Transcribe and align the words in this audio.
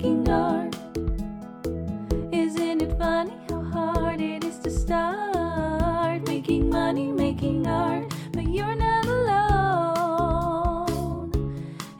making 0.00 0.30
art. 0.30 0.74
Isn't 2.32 2.80
it 2.80 2.96
funny 2.96 3.34
how 3.50 3.60
hard 3.60 4.20
it 4.22 4.44
is 4.44 4.58
to 4.60 4.70
start 4.70 6.26
making 6.26 6.70
money, 6.70 7.12
making 7.12 7.66
art? 7.66 8.10
But 8.32 8.48
you're 8.48 8.74
not 8.76 9.04
alone 9.04 9.60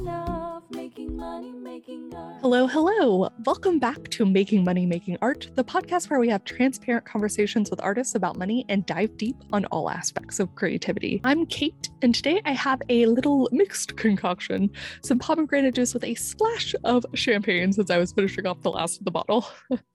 of 0.09 0.63
making 0.71 1.17
money, 1.17 1.53
making 1.53 2.15
art. 2.15 2.43
Hello, 2.43 2.67
hello. 2.67 3.31
Welcome 3.47 3.79
back 3.79 4.09
to 4.13 4.25
Making 4.25 4.65
Money, 4.65 4.87
Making 4.87 5.19
Art, 5.21 5.51
the 5.55 5.63
podcast 5.63 6.09
where 6.09 6.19
we 6.19 6.31
have 6.31 6.45
transparent 6.45 7.05
conversations 7.05 7.71
with 7.71 7.79
artists 7.83 8.15
about 8.15 8.39
money 8.39 8.65
and 8.71 8.87
dive 8.87 9.19
deep 9.19 9.37
on 9.53 9.67
all 9.67 9.91
aspects 9.91 10.41
of 10.41 10.55
creativity. 10.55 11.21
I'm 11.25 11.45
Kate, 11.45 11.91
and 12.01 12.15
today 12.15 12.41
I 12.46 12.53
have 12.53 12.81
a 12.89 13.05
little 13.05 13.51
mixed 13.53 13.99
concoction 13.99 14.71
some 15.03 15.19
pomegranate 15.19 15.75
juice 15.75 15.93
with 15.93 16.04
a 16.04 16.15
splash 16.15 16.75
of 16.85 17.04
champagne 17.13 17.71
since 17.75 17.91
I 17.91 17.99
was 17.99 18.13
finishing 18.13 18.46
off 18.46 18.63
the 18.63 18.71
last 18.71 19.01
of 19.01 19.04
the 19.04 19.11
bottle. 19.11 19.46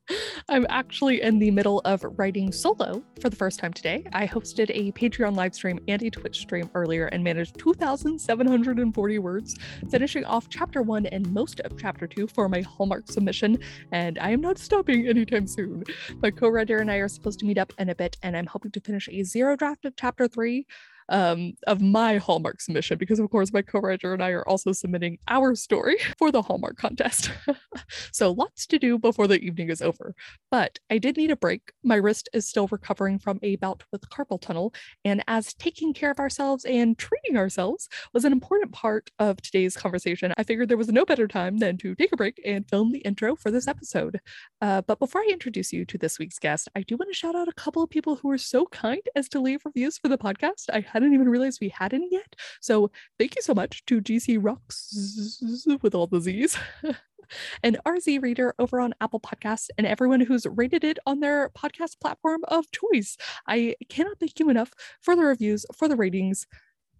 I'm 0.49 0.65
actually 0.69 1.21
in 1.21 1.39
the 1.39 1.51
middle 1.51 1.81
of 1.85 2.03
writing 2.17 2.51
solo 2.51 3.03
for 3.21 3.29
the 3.29 3.35
first 3.35 3.59
time 3.59 3.73
today. 3.73 4.05
I 4.13 4.27
hosted 4.27 4.71
a 4.73 4.91
Patreon 4.93 5.35
live 5.35 5.53
stream 5.53 5.79
and 5.87 6.01
a 6.01 6.09
Twitch 6.09 6.39
stream 6.39 6.69
earlier 6.73 7.05
and 7.07 7.23
managed 7.23 7.57
2,740 7.59 9.19
words, 9.19 9.55
finishing 9.91 10.25
off 10.25 10.49
chapter 10.49 10.81
one 10.81 11.05
and 11.07 11.31
most 11.31 11.59
of 11.61 11.77
chapter 11.77 12.07
two 12.07 12.27
for 12.27 12.49
my 12.49 12.61
Hallmark 12.61 13.11
submission. 13.11 13.59
And 13.91 14.17
I 14.19 14.31
am 14.31 14.41
not 14.41 14.57
stopping 14.57 15.07
anytime 15.07 15.47
soon. 15.47 15.83
My 16.21 16.31
co 16.31 16.49
writer 16.49 16.77
and 16.77 16.89
I 16.89 16.95
are 16.95 17.07
supposed 17.07 17.39
to 17.39 17.45
meet 17.45 17.57
up 17.57 17.73
in 17.77 17.89
a 17.89 17.95
bit, 17.95 18.17
and 18.23 18.35
I'm 18.35 18.47
hoping 18.47 18.71
to 18.71 18.81
finish 18.81 19.07
a 19.11 19.23
zero 19.23 19.55
draft 19.55 19.85
of 19.85 19.95
chapter 19.95 20.27
three 20.27 20.65
um, 21.09 21.53
of 21.67 21.81
my 21.81 22.17
Hallmark 22.17 22.61
submission 22.61 22.97
because, 22.97 23.19
of 23.19 23.29
course, 23.29 23.51
my 23.51 23.61
co 23.61 23.79
writer 23.79 24.13
and 24.13 24.23
I 24.23 24.29
are 24.29 24.47
also 24.47 24.71
submitting 24.71 25.17
our 25.27 25.55
story 25.55 25.97
for 26.17 26.31
the 26.31 26.41
Hallmark 26.41 26.77
contest. 26.77 27.31
so 28.11 28.31
lots 28.31 28.65
to 28.67 28.79
do 28.79 28.97
before 28.97 29.27
the 29.27 29.39
evening 29.39 29.69
is 29.69 29.81
over. 29.81 30.15
But 30.51 30.79
I 30.89 30.97
did 30.97 31.17
need 31.17 31.31
a 31.31 31.35
break. 31.35 31.71
My 31.83 31.95
wrist 31.95 32.29
is 32.33 32.47
still 32.47 32.67
recovering 32.67 33.19
from 33.19 33.39
a 33.43 33.55
bout 33.57 33.83
with 33.91 34.09
carpal 34.09 34.39
tunnel. 34.39 34.73
And 35.03 35.23
as 35.27 35.53
taking 35.53 35.93
care 35.93 36.11
of 36.11 36.19
ourselves 36.19 36.65
and 36.65 36.97
treating 36.97 37.37
ourselves 37.37 37.89
was 38.13 38.25
an 38.25 38.31
important 38.31 38.71
part 38.71 39.09
of 39.19 39.41
today's 39.41 39.75
conversation, 39.75 40.33
I 40.37 40.43
figured 40.43 40.69
there 40.69 40.77
was 40.77 40.89
no 40.89 41.05
better 41.05 41.27
time 41.27 41.57
than 41.57 41.77
to 41.77 41.95
take 41.95 42.11
a 42.11 42.17
break 42.17 42.41
and 42.45 42.67
film 42.69 42.91
the 42.91 42.99
intro 42.99 43.35
for 43.35 43.51
this 43.51 43.67
episode. 43.67 44.19
Uh, 44.61 44.81
but 44.81 44.99
before 44.99 45.21
I 45.21 45.29
introduce 45.31 45.73
you 45.73 45.85
to 45.85 45.97
this 45.97 46.19
week's 46.19 46.39
guest, 46.39 46.69
I 46.75 46.81
do 46.81 46.97
want 46.97 47.09
to 47.09 47.17
shout 47.17 47.35
out 47.35 47.47
a 47.47 47.53
couple 47.53 47.83
of 47.83 47.89
people 47.89 48.15
who 48.15 48.27
were 48.27 48.37
so 48.37 48.65
kind 48.67 49.01
as 49.15 49.27
to 49.29 49.39
leave 49.39 49.65
reviews 49.65 49.97
for 49.97 50.07
the 50.07 50.17
podcast. 50.17 50.65
I 50.71 50.81
hadn't 50.99 51.13
even 51.13 51.29
realized 51.29 51.59
we 51.61 51.69
had 51.69 51.93
any 51.93 52.09
yet. 52.11 52.35
So 52.61 52.91
thank 53.17 53.35
you 53.35 53.41
so 53.41 53.53
much 53.53 53.85
to 53.85 54.01
GC 54.01 54.37
Rocks 54.41 55.41
with 55.81 55.95
all 55.95 56.07
the 56.07 56.21
Z's. 56.21 56.57
and 57.63 57.77
RZ 57.85 58.21
Reader 58.21 58.55
over 58.59 58.79
on 58.79 58.93
Apple 59.01 59.19
Podcasts, 59.19 59.69
and 59.77 59.85
everyone 59.85 60.19
who's 60.19 60.45
rated 60.45 60.83
it 60.83 60.99
on 61.05 61.19
their 61.19 61.49
podcast 61.49 61.99
platform 61.99 62.41
of 62.47 62.65
choice. 62.71 63.17
I 63.47 63.75
cannot 63.89 64.19
thank 64.19 64.39
you 64.39 64.49
enough 64.49 64.71
for 65.01 65.15
the 65.15 65.23
reviews, 65.23 65.65
for 65.75 65.87
the 65.87 65.95
ratings 65.95 66.47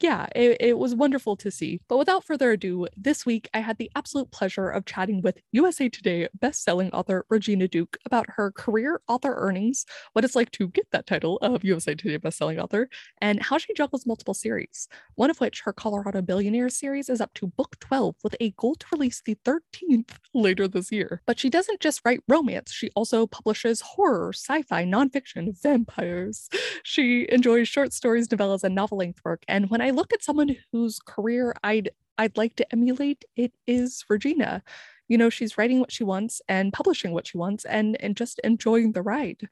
yeah, 0.02 0.28
it, 0.36 0.58
it, 0.60 0.78
was 0.78 0.96
wonderful 0.96 1.36
to 1.38 1.52
see. 1.52 1.82
But 1.88 1.98
without 1.98 2.24
further 2.24 2.52
ado, 2.52 2.88
this 2.96 3.26
week 3.26 3.50
I 3.54 3.60
had 3.60 3.78
the 3.78 3.92
absolute 3.96 4.32
pleasure 4.32 4.70
of 4.70 4.86
chatting 4.86 5.22
with 5.22 5.40
USA 5.52 5.90
Today 5.90 6.28
best-selling 6.34 6.90
author 6.92 7.26
Regina 7.30 7.68
Duke 7.68 7.98
about 8.06 8.28
her 8.32 8.52
career 8.52 9.02
author 9.08 9.34
earnings, 9.36 9.86
what 10.14 10.24
it's 10.24 10.36
like 10.36 10.52
to 10.52 10.70
get 10.70 10.88
that 10.92 11.06
title 11.06 11.38
of 11.42 11.64
USA 11.66 11.96
Today 11.96 12.18
best-selling 12.18 12.60
author, 12.60 12.90
and 13.22 13.42
how 13.42 13.58
she 13.58 13.74
juggles 13.74 14.06
multiple 14.06 14.34
series. 14.34 14.88
One 15.16 15.30
of 15.30 15.42
which, 15.42 15.62
her 15.62 15.74
Colorado 15.74 16.22
Billionaires 16.22 16.78
series, 16.78 17.10
is 17.10 17.20
up 17.20 17.34
to 17.36 17.48
book 17.48 17.78
12 17.80 18.16
with 18.24 18.36
a 18.40 18.52
goal 18.52 18.76
to 18.76 18.86
release 18.92 19.22
the 19.26 19.36
13th 19.46 20.12
later 20.34 20.68
this 20.68 20.92
year. 20.92 21.22
But 21.26 21.40
she 21.40 21.50
doesn't 21.50 21.82
just 21.82 22.02
write 22.06 22.24
romance; 22.28 22.72
she 22.72 22.90
also 22.96 23.28
publishes 23.28 23.82
horror, 23.82 24.32
sci-fi, 24.34 24.86
nonfiction, 24.86 25.62
vampires. 25.62 26.50
She 26.84 27.28
enjoys 27.30 27.68
short 27.68 27.94
stories, 27.94 28.28
novellas, 28.30 28.64
and 28.64 28.74
novel-length 28.74 29.20
work. 29.26 29.44
And 29.48 29.70
when 29.70 29.82
I 29.82 29.89
I 29.90 29.92
look 29.92 30.14
at 30.14 30.24
someone 30.24 30.56
whose 30.72 31.00
career 31.00 31.56
I'd 31.64 31.90
I'd 32.18 32.38
like 32.38 32.56
to 32.58 32.72
emulate, 32.74 33.26
it 33.38 33.54
is 33.66 34.04
Regina. 34.10 34.62
You 35.08 35.18
know, 35.18 35.30
she's 35.30 35.58
writing 35.58 35.80
what 35.80 35.92
she 35.92 36.04
wants 36.04 36.42
and 36.48 36.74
publishing 36.74 37.12
what 37.14 37.28
she 37.28 37.38
wants 37.38 37.66
and 37.66 37.98
and 38.02 38.16
just 38.16 38.40
enjoying 38.44 38.92
the 38.92 39.02
ride. 39.02 39.48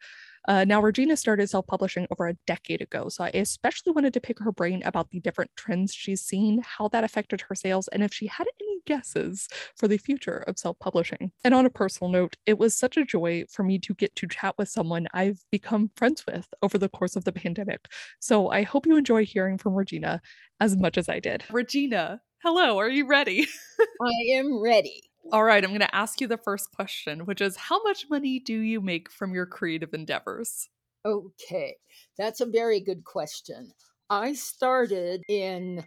Uh, 0.48 0.64
now, 0.64 0.82
Regina 0.82 1.18
started 1.18 1.50
self 1.50 1.68
publishing 1.68 2.08
over 2.12 2.28
a 2.28 2.36
decade 2.46 2.82
ago, 2.82 3.10
so 3.10 3.26
I 3.26 3.32
especially 3.34 3.92
wanted 3.92 4.14
to 4.14 4.22
pick 4.22 4.40
her 4.40 4.52
brain 4.52 4.82
about 4.86 5.10
the 5.12 5.20
different 5.20 5.52
trends 5.56 5.94
she's 5.94 6.22
seen, 6.22 6.64
how 6.66 6.88
that 6.90 7.04
affected 7.04 7.42
her 7.42 7.56
sales, 7.56 7.88
and 7.90 8.04
if 8.04 8.14
she 8.14 8.28
had 8.28 8.48
any 8.62 8.80
guesses 8.86 9.48
for 9.76 9.88
the 9.88 9.98
future 9.98 10.38
of 10.48 10.58
self 10.58 10.80
publishing. 10.80 11.32
And 11.44 11.54
on 11.54 11.66
a 11.66 11.70
personal 11.70 12.12
note, 12.12 12.38
it 12.46 12.58
was 12.58 12.76
such 12.78 12.98
a 12.98 13.06
joy 13.06 13.44
for 13.52 13.64
me 13.64 13.78
to 13.80 13.94
get 13.94 14.16
to 14.16 14.28
chat 14.28 14.56
with 14.58 14.70
someone 14.70 15.08
I've 15.14 15.44
become 15.52 15.92
friends 15.96 16.24
with 16.26 16.48
over 16.62 16.78
the 16.78 16.90
course 16.90 17.16
of 17.16 17.26
the 17.26 17.34
pandemic. 17.34 17.88
So 18.20 18.50
I 18.50 18.64
hope 18.64 18.88
you 18.88 18.98
enjoy 18.98 19.26
hearing 19.26 19.58
from 19.58 19.76
Regina 19.76 20.22
as 20.60 20.76
much 20.76 20.98
as 20.98 21.10
I 21.10 21.20
did. 21.20 21.44
Regina, 21.52 22.22
hello, 22.42 22.78
are 22.80 22.90
you 22.90 23.06
ready? 23.08 23.46
I 24.02 24.38
am 24.38 24.62
ready. 24.62 25.07
All 25.32 25.44
right, 25.44 25.64
I'm 25.64 25.72
going 25.72 25.82
to 25.82 25.96
ask 25.96 26.22
you 26.22 26.28
the 26.28 26.38
first 26.38 26.72
question, 26.72 27.26
which 27.26 27.42
is 27.42 27.58
how 27.58 27.84
much 27.84 28.10
money 28.10 28.40
do 28.40 28.58
you 28.60 28.80
make 28.80 29.12
from 29.12 29.34
your 29.34 29.46
creative 29.46 29.94
endeavors? 29.94 30.70
Okay, 31.06 31.76
that's 32.18 32.40
a 32.40 32.46
very 32.46 32.80
good 32.80 33.04
question. 33.04 33.72
I 34.10 34.34
started 34.34 35.22
in 35.28 35.84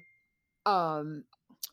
um, 0.67 1.25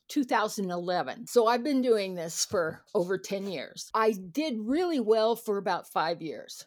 2011. 0.08 1.28
So 1.28 1.48
I've 1.48 1.64
been 1.64 1.82
doing 1.82 2.16
this 2.16 2.46
for 2.46 2.84
over 2.96 3.18
10 3.18 3.48
years. 3.48 3.90
I 3.94 4.14
did 4.32 4.56
really 4.60 5.02
well 5.02 5.36
for 5.36 5.58
about 5.58 5.92
5 5.92 6.22
years. 6.22 6.66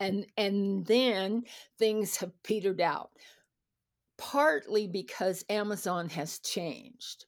And 0.00 0.26
and 0.36 0.84
then 0.84 1.44
things 1.78 2.16
have 2.16 2.32
petered 2.42 2.80
out. 2.80 3.10
Partly 4.18 4.88
because 4.88 5.44
Amazon 5.48 6.08
has 6.08 6.40
changed. 6.40 7.26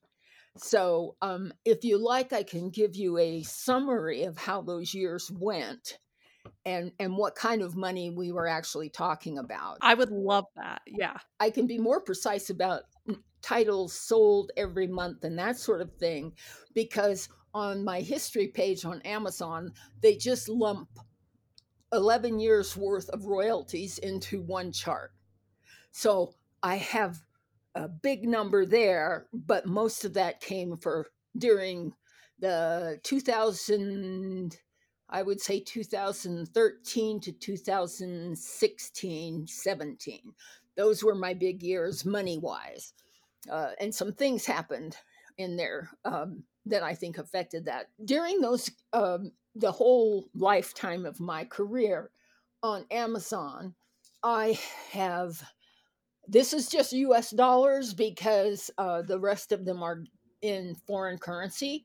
So, 0.61 1.17
um, 1.23 1.53
if 1.65 1.85
you 1.85 1.99
like, 1.99 2.33
I 2.33 2.43
can 2.43 2.71
give 2.71 2.97
you 2.97 3.19
a 3.19 3.43
summary 3.43 4.25
of 4.25 4.39
how 4.39 4.63
those 4.63 4.95
years 4.95 5.31
went 5.31 5.99
and 6.65 6.93
and 6.99 7.17
what 7.17 7.35
kind 7.35 7.63
of 7.63 7.77
money 7.77 8.11
we 8.11 8.33
were 8.33 8.47
actually 8.47 8.89
talking 8.91 9.39
about. 9.39 9.79
I 9.81 9.95
would 9.95 10.11
love 10.11 10.47
that. 10.57 10.83
Yeah. 10.87 11.17
I 11.41 11.51
can 11.51 11.67
be 11.67 11.79
more 11.79 12.01
precise 12.01 12.51
about 12.51 12.83
titles 13.43 13.93
sold 13.93 14.51
every 14.57 14.87
month 14.87 15.25
and 15.25 15.39
that 15.39 15.59
sort 15.59 15.81
of 15.81 15.95
thing 15.95 16.33
because 16.75 17.29
on 17.55 17.85
my 17.85 18.01
history 18.01 18.49
page 18.49 18.85
on 18.85 19.01
Amazon, 19.03 19.73
they 20.03 20.17
just 20.17 20.49
lump 20.49 20.89
11 21.93 22.39
years 22.39 22.77
worth 22.77 23.09
of 23.11 23.25
royalties 23.25 23.99
into 23.99 24.43
one 24.43 24.73
chart. 24.73 25.13
So, 25.91 26.35
I 26.63 26.77
have 26.77 27.23
a 27.79 27.89
big 27.89 28.29
number 28.29 28.67
there, 28.67 29.29
but 29.33 29.67
most 29.67 30.05
of 30.05 30.13
that 30.15 30.41
came 30.41 30.77
for 30.77 31.07
during 31.37 31.93
the 32.41 32.99
2000 33.05 34.57
I 35.11 35.23
would 35.23 35.41
say 35.41 35.61
2013 35.61 37.21
to 37.21 37.33
2016, 37.33 39.47
17. 39.47 40.21
Those 40.77 41.03
were 41.03 41.15
my 41.15 41.33
big 41.33 41.63
years 41.63 42.05
money 42.05 42.37
wise. 42.37 42.93
Uh, 43.51 43.71
and 43.81 43.95
some 43.95 44.13
things 44.13 44.45
happened 44.45 44.99
in 45.39 45.57
there 45.57 45.89
um, 46.05 46.43
that 46.67 46.83
I 46.83 46.95
think 46.95 47.17
affected 47.17 47.65
that. 47.65 47.87
During 48.05 48.43
those, 48.43 48.71
um, 48.93 49.33
the 49.55 49.73
whole 49.73 50.29
lifetime 50.35 51.07
of 51.07 51.21
my 51.21 51.47
career 51.47 52.11
on 52.63 52.85
Amazon, 52.91 53.75
I 54.23 54.59
have 54.91 55.43
this 56.29 56.53
is 56.53 56.69
just 56.69 56.93
US 56.93 57.31
dollars 57.31 57.95
because 57.95 58.71
uh, 58.79 59.03
the 59.03 59.19
rest 59.19 59.51
of 59.51 59.65
them 59.65 59.83
are 59.83 60.05
in 60.43 60.77
foreign 60.87 61.19
currency. 61.19 61.85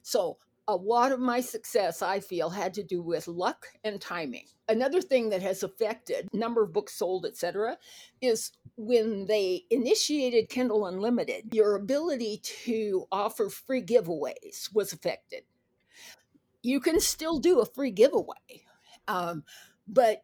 So 0.02 0.38
a 0.68 0.76
lot 0.76 1.12
of 1.12 1.20
my 1.20 1.42
success 1.42 2.02
i 2.02 2.20
feel 2.20 2.50
had 2.50 2.74
to 2.74 2.84
do 2.84 3.02
with 3.02 3.28
luck 3.28 3.68
and 3.84 4.00
timing. 4.00 4.46
Another 4.70 5.02
thing 5.02 5.30
that 5.30 5.42
has 5.42 5.64
affected 5.64 6.30
number 6.34 6.64
of 6.64 6.72
books 6.72 6.94
sold 6.94 7.26
etc 7.26 7.78
is 8.22 8.52
when 8.78 9.26
they 9.26 9.64
initiated 9.70 10.50
kindle 10.50 10.86
unlimited 10.86 11.54
your 11.54 11.76
ability 11.76 12.40
to 12.44 13.06
offer 13.12 13.50
free 13.50 13.82
giveaways 13.82 14.74
was 14.74 14.94
affected. 14.94 15.44
You 16.64 16.80
can 16.80 17.00
still 17.00 17.40
do 17.40 17.60
a 17.60 17.66
free 17.66 17.92
giveaway 17.92 18.64
um, 19.08 19.44
but 19.88 20.24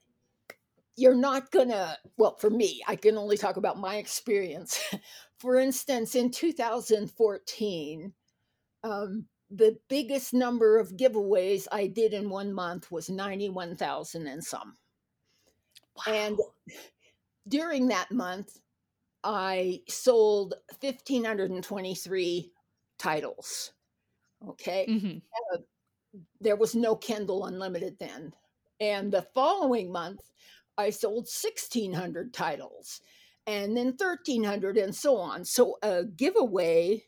you're 0.96 1.16
not 1.16 1.52
gonna 1.52 1.98
well 2.18 2.36
for 2.38 2.50
me 2.50 2.82
i 2.88 2.96
can 2.96 3.18
only 3.18 3.38
talk 3.38 3.58
about 3.58 3.80
my 3.80 3.98
experience. 3.98 4.80
For 5.40 5.58
instance 5.58 6.16
in 6.16 6.32
2014 6.32 8.14
um, 8.84 9.26
the 9.50 9.78
biggest 9.88 10.34
number 10.34 10.78
of 10.78 10.98
giveaways 10.98 11.68
I 11.72 11.88
did 11.88 12.14
in 12.14 12.30
one 12.30 12.54
month 12.54 12.92
was 12.92 13.10
91,000 13.10 14.28
and 14.28 14.44
some. 14.44 14.76
Wow. 15.96 16.14
And 16.14 16.40
during 17.48 17.88
that 17.88 18.12
month, 18.12 18.60
I 19.24 19.82
sold 19.88 20.56
1,523 20.82 22.52
titles. 22.98 23.72
Okay. 24.50 24.86
Mm-hmm. 24.90 25.18
Uh, 25.54 25.58
there 26.42 26.56
was 26.56 26.76
no 26.76 26.96
Kindle 26.96 27.46
Unlimited 27.46 27.98
then. 28.00 28.34
And 28.80 29.12
the 29.12 29.26
following 29.34 29.92
month, 29.92 30.22
I 30.78 30.92
sold 30.92 31.26
1,600 31.26 32.34
titles 32.34 33.02
and 33.48 33.76
then 33.76 33.96
1,300 33.98 34.78
and 34.78 34.94
so 34.94 35.18
on. 35.18 35.44
So 35.44 35.78
a 35.82 36.04
giveaway 36.04 37.04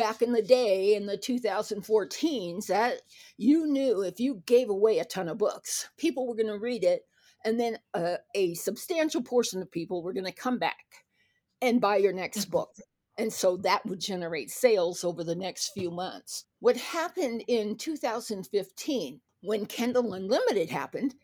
back 0.00 0.22
in 0.22 0.32
the 0.32 0.40
day 0.40 0.94
in 0.94 1.04
the 1.04 1.18
2014s 1.18 2.66
that 2.68 3.02
you 3.36 3.66
knew 3.66 4.00
if 4.00 4.18
you 4.18 4.42
gave 4.46 4.70
away 4.70 4.98
a 4.98 5.04
ton 5.04 5.28
of 5.28 5.36
books 5.36 5.90
people 5.98 6.26
were 6.26 6.34
going 6.34 6.46
to 6.46 6.58
read 6.58 6.84
it 6.84 7.02
and 7.44 7.60
then 7.60 7.76
a, 7.92 8.16
a, 8.34 8.54
substantial 8.54 9.20
portion 9.22 9.60
of 9.60 9.70
people 9.70 10.02
were 10.02 10.14
going 10.14 10.24
to 10.24 10.32
come 10.32 10.58
back 10.58 11.04
and 11.60 11.82
buy 11.82 11.96
your 11.96 12.14
next 12.14 12.40
mm-hmm. 12.40 12.52
book. 12.52 12.70
And 13.18 13.30
so 13.30 13.58
that 13.58 13.84
would 13.84 14.00
generate 14.00 14.50
sales 14.50 15.04
over 15.04 15.22
the 15.22 15.34
next 15.34 15.72
few 15.74 15.90
months. 15.90 16.46
What 16.60 16.78
happened 16.78 17.44
in 17.48 17.76
2015 17.76 19.20
when 19.42 19.66
kindle 19.66 20.14
unlimited 20.14 20.70
happened 20.70 21.14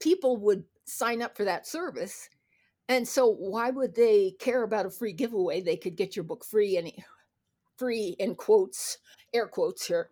people 0.00 0.36
would 0.36 0.64
sign 0.86 1.20
up 1.20 1.36
for 1.36 1.44
that 1.44 1.66
service 1.66 2.28
and 2.88 3.06
so 3.06 3.28
why 3.28 3.70
would 3.70 3.94
they 3.94 4.32
care 4.40 4.64
about 4.64 4.86
a 4.86 4.90
free 4.90 5.12
giveaway? 5.12 5.60
They 5.60 5.76
could 5.76 5.94
get 5.94 6.16
your 6.16 6.24
book 6.24 6.44
free 6.44 6.76
any 6.76 7.04
free 7.80 8.14
in 8.18 8.36
quotes, 8.36 8.98
air 9.34 9.48
quotes 9.48 9.86
here, 9.86 10.10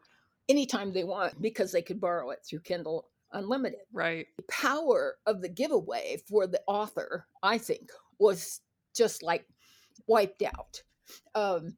anytime 0.48 0.92
they 0.92 1.04
want 1.04 1.40
because 1.40 1.70
they 1.70 1.82
could 1.82 2.00
borrow 2.00 2.30
it 2.30 2.40
through 2.48 2.60
Kindle 2.60 3.06
Unlimited. 3.32 3.80
Right. 3.92 4.26
The 4.38 4.44
power 4.44 5.16
of 5.26 5.42
the 5.42 5.50
giveaway 5.50 6.16
for 6.26 6.46
the 6.46 6.62
author, 6.66 7.26
I 7.42 7.58
think, 7.58 7.90
was 8.18 8.62
just 8.96 9.22
like 9.22 9.46
wiped 10.06 10.42
out. 10.42 10.82
Um, 11.34 11.76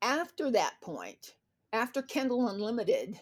after 0.00 0.50
that 0.50 0.74
point, 0.82 1.34
after 1.74 2.00
Kindle 2.00 2.48
Unlimited, 2.48 3.20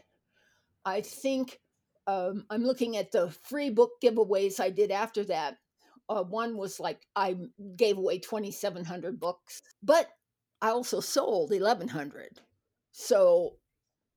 I 0.84 1.00
think 1.00 1.58
um, 2.06 2.46
I'm 2.50 2.62
looking 2.62 2.96
at 2.96 3.10
the 3.10 3.30
free 3.42 3.70
book 3.70 3.90
giveaways 4.02 4.60
I 4.60 4.70
did 4.70 4.92
after 4.92 5.24
that. 5.24 5.56
Uh, 6.08 6.22
one 6.22 6.56
was 6.56 6.78
like 6.78 7.04
I 7.16 7.36
gave 7.74 7.98
away 7.98 8.18
2,700 8.18 9.18
books, 9.18 9.62
but 9.82 10.06
I 10.60 10.70
also 10.70 11.00
sold 11.00 11.50
1100. 11.50 12.40
So 12.92 13.56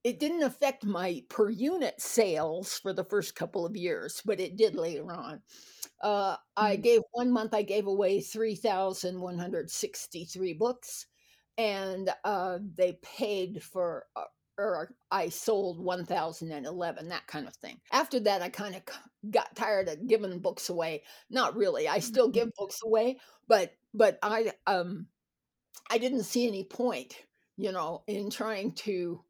it 0.04 0.20
didn't 0.20 0.44
affect 0.44 0.86
my 0.86 1.24
per 1.30 1.50
unit 1.50 2.00
sales 2.00 2.78
for 2.78 2.94
the 2.94 3.04
first 3.04 3.34
couple 3.36 3.66
of 3.66 3.76
years, 3.76 4.22
but 4.26 4.40
it 4.40 4.56
did 4.56 4.76
later 4.76 5.12
on. 5.12 5.42
Uh, 6.02 6.38
I 6.56 6.78
mm. 6.78 6.84
gave 6.84 7.02
one 7.12 7.30
month, 7.32 7.54
I 7.54 7.64
gave 7.64 7.88
away 7.88 8.22
3,163 8.22 10.54
books, 10.54 11.06
and 11.58 12.10
uh, 12.24 12.60
they 12.78 12.98
paid 13.04 13.62
for, 13.62 14.06
uh, 14.16 14.24
or 14.58 14.96
I 15.12 15.28
sold 15.28 15.84
1,011, 15.84 17.10
that 17.10 17.28
kind 17.28 17.48
of 17.48 17.56
thing. 17.58 17.82
After 17.92 18.22
that, 18.22 18.42
I 18.42 18.48
kind 18.48 18.76
of 18.76 18.84
got 19.30 19.54
tired 19.56 19.90
of 19.90 20.08
giving 20.08 20.40
books 20.40 20.70
away. 20.70 21.04
Not 21.30 21.58
really, 21.58 21.90
I 21.90 22.00
still 22.00 22.30
give 22.30 22.54
books 22.58 22.80
away, 22.86 23.18
but 23.50 23.74
but 23.94 24.18
I 24.24 24.54
um 24.68 25.08
I 25.90 25.98
didn't 25.98 26.24
see 26.24 26.48
any 26.48 26.64
point, 26.64 27.16
you 27.58 27.72
know, 27.72 28.04
in 28.08 28.30
trying 28.30 28.74
to 28.74 29.22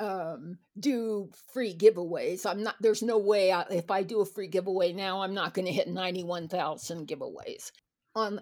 um, 0.00 0.58
do 0.78 1.30
free 1.52 1.74
giveaways. 1.74 2.46
I'm 2.46 2.62
not, 2.62 2.76
there's 2.80 3.02
no 3.02 3.18
way 3.18 3.52
I, 3.52 3.62
if 3.70 3.90
I 3.90 4.02
do 4.02 4.20
a 4.20 4.26
free 4.26 4.48
giveaway 4.48 4.92
now, 4.92 5.22
I'm 5.22 5.34
not 5.34 5.54
going 5.54 5.66
to 5.66 5.72
hit 5.72 5.88
91,000 5.88 7.08
giveaways. 7.08 7.70
On 8.14 8.40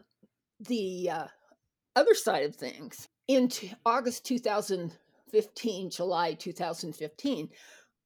the 0.60 1.10
uh, 1.10 1.26
other 1.94 2.14
side 2.14 2.44
of 2.44 2.56
things, 2.56 3.08
in 3.28 3.48
t- 3.48 3.72
August 3.86 4.24
2015, 4.26 5.90
July 5.90 6.34
2015, 6.34 7.48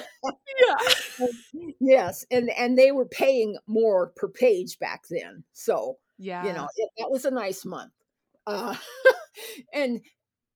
yes, 1.80 2.24
and 2.30 2.52
and 2.52 2.78
they 2.78 2.92
were 2.92 3.08
paying 3.08 3.58
more 3.66 4.12
per 4.16 4.28
page 4.28 4.78
back 4.78 5.02
then. 5.10 5.44
So, 5.54 5.98
yeah. 6.20 6.46
You 6.46 6.54
know, 6.54 6.68
it, 6.76 6.90
that 7.00 7.10
was 7.10 7.26
a 7.26 7.32
nice 7.32 7.66
month. 7.66 7.94
Uh, 8.50 8.75
and 9.74 10.01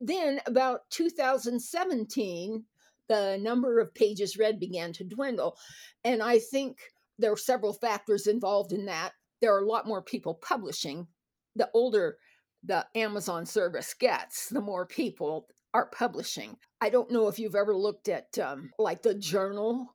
then 0.01 0.39
about 0.45 0.81
2017, 0.89 2.63
the 3.09 3.38
number 3.41 3.79
of 3.79 3.93
pages 3.93 4.38
read 4.38 4.59
began 4.59 4.93
to 4.93 5.03
dwindle. 5.03 5.57
And 6.03 6.21
I 6.21 6.39
think 6.39 6.77
there 7.19 7.31
are 7.31 7.38
several 7.38 7.73
factors 7.73 8.27
involved 8.27 8.71
in 8.71 8.85
that. 8.85 9.12
There 9.41 9.53
are 9.53 9.62
a 9.62 9.67
lot 9.67 9.88
more 9.88 10.01
people 10.01 10.35
publishing. 10.35 11.07
The 11.55 11.69
older 11.73 12.17
the 12.65 12.85
Amazon 12.95 13.45
service 13.45 13.93
gets, 13.93 14.47
the 14.47 14.62
more 14.62 14.85
people 14.85 15.47
are 15.73 15.89
publishing. 15.89 16.55
I 16.79 16.89
don't 16.89 17.12
know 17.12 17.27
if 17.27 17.38
you've 17.38 17.55
ever 17.55 17.75
looked 17.75 18.07
at 18.07 18.39
um, 18.39 18.71
like 18.79 19.01
the 19.01 19.13
journal 19.13 19.93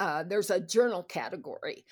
uh, 0.00 0.22
there's 0.22 0.50
a 0.50 0.60
journal 0.60 1.02
category. 1.02 1.84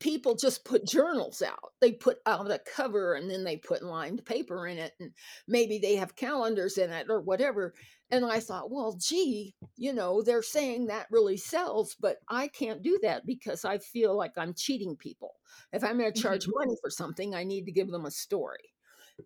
People 0.00 0.34
just 0.34 0.64
put 0.64 0.86
journals 0.86 1.40
out. 1.42 1.72
They 1.80 1.92
put 1.92 2.18
out 2.26 2.50
a 2.50 2.58
cover 2.58 3.14
and 3.14 3.30
then 3.30 3.44
they 3.44 3.56
put 3.56 3.82
lined 3.82 4.24
paper 4.24 4.66
in 4.66 4.78
it, 4.78 4.92
and 5.00 5.12
maybe 5.48 5.78
they 5.78 5.96
have 5.96 6.16
calendars 6.16 6.78
in 6.78 6.90
it 6.90 7.06
or 7.08 7.20
whatever. 7.20 7.74
And 8.10 8.24
I 8.24 8.40
thought, 8.40 8.70
well, 8.70 8.96
gee, 9.00 9.54
you 9.76 9.92
know, 9.92 10.22
they're 10.22 10.42
saying 10.42 10.86
that 10.86 11.06
really 11.10 11.36
sells, 11.36 11.96
but 11.98 12.18
I 12.28 12.48
can't 12.48 12.82
do 12.82 12.98
that 13.02 13.26
because 13.26 13.64
I 13.64 13.78
feel 13.78 14.16
like 14.16 14.32
I'm 14.36 14.54
cheating 14.54 14.96
people. 14.96 15.32
If 15.72 15.82
I'm 15.82 15.98
going 15.98 16.12
to 16.12 16.16
Mm-hmm. 16.16 16.20
charge 16.20 16.46
money 16.54 16.76
for 16.82 16.90
something, 16.90 17.34
I 17.34 17.44
need 17.44 17.64
to 17.66 17.72
give 17.72 17.90
them 17.90 18.04
a 18.06 18.10
story. 18.10 18.72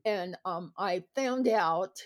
And 0.05 0.37
um, 0.45 0.73
I 0.79 1.05
found 1.15 1.49
out, 1.49 1.99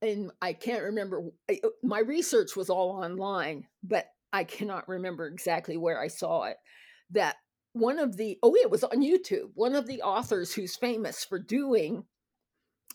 and 0.00 0.30
I 0.40 0.52
can't 0.52 0.82
remember, 0.82 1.30
uh, 1.50 1.68
my 1.82 2.00
research 2.00 2.56
was 2.56 2.70
all 2.70 2.90
online, 2.90 3.66
but 3.82 4.06
I 4.32 4.44
cannot 4.44 4.88
remember 4.88 5.26
exactly 5.28 5.76
where 5.76 6.00
I 6.00 6.08
saw 6.08 6.44
it. 6.44 6.56
That 7.10 7.36
one 7.72 7.98
of 7.98 8.16
the, 8.16 8.38
oh, 8.42 8.54
it 8.54 8.70
was 8.70 8.84
on 8.84 9.02
YouTube, 9.02 9.50
one 9.54 9.74
of 9.74 9.86
the 9.86 10.02
authors 10.02 10.54
who's 10.54 10.76
famous 10.76 11.24
for 11.24 11.38
doing 11.38 12.04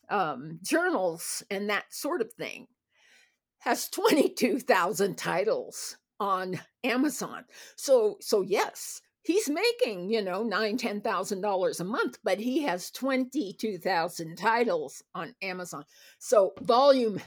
um, 0.09 0.59
journals 0.63 1.43
and 1.49 1.69
that 1.69 1.85
sort 1.93 2.21
of 2.21 2.31
thing 2.33 2.67
has 3.59 3.89
22,000 3.89 5.17
titles 5.17 5.97
on 6.19 6.59
Amazon. 6.83 7.43
So 7.75 8.17
so 8.21 8.41
yes, 8.41 9.01
he's 9.23 9.49
making, 9.49 10.09
you 10.09 10.21
know, 10.21 10.43
nine, 10.43 10.77
ten 10.77 11.01
thousand 11.01 11.41
dollars 11.41 11.79
a 11.79 11.83
month, 11.83 12.17
but 12.23 12.39
he 12.39 12.63
has 12.63 12.91
22,000 12.91 14.35
titles 14.37 15.03
on 15.13 15.35
Amazon. 15.41 15.83
So 16.19 16.53
volume 16.61 17.21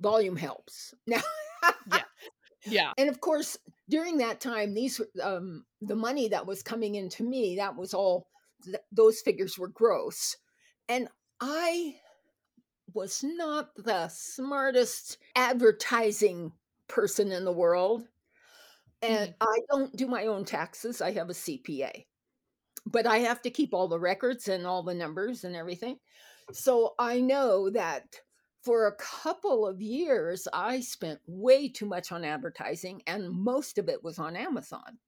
volume 0.00 0.36
helps. 0.36 0.94
Now 1.06 1.20
Yeah. 1.92 2.02
Yeah. 2.64 2.92
And 2.96 3.08
of 3.08 3.20
course, 3.20 3.58
during 3.92 4.16
that 4.16 4.40
time, 4.40 4.72
these 4.72 5.02
um, 5.22 5.66
the 5.82 5.94
money 5.94 6.26
that 6.28 6.46
was 6.46 6.62
coming 6.62 6.94
into 6.94 7.22
me, 7.22 7.56
that 7.56 7.76
was 7.76 7.92
all 7.92 8.26
th- 8.64 8.78
those 8.90 9.20
figures 9.20 9.58
were 9.58 9.68
gross, 9.68 10.38
and 10.88 11.08
I 11.42 11.96
was 12.94 13.22
not 13.22 13.68
the 13.76 14.08
smartest 14.08 15.18
advertising 15.36 16.52
person 16.88 17.32
in 17.32 17.44
the 17.44 17.52
world, 17.52 18.08
and 19.02 19.34
I 19.42 19.58
don't 19.70 19.94
do 19.94 20.06
my 20.06 20.24
own 20.24 20.46
taxes. 20.46 21.02
I 21.02 21.10
have 21.12 21.28
a 21.28 21.34
CPA, 21.34 22.06
but 22.86 23.06
I 23.06 23.18
have 23.18 23.42
to 23.42 23.50
keep 23.50 23.74
all 23.74 23.88
the 23.88 24.00
records 24.00 24.48
and 24.48 24.66
all 24.66 24.82
the 24.82 24.94
numbers 24.94 25.44
and 25.44 25.54
everything. 25.54 25.98
So 26.50 26.94
I 26.98 27.20
know 27.20 27.68
that 27.68 28.04
for 28.62 28.86
a 28.86 28.96
couple 28.96 29.66
of 29.66 29.80
years, 29.80 30.46
I 30.52 30.80
spent 30.80 31.20
way 31.26 31.68
too 31.68 31.86
much 31.86 32.12
on 32.12 32.24
advertising, 32.24 33.02
and 33.06 33.30
most 33.30 33.78
of 33.78 33.88
it 33.88 34.04
was 34.04 34.18
on 34.18 34.36
Amazon. 34.36 34.98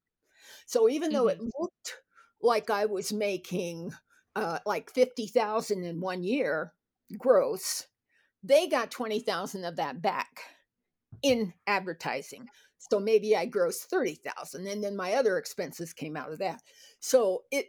So 0.66 0.88
even 0.88 1.12
though 1.12 1.28
it 1.28 1.40
looked 1.40 2.00
like 2.40 2.70
I 2.70 2.86
was 2.86 3.12
making 3.12 3.92
uh, 4.34 4.58
like 4.66 4.90
fifty 4.90 5.26
thousand 5.26 5.84
in 5.84 6.00
one 6.00 6.24
year 6.24 6.72
gross, 7.16 7.86
they 8.42 8.66
got 8.66 8.90
twenty 8.90 9.20
thousand 9.20 9.64
of 9.64 9.76
that 9.76 10.02
back 10.02 10.40
in 11.22 11.54
advertising. 11.66 12.48
So 12.78 12.98
maybe 12.98 13.36
I 13.36 13.46
grossed 13.46 13.84
thirty 13.84 14.16
thousand, 14.16 14.66
and 14.66 14.82
then 14.82 14.96
my 14.96 15.14
other 15.14 15.38
expenses 15.38 15.92
came 15.92 16.16
out 16.16 16.32
of 16.32 16.40
that. 16.40 16.60
So 16.98 17.44
it 17.50 17.66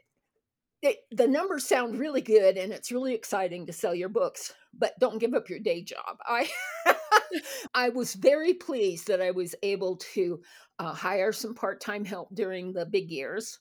it, 0.85 0.99
the 1.11 1.27
numbers 1.27 1.67
sound 1.67 1.97
really 1.97 2.21
good 2.21 2.57
and 2.57 2.71
it's 2.71 2.91
really 2.91 3.13
exciting 3.13 3.65
to 3.65 3.73
sell 3.73 3.95
your 3.95 4.09
books 4.09 4.53
but 4.77 4.97
don't 4.99 5.19
give 5.19 5.33
up 5.33 5.49
your 5.49 5.59
day 5.59 5.81
job. 5.83 6.17
I 6.25 6.49
i 7.73 7.89
was 7.89 8.13
very 8.13 8.53
pleased 8.53 9.07
that 9.07 9.21
i 9.21 9.31
was 9.31 9.55
able 9.63 9.97
to 9.97 10.39
uh, 10.79 10.93
hire 10.93 11.31
some 11.33 11.53
part-time 11.55 12.05
help 12.05 12.33
during 12.33 12.71
the 12.71 12.85
big 12.85 13.11
years 13.11 13.59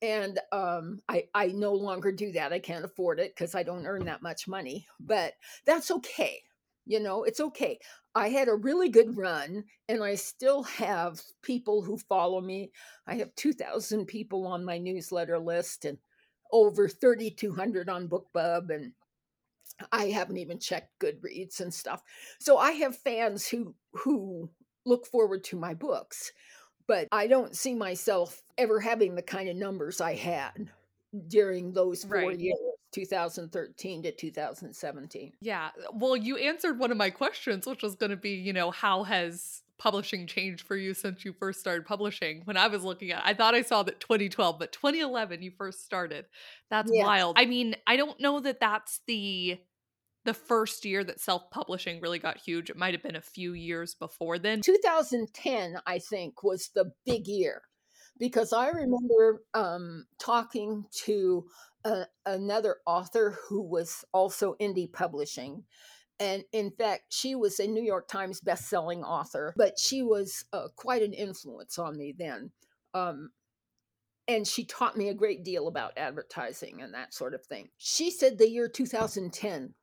and 0.00 0.38
um, 0.52 1.00
I, 1.08 1.24
I 1.34 1.48
no 1.48 1.72
longer 1.72 2.12
do 2.12 2.30
that. 2.32 2.52
I 2.52 2.60
can't 2.60 2.84
afford 2.84 3.20
it 3.20 3.34
because 3.34 3.54
i 3.54 3.62
don't 3.62 3.86
earn 3.86 4.04
that 4.06 4.22
much 4.22 4.48
money 4.48 4.86
but 5.00 5.34
that's 5.64 5.90
okay 5.90 6.40
you 6.88 6.98
know 7.00 7.22
it's 7.22 7.40
okay. 7.40 7.78
I 8.14 8.30
had 8.30 8.48
a 8.48 8.54
really 8.54 8.88
good 8.88 9.16
run 9.16 9.64
and 9.88 10.02
i 10.02 10.16
still 10.16 10.64
have 10.64 11.20
people 11.42 11.82
who 11.82 11.98
follow 11.98 12.40
me. 12.40 12.72
I 13.06 13.14
have 13.16 13.34
2000 13.36 14.06
people 14.06 14.46
on 14.46 14.64
my 14.64 14.78
newsletter 14.78 15.38
list 15.38 15.84
and 15.84 15.98
over 16.52 16.88
3200 16.88 17.88
on 17.88 18.08
bookbub 18.08 18.70
and 18.70 18.92
i 19.92 20.06
haven't 20.06 20.38
even 20.38 20.58
checked 20.58 20.98
goodreads 20.98 21.60
and 21.60 21.72
stuff 21.72 22.02
so 22.40 22.56
i 22.58 22.72
have 22.72 22.96
fans 22.96 23.46
who 23.46 23.74
who 23.92 24.48
look 24.86 25.06
forward 25.06 25.44
to 25.44 25.56
my 25.56 25.74
books 25.74 26.32
but 26.86 27.06
i 27.12 27.26
don't 27.26 27.56
see 27.56 27.74
myself 27.74 28.42
ever 28.56 28.80
having 28.80 29.14
the 29.14 29.22
kind 29.22 29.48
of 29.48 29.56
numbers 29.56 30.00
i 30.00 30.14
had 30.14 30.70
during 31.28 31.72
those 31.72 32.04
four 32.04 32.12
Right. 32.28 32.38
years 32.38 32.56
2013 32.92 34.02
to 34.04 34.12
2017 34.12 35.32
Yeah. 35.42 35.70
Well, 35.92 36.16
you 36.16 36.38
answered 36.38 36.78
one 36.78 36.90
of 36.90 36.96
my 36.96 37.10
questions, 37.10 37.66
which 37.66 37.82
was 37.82 37.94
going 37.96 38.10
to 38.10 38.16
be, 38.16 38.30
you 38.30 38.54
know, 38.54 38.70
how 38.70 39.02
has 39.04 39.62
publishing 39.78 40.26
changed 40.26 40.66
for 40.66 40.76
you 40.76 40.94
since 40.94 41.24
you 41.24 41.32
first 41.32 41.60
started 41.60 41.86
publishing? 41.86 42.42
When 42.44 42.56
I 42.56 42.66
was 42.68 42.84
looking 42.84 43.10
at, 43.12 43.24
I 43.24 43.34
thought 43.34 43.54
I 43.54 43.62
saw 43.62 43.82
that 43.84 44.00
2012, 44.00 44.58
but 44.58 44.72
2011 44.72 45.42
you 45.42 45.50
first 45.50 45.84
started. 45.84 46.26
That's 46.70 46.90
Yes. 46.92 47.04
wild. 47.04 47.36
I 47.38 47.46
mean, 47.46 47.74
I 47.86 47.96
don't 47.96 48.20
know 48.20 48.40
that 48.40 48.60
that's 48.60 49.00
the 49.06 49.58
the 50.24 50.34
first 50.34 50.84
year 50.84 51.02
that 51.04 51.20
self-publishing 51.20 52.00
really 52.00 52.18
got 52.18 52.36
huge. 52.38 52.68
It 52.68 52.76
might 52.76 52.92
have 52.92 53.02
been 53.02 53.16
a 53.16 53.20
few 53.20 53.54
years 53.54 53.94
before 53.94 54.38
then. 54.38 54.60
2010 54.60 55.78
i 55.86 55.98
think 55.98 56.42
was 56.42 56.70
the 56.74 56.92
big 57.06 57.26
year 57.26 57.62
because 58.18 58.52
i 58.52 58.68
remember 58.68 59.42
um, 59.54 60.06
talking 60.18 60.84
to 60.92 61.46
a, 61.84 62.04
another 62.26 62.76
author 62.86 63.38
who 63.48 63.62
was 63.62 64.04
also 64.12 64.54
indie 64.60 64.92
publishing 64.92 65.64
and 66.20 66.44
in 66.52 66.70
fact 66.70 67.02
she 67.10 67.34
was 67.34 67.58
a 67.60 67.66
new 67.66 67.82
york 67.82 68.08
times 68.08 68.40
best-selling 68.40 69.02
author 69.02 69.54
but 69.56 69.78
she 69.78 70.02
was 70.02 70.44
uh, 70.52 70.68
quite 70.76 71.02
an 71.02 71.12
influence 71.12 71.78
on 71.78 71.96
me 71.96 72.14
then 72.16 72.50
um, 72.94 73.30
and 74.26 74.46
she 74.46 74.64
taught 74.64 74.96
me 74.96 75.08
a 75.08 75.14
great 75.14 75.44
deal 75.44 75.68
about 75.68 75.96
advertising 75.96 76.82
and 76.82 76.94
that 76.94 77.14
sort 77.14 77.34
of 77.34 77.44
thing 77.44 77.68
she 77.76 78.10
said 78.10 78.38
the 78.38 78.48
year 78.48 78.68
2010 78.68 79.74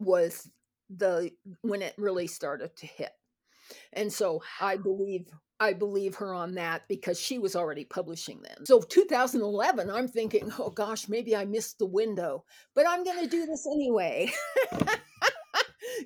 was 0.00 0.50
the 0.90 1.30
when 1.62 1.82
it 1.82 1.94
really 1.98 2.26
started 2.26 2.74
to 2.76 2.86
hit 2.86 3.12
and 3.92 4.12
so 4.12 4.42
I 4.60 4.76
believe 4.76 5.26
I 5.60 5.72
believe 5.72 6.14
her 6.16 6.32
on 6.32 6.54
that 6.54 6.82
because 6.88 7.18
she 7.18 7.38
was 7.38 7.56
already 7.56 7.84
publishing 7.84 8.40
then. 8.42 8.64
So 8.64 8.80
2011, 8.80 9.90
I'm 9.90 10.06
thinking, 10.06 10.52
oh 10.58 10.70
gosh, 10.70 11.08
maybe 11.08 11.34
I 11.34 11.44
missed 11.46 11.78
the 11.78 11.86
window, 11.86 12.44
but 12.74 12.86
I'm 12.88 13.02
going 13.02 13.24
to 13.24 13.28
do 13.28 13.44
this 13.44 13.66
anyway. 13.66 14.30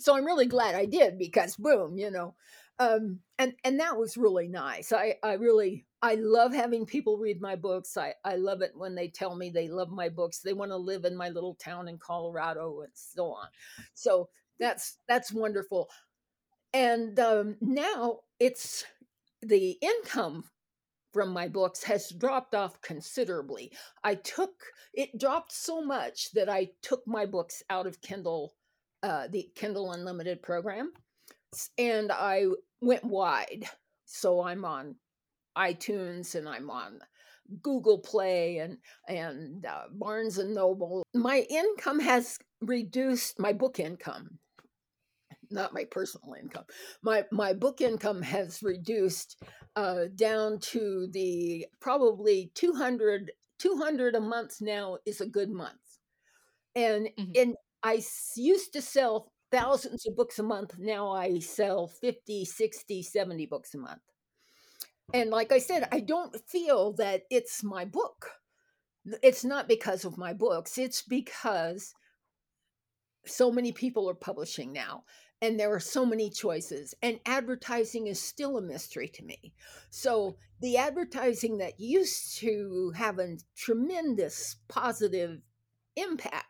so 0.01 0.17
I'm 0.17 0.25
really 0.25 0.47
glad 0.47 0.75
I 0.75 0.87
did 0.87 1.19
because 1.19 1.57
boom, 1.57 1.97
you 1.99 2.11
know. 2.11 2.35
Um, 2.79 3.21
and 3.39 3.55
and 3.65 3.79
that 3.81 3.99
was 3.99 4.17
really 4.17 4.49
nice. 4.49 4.93
I 4.93 5.17
I 5.23 5.35
really 5.35 5.87
I 6.01 6.15
love 6.17 6.53
having 6.53 6.87
people 6.87 7.19
read 7.19 7.41
my 7.41 7.57
books. 7.57 7.97
I 7.97 8.15
I 8.25 8.37
love 8.37 8.63
it 8.63 8.73
when 8.75 8.95
they 8.95 9.09
tell 9.09 9.37
me 9.37 9.51
they 9.51 9.69
love 9.69 9.91
my 9.91 10.09
books. 10.09 10.41
They 10.41 10.53
want 10.55 10.71
to 10.71 10.77
live 10.77 11.05
in 11.05 11.17
my 11.17 11.29
little 11.29 11.55
town 11.55 11.89
in 11.89 11.99
Colorado 11.99 12.81
and 12.81 12.93
so 12.95 13.27
on. 13.33 13.49
So 13.95 14.29
that's 14.59 14.99
that's 15.09 15.33
wonderful 15.33 15.89
and 16.73 17.19
um, 17.21 17.57
now 17.61 18.21
it's 18.39 18.85
the 19.43 19.77
income 19.81 20.45
from 21.13 21.31
my 21.31 21.49
books 21.49 21.83
has 21.83 22.11
dropped 22.11 22.55
off 22.55 22.81
considerably 22.81 23.71
i 24.05 24.15
took 24.15 24.53
it 24.95 25.19
dropped 25.19 25.53
so 25.53 25.83
much 25.83 26.31
that 26.33 26.49
i 26.49 26.69
took 26.81 27.03
my 27.07 27.27
books 27.27 27.63
out 27.69 27.87
of 27.87 28.01
kindle 28.01 28.55
uh, 29.03 29.29
the 29.29 29.49
kindle 29.55 29.93
unlimited 29.93 30.43
program 30.43 30.93
and 31.79 32.11
i 32.13 32.45
went 32.81 33.05
wide 33.05 33.65
so 34.05 34.43
i'm 34.43 34.65
on 34.65 34.95
itunes 35.59 36.35
and 36.35 36.49
i'm 36.49 36.71
on 36.71 36.99
google 37.63 37.99
play 37.99 38.59
and 38.59 38.79
and 39.09 39.67
uh, 39.67 39.85
barnes 39.93 40.39
and 40.39 40.55
noble 40.55 41.05
my 41.15 41.47
income 41.51 42.01
has 42.01 42.39
reduced 42.63 43.39
my 43.39 43.53
book 43.53 43.79
income 43.79 44.39
not 45.51 45.75
my 45.75 45.85
personal 45.85 46.35
income. 46.35 46.65
My 47.03 47.25
my 47.31 47.53
book 47.53 47.81
income 47.81 48.23
has 48.23 48.63
reduced 48.63 49.41
uh, 49.77 50.05
down 50.17 50.59
to 50.61 51.09
the 51.13 51.67
probably 51.81 52.51
200, 52.55 53.33
200 53.59 54.15
a 54.15 54.21
month 54.21 54.61
now 54.61 54.99
is 55.07 55.21
a 55.21 55.27
good 55.27 55.51
month. 55.51 55.99
And 56.75 57.09
Mhm. 57.19 57.37
and 57.37 57.57
I 57.83 58.03
used 58.37 58.73
to 58.73 58.83
sell 58.83 59.33
thousands 59.51 60.07
of 60.07 60.17
books 60.17 60.39
a 60.39 60.43
month. 60.43 60.79
Now 60.79 61.13
I 61.13 61.39
sell 61.41 61.87
50, 61.87 62.45
60, 62.45 63.03
70 63.03 63.47
books 63.47 63.75
a 63.75 63.79
month. 63.79 64.01
Mm-hmm. 65.13 65.21
And 65.21 65.31
like 65.31 65.53
I 65.53 65.59
said, 65.59 65.89
I 65.93 66.01
don't 66.01 66.37
feel 66.49 66.93
that 66.95 67.23
it's 67.31 67.63
my 67.63 67.85
book. 67.85 68.31
It's 69.23 69.45
not 69.45 69.69
because 69.69 70.05
of 70.05 70.17
my 70.17 70.33
books. 70.33 70.79
It's 70.79 71.03
because 71.03 71.95
so 73.27 73.51
many 73.51 73.73
people 73.73 74.09
are 74.09 74.15
publishing 74.15 74.73
now 74.73 75.05
and 75.41 75.59
there 75.59 75.73
are 75.73 75.81
so 75.81 76.07
many 76.07 76.31
choices 76.31 76.95
and 77.03 77.21
advertising 77.27 78.07
is 78.07 78.21
still 78.21 78.57
a 78.57 78.63
mystery 78.63 79.09
to 79.09 79.25
me 79.25 79.53
so 79.91 80.37
the 80.61 80.77
advertising 80.77 81.59
that 81.59 81.79
used 81.79 82.39
to 82.39 82.93
have 82.97 83.19
a 83.19 83.37
tremendous 83.57 84.57
positive 84.69 85.41
impact 85.97 86.47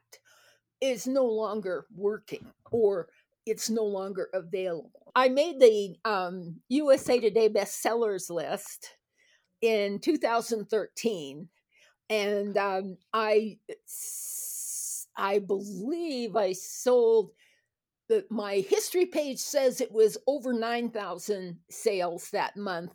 is 0.82 1.06
no 1.06 1.24
longer 1.24 1.86
working 1.96 2.44
or 2.70 3.08
it's 3.46 3.70
no 3.70 3.84
longer 3.84 4.28
available 4.34 5.12
i 5.14 5.28
made 5.28 5.58
the 5.60 5.96
um, 6.04 6.56
usa 6.68 7.18
today 7.18 7.48
bestsellers 7.48 8.28
list 8.28 8.90
in 9.62 9.98
2013 10.00 11.48
and 12.10 12.58
um, 12.58 12.98
i 13.14 13.56
i 15.16 15.38
believe 15.38 16.36
i 16.36 16.52
sold 16.52 17.30
the, 18.12 18.26
my 18.28 18.56
history 18.56 19.06
page 19.06 19.38
says 19.38 19.80
it 19.80 19.90
was 19.90 20.18
over 20.26 20.52
9,000 20.52 21.58
sales 21.70 22.28
that 22.30 22.56
month. 22.58 22.92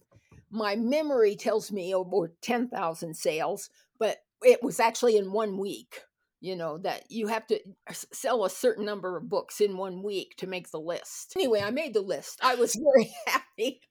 My 0.52 0.76
memory 0.76 1.36
tells 1.36 1.72
me 1.72 1.96
over 1.96 2.34
10,000 2.42 3.16
sales, 3.16 3.72
but 3.98 4.18
it 4.44 4.62
was 4.62 4.80
actually 4.80 5.18
in 5.18 5.32
one 5.32 5.58
week. 5.58 6.02
You 6.40 6.56
know, 6.56 6.78
that 6.80 7.04
you 7.10 7.28
have 7.28 7.48
to 7.48 7.60
sell 7.92 8.46
a 8.46 8.50
certain 8.50 8.86
number 8.86 9.18
of 9.18 9.28
books 9.28 9.60
in 9.60 9.76
one 9.76 10.04
week 10.04 10.36
to 10.38 10.48
make 10.48 10.70
the 10.70 10.80
list. 10.80 11.34
Anyway, 11.36 11.62
I 11.62 11.72
made 11.72 11.94
the 11.96 12.02
list. 12.02 12.40
I 12.44 12.56
was 12.56 12.76
very 12.96 13.12
happy. 13.26 13.82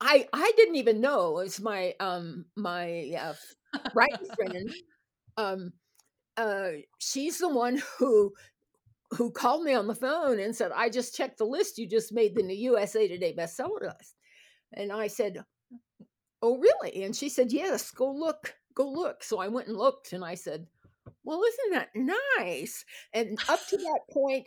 I 0.00 0.26
I 0.32 0.52
didn't 0.56 0.76
even 0.76 1.00
know 1.00 1.38
it 1.38 1.44
was 1.44 1.60
my 1.60 1.94
um 2.00 2.46
my 2.56 3.12
uh, 3.18 3.34
writing 3.94 4.28
friend 4.36 4.72
um 5.36 5.72
uh 6.36 6.70
she's 6.98 7.38
the 7.38 7.48
one 7.48 7.82
who 7.98 8.32
who 9.12 9.30
called 9.30 9.62
me 9.64 9.74
on 9.74 9.86
the 9.86 9.94
phone 9.94 10.38
and 10.38 10.54
said, 10.54 10.70
I 10.74 10.90
just 10.90 11.16
checked 11.16 11.38
the 11.38 11.44
list 11.44 11.78
you 11.78 11.88
just 11.88 12.12
made 12.12 12.34
the 12.34 12.42
new 12.42 12.56
USA 12.56 13.08
Today 13.08 13.34
bestseller 13.36 13.82
list. 13.82 14.14
And 14.74 14.92
I 14.92 15.06
said, 15.06 15.44
Oh, 16.42 16.58
really? 16.58 17.02
And 17.04 17.16
she 17.16 17.28
said, 17.28 17.52
Yes, 17.52 17.90
go 17.90 18.10
look, 18.12 18.54
go 18.74 18.88
look. 18.88 19.24
So 19.24 19.38
I 19.40 19.48
went 19.48 19.68
and 19.68 19.76
looked 19.76 20.12
and 20.12 20.24
I 20.24 20.34
said, 20.34 20.66
Well, 21.24 21.42
isn't 21.42 21.72
that 21.72 21.88
nice? 22.38 22.84
And 23.12 23.38
up 23.48 23.60
to 23.68 23.76
that 23.76 24.00
point, 24.10 24.46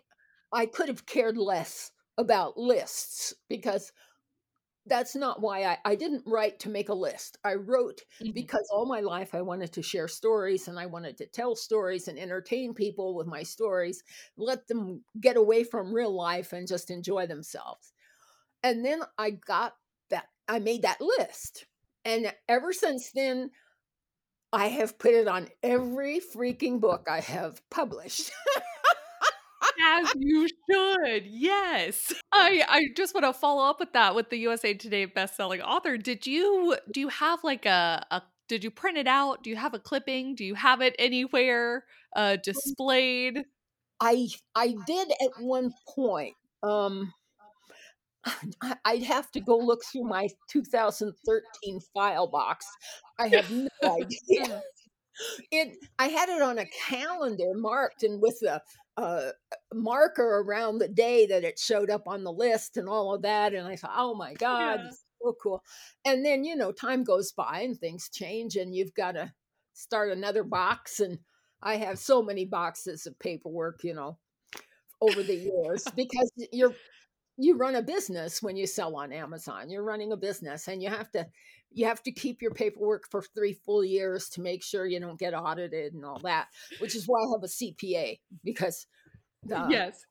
I 0.54 0.66
could 0.66 0.88
have 0.88 1.06
cared 1.06 1.38
less 1.38 1.92
about 2.18 2.58
lists 2.58 3.34
because 3.50 3.92
that's 4.86 5.16
not 5.16 5.42
why 5.42 5.64
I, 5.64 5.78
I 5.86 5.96
didn't 5.96 6.24
write 6.26 6.60
to 6.60 6.70
make 6.70 6.90
a 6.90 6.94
list. 6.94 7.38
I 7.44 7.54
wrote 7.54 8.02
mm-hmm. 8.22 8.32
because 8.34 8.68
all 8.72 8.86
my 8.86 9.00
life 9.00 9.36
I 9.36 9.42
wanted 9.42 9.72
to 9.74 9.84
share 9.84 10.08
stories 10.08 10.68
and 10.68 10.80
I 10.80 10.88
wanted 10.88 11.18
to 11.18 11.28
tell 11.28 11.56
stories 11.56 12.08
and 12.08 12.18
entertain 12.18 12.74
people 12.74 13.16
with 13.16 13.28
my 13.28 13.44
stories, 13.44 14.04
let 14.38 14.68
them 14.68 15.04
get 15.20 15.38
away 15.38 15.64
from 15.64 15.94
real 15.94 16.16
life 16.16 16.52
and 16.52 16.68
just 16.68 16.90
enjoy 16.90 17.28
themselves. 17.28 17.94
And 18.64 18.84
then 18.84 19.02
I 19.18 19.32
got 19.32 19.74
that, 20.10 20.26
I 20.48 20.60
made 20.60 20.82
that 20.82 21.02
list. 21.02 21.68
And 22.04 22.34
ever 22.50 22.74
since 22.74 23.12
then, 23.12 23.52
I 24.54 24.68
have 24.68 25.00
put 25.00 25.14
it 25.14 25.28
on 25.28 25.48
every 25.64 26.20
freaking 26.20 26.80
book 26.82 27.08
I 27.10 27.22
have 27.22 27.62
published. 27.70 28.32
as 29.82 30.14
you 30.18 30.48
should. 30.48 31.26
Yes. 31.26 32.14
I 32.32 32.64
I 32.68 32.86
just 32.96 33.14
want 33.14 33.26
to 33.26 33.34
follow 33.34 33.64
up 33.64 33.80
with 33.80 33.94
that 33.94 34.16
with 34.16 34.30
the 34.30 34.38
USA 34.40 34.74
Today 34.74 35.06
best-selling 35.06 35.62
author. 35.62 35.98
Did 35.98 36.28
you 36.28 36.76
do 36.92 37.00
you 37.00 37.08
have 37.10 37.44
like 37.44 37.66
a, 37.66 38.06
a 38.12 38.22
did 38.48 38.64
you 38.64 38.72
print 38.72 38.98
it 38.98 39.08
out? 39.08 39.44
Do 39.44 39.50
you 39.50 39.56
have 39.56 39.74
a 39.74 39.80
clipping? 39.80 40.36
Do 40.36 40.44
you 40.44 40.56
have 40.56 40.82
it 40.82 40.96
anywhere 41.00 41.86
uh 42.16 42.38
displayed? 42.38 43.46
I 44.02 44.28
I 44.56 44.76
did 44.86 45.12
at 45.22 45.42
one 45.42 45.72
point. 45.88 46.36
Um 46.64 47.14
I'd 48.86 49.04
have 49.04 49.32
to 49.32 49.40
go 49.40 49.58
look 49.58 49.82
through 49.84 50.04
my 50.04 50.30
2013 50.50 51.80
file 51.94 52.28
box. 52.28 52.66
I 53.20 53.28
have 53.30 53.52
no 53.52 53.70
idea. 53.84 54.62
It 55.52 55.78
I 56.00 56.08
had 56.08 56.30
it 56.30 56.42
on 56.42 56.58
a 56.58 56.66
calendar 56.88 57.54
marked 57.54 58.02
and 58.02 58.22
with 58.22 58.42
a 58.48 58.62
uh, 58.98 59.32
marker 59.74 60.40
around 60.40 60.78
the 60.78 60.88
day 60.88 61.26
that 61.28 61.44
it 61.44 61.60
showed 61.60 61.90
up 61.90 62.08
on 62.08 62.24
the 62.24 62.32
list 62.32 62.78
and 62.78 62.88
all 62.88 63.14
of 63.14 63.22
that. 63.24 63.54
And 63.54 63.68
I 63.68 63.76
thought, 63.76 63.94
oh 63.96 64.16
my 64.16 64.34
God, 64.34 64.80
yeah. 64.84 64.92
so 65.22 65.36
cool. 65.42 65.64
And 66.06 66.26
then, 66.26 66.44
you 66.44 66.56
know, 66.56 66.72
time 66.72 67.04
goes 67.04 67.32
by 67.34 67.62
and 67.62 67.78
things 67.78 68.10
change 68.10 68.56
and 68.56 68.74
you've 68.74 68.94
got 68.94 69.12
to 69.14 69.32
start 69.74 70.12
another 70.12 70.44
box. 70.44 71.00
And 71.00 71.20
I 71.62 71.76
have 71.78 72.00
so 72.00 72.22
many 72.22 72.46
boxes 72.46 73.06
of 73.06 73.20
paperwork, 73.20 73.84
you 73.84 73.94
know, 73.94 74.18
over 75.02 75.24
the 75.24 75.36
years 75.36 75.86
because 75.96 76.32
you're 76.52 76.74
you 77.38 77.58
run 77.58 77.76
a 77.76 77.82
business 77.82 78.42
when 78.42 78.56
you 78.56 78.68
sell 78.68 78.96
on 78.96 79.12
Amazon. 79.12 79.70
You're 79.70 79.84
running 79.84 80.12
a 80.12 80.18
business 80.18 80.68
and 80.68 80.82
you 80.82 80.90
have 80.90 81.12
to 81.12 81.28
you 81.74 81.86
have 81.86 82.04
to 82.04 82.12
keep 82.12 82.42
your 82.42 82.52
paperwork 82.52 83.06
for 83.10 83.22
3 83.22 83.54
full 83.54 83.84
years 83.84 84.30
to 84.30 84.42
make 84.42 84.62
sure 84.62 84.86
you 84.86 85.00
don't 85.00 85.20
get 85.20 85.34
audited 85.34 85.94
and 85.94 86.04
all 86.04 86.20
that, 86.20 86.48
which 86.80 86.96
is 86.96 87.08
why 87.08 87.18
I 87.18 87.32
have 87.34 87.44
a 87.44 87.48
CPA 87.48 88.20
because 88.44 88.86
the 89.44 89.68
Yes. 89.70 90.06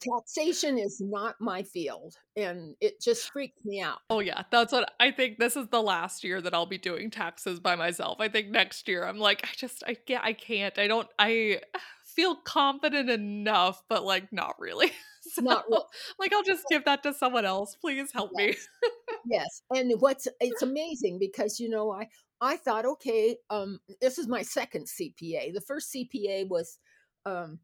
Taxation 0.00 0.76
is 0.76 1.00
not 1.00 1.36
my 1.40 1.62
field 1.62 2.16
and 2.36 2.74
it 2.80 3.00
just 3.00 3.30
freaked 3.30 3.64
me 3.64 3.80
out. 3.80 3.98
Oh 4.10 4.18
yeah, 4.18 4.42
that's 4.50 4.72
what 4.72 4.92
I 4.98 5.12
think 5.12 5.38
this 5.38 5.56
is 5.56 5.68
the 5.68 5.80
last 5.80 6.24
year 6.24 6.40
that 6.40 6.52
I'll 6.52 6.66
be 6.66 6.78
doing 6.78 7.10
taxes 7.10 7.60
by 7.60 7.76
myself. 7.76 8.20
I 8.20 8.28
think 8.28 8.48
next 8.48 8.88
year 8.88 9.06
I'm 9.06 9.18
like 9.18 9.44
I 9.44 9.50
just 9.56 9.84
I 9.86 9.94
can't 9.94 10.24
I 10.24 10.32
can't. 10.32 10.76
I 10.78 10.88
don't 10.88 11.08
I 11.18 11.60
feel 12.04 12.34
confident 12.34 13.08
enough 13.08 13.82
but 13.88 14.04
like 14.04 14.32
not 14.32 14.56
really. 14.58 14.90
So, 15.34 15.40
Not 15.42 15.64
real. 15.70 15.86
like 16.18 16.32
I'll 16.32 16.42
just 16.42 16.64
give 16.68 16.84
that 16.84 17.02
to 17.04 17.14
someone 17.14 17.46
else. 17.46 17.74
Please 17.80 18.10
help 18.12 18.32
yes. 18.36 18.68
me. 18.82 18.90
yes. 19.26 19.62
And 19.70 19.92
what's 20.00 20.28
it's 20.40 20.62
amazing 20.62 21.18
because 21.18 21.58
you 21.58 21.70
know 21.70 21.90
I 21.90 22.08
I 22.40 22.56
thought 22.56 22.84
okay, 22.84 23.38
um 23.48 23.80
this 24.00 24.18
is 24.18 24.28
my 24.28 24.42
second 24.42 24.86
CPA. 24.86 25.54
The 25.54 25.62
first 25.62 25.94
CPA 25.94 26.48
was 26.48 26.78
um 27.24 27.60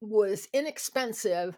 was 0.00 0.48
inexpensive 0.52 1.56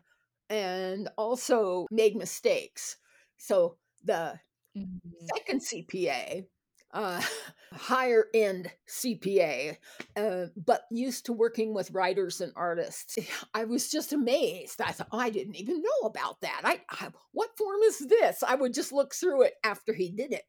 and 0.51 1.09
also 1.17 1.87
made 1.91 2.15
mistakes. 2.15 2.97
So 3.39 3.79
the 4.05 4.39
mm-hmm. 4.77 5.27
second 5.35 5.61
CPA 5.63 6.47
uh, 6.95 7.21
higher 7.75 8.27
end 8.33 8.71
CPA, 8.89 9.77
uh, 10.17 10.47
but 10.57 10.83
used 10.91 11.27
to 11.27 11.33
working 11.33 11.75
with 11.75 11.91
writers 11.91 12.41
and 12.41 12.53
artists. 12.57 13.19
I 13.55 13.65
was 13.65 13.91
just 13.91 14.13
amazed. 14.13 14.81
I 14.81 14.93
thought, 14.93 15.09
oh, 15.13 15.19
I 15.19 15.31
didn't 15.31 15.57
even 15.57 15.83
know 15.83 16.07
about 16.07 16.41
that. 16.41 16.63
I, 16.65 16.81
I, 16.89 17.09
what 17.33 17.51
form 17.59 17.81
is 17.83 17.99
this? 17.99 18.43
I 18.43 18.55
would 18.55 18.73
just 18.73 18.93
look 18.93 19.15
through 19.15 19.43
it 19.43 19.55
after 19.65 19.93
he 19.93 20.11
did 20.11 20.33
it. 20.33 20.45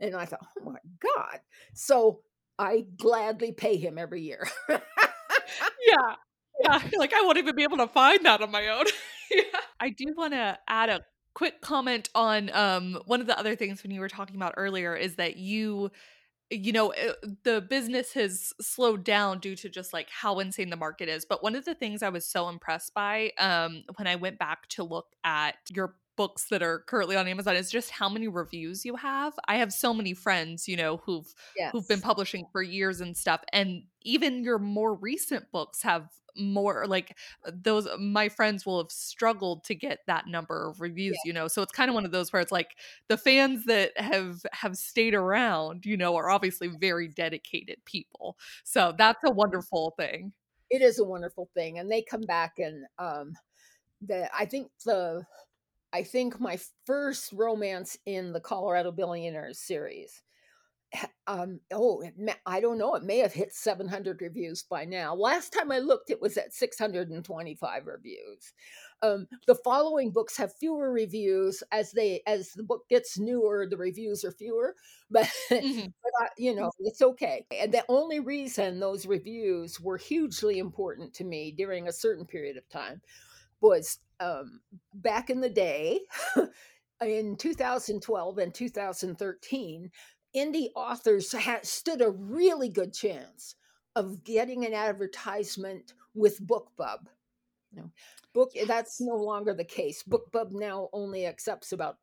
And 0.00 0.16
I 0.16 0.24
thought, 0.24 0.46
oh 0.58 0.70
my 0.70 0.78
God. 1.00 1.40
So 1.74 2.22
I 2.58 2.86
gladly 2.96 3.52
pay 3.52 3.76
him 3.76 3.98
every 3.98 4.22
year. 4.22 4.48
yeah. 4.68 4.78
Yeah. 6.62 6.80
Like 6.98 7.14
I 7.14 7.22
won't 7.22 7.38
even 7.38 7.56
be 7.56 7.62
able 7.62 7.78
to 7.78 7.86
find 7.86 8.24
that 8.26 8.42
on 8.42 8.50
my 8.50 8.68
own. 8.68 8.84
yeah. 9.30 9.42
I 9.80 9.90
do 9.90 10.12
want 10.16 10.34
to 10.34 10.58
add 10.68 10.90
a 10.90 11.00
quick 11.34 11.60
comment 11.60 12.08
on 12.14 12.50
um, 12.54 12.98
one 13.06 13.20
of 13.20 13.26
the 13.26 13.38
other 13.38 13.54
things 13.54 13.82
when 13.82 13.92
you 13.92 14.00
were 14.00 14.08
talking 14.08 14.36
about 14.36 14.54
earlier 14.56 14.94
is 14.94 15.16
that 15.16 15.36
you 15.36 15.90
you 16.50 16.72
know 16.72 16.90
eh, 16.90 17.12
the 17.44 17.60
business 17.60 18.12
has 18.12 18.52
slowed 18.60 19.04
down 19.04 19.38
due 19.38 19.54
to 19.54 19.68
just 19.68 19.92
like 19.92 20.08
how 20.10 20.40
insane 20.40 20.68
the 20.68 20.76
market 20.76 21.08
is 21.08 21.24
but 21.24 21.42
one 21.44 21.54
of 21.54 21.64
the 21.64 21.74
things 21.74 22.02
i 22.02 22.08
was 22.08 22.26
so 22.26 22.48
impressed 22.48 22.92
by 22.92 23.30
um 23.38 23.84
when 23.96 24.08
i 24.08 24.16
went 24.16 24.36
back 24.36 24.66
to 24.68 24.82
look 24.82 25.06
at 25.22 25.54
your 25.70 25.94
books 26.20 26.48
that 26.50 26.62
are 26.62 26.80
currently 26.80 27.16
on 27.16 27.26
Amazon 27.26 27.56
is 27.56 27.70
just 27.70 27.90
how 27.90 28.06
many 28.06 28.28
reviews 28.28 28.84
you 28.84 28.94
have. 28.94 29.32
I 29.48 29.56
have 29.56 29.72
so 29.72 29.94
many 29.94 30.12
friends, 30.12 30.68
you 30.68 30.76
know, 30.76 30.98
who've 30.98 31.32
yes. 31.56 31.72
who've 31.72 31.88
been 31.88 32.02
publishing 32.02 32.44
for 32.52 32.62
years 32.62 33.00
and 33.00 33.16
stuff 33.16 33.42
and 33.54 33.84
even 34.02 34.44
your 34.44 34.58
more 34.58 34.94
recent 34.94 35.50
books 35.50 35.82
have 35.82 36.10
more 36.36 36.86
like 36.86 37.16
those 37.44 37.88
my 37.98 38.28
friends 38.28 38.64
will 38.64 38.82
have 38.82 38.90
struggled 38.90 39.64
to 39.64 39.74
get 39.74 40.00
that 40.06 40.26
number 40.26 40.68
of 40.68 40.80
reviews 40.80 41.16
yeah. 41.24 41.28
you 41.28 41.32
know 41.32 41.48
so 41.48 41.62
it's 41.62 41.72
kind 41.72 41.88
of 41.88 41.94
one 41.94 42.04
of 42.04 42.12
those 42.12 42.32
where 42.32 42.42
it's 42.42 42.52
like 42.52 42.76
the 43.08 43.16
fans 43.16 43.64
that 43.64 43.92
have 43.96 44.42
have 44.52 44.76
stayed 44.76 45.14
around 45.14 45.84
you 45.86 45.96
know 45.96 46.16
are 46.16 46.30
obviously 46.30 46.68
very 46.68 47.08
dedicated 47.08 47.76
people 47.84 48.36
so 48.64 48.94
that's 48.96 49.22
a 49.24 49.30
wonderful 49.30 49.94
thing 49.96 50.32
it 50.70 50.82
is 50.82 50.98
a 50.98 51.04
wonderful 51.04 51.48
thing 51.54 51.78
and 51.78 51.90
they 51.90 52.02
come 52.02 52.22
back 52.22 52.54
and 52.58 52.84
um 52.98 53.32
the 54.02 54.28
i 54.34 54.44
think 54.44 54.68
the 54.84 55.24
I 55.92 56.02
think 56.04 56.40
my 56.40 56.58
first 56.86 57.32
romance 57.32 57.98
in 58.06 58.32
the 58.32 58.40
Colorado 58.40 58.92
Billionaires 58.92 59.58
series. 59.58 60.22
Um, 61.26 61.60
oh, 61.72 62.02
may, 62.16 62.34
I 62.44 62.60
don't 62.60 62.78
know. 62.78 62.96
It 62.96 63.04
may 63.04 63.18
have 63.18 63.32
hit 63.32 63.54
700 63.54 64.20
reviews 64.20 64.64
by 64.64 64.84
now. 64.84 65.14
Last 65.14 65.52
time 65.52 65.70
I 65.70 65.78
looked, 65.78 66.10
it 66.10 66.20
was 66.20 66.36
at 66.36 66.52
625 66.52 67.86
reviews. 67.86 68.52
Um, 69.02 69.28
the 69.46 69.54
following 69.54 70.10
books 70.10 70.36
have 70.36 70.56
fewer 70.56 70.90
reviews 70.90 71.62
as 71.70 71.92
they 71.92 72.22
as 72.26 72.50
the 72.52 72.64
book 72.64 72.88
gets 72.88 73.18
newer. 73.18 73.66
The 73.70 73.76
reviews 73.76 74.24
are 74.24 74.32
fewer, 74.32 74.74
but, 75.10 75.30
mm-hmm. 75.50 75.86
but 76.02 76.12
I, 76.20 76.28
you 76.36 76.54
know 76.54 76.72
it's 76.80 77.00
okay. 77.00 77.46
And 77.56 77.72
the 77.72 77.84
only 77.88 78.18
reason 78.20 78.80
those 78.80 79.06
reviews 79.06 79.80
were 79.80 79.98
hugely 79.98 80.58
important 80.58 81.14
to 81.14 81.24
me 81.24 81.52
during 81.52 81.86
a 81.88 81.92
certain 81.92 82.26
period 82.26 82.56
of 82.56 82.68
time 82.68 83.00
was 83.60 83.98
um, 84.20 84.60
back 84.94 85.30
in 85.30 85.40
the 85.40 85.50
day, 85.50 86.00
in 87.02 87.36
2012 87.36 88.38
and 88.38 88.54
2013, 88.54 89.90
indie 90.34 90.70
authors 90.74 91.32
had 91.32 91.66
stood 91.66 92.00
a 92.00 92.10
really 92.10 92.68
good 92.68 92.92
chance 92.92 93.56
of 93.96 94.24
getting 94.24 94.64
an 94.64 94.74
advertisement 94.74 95.94
with 96.14 96.46
BookBub. 96.46 97.06
You 97.72 97.82
know, 97.82 97.90
book 98.32 98.52
that's 98.66 99.00
no 99.00 99.16
longer 99.16 99.54
the 99.54 99.64
case. 99.64 100.02
BookBub 100.02 100.52
now 100.52 100.88
only 100.92 101.26
accepts 101.26 101.72
about 101.72 101.96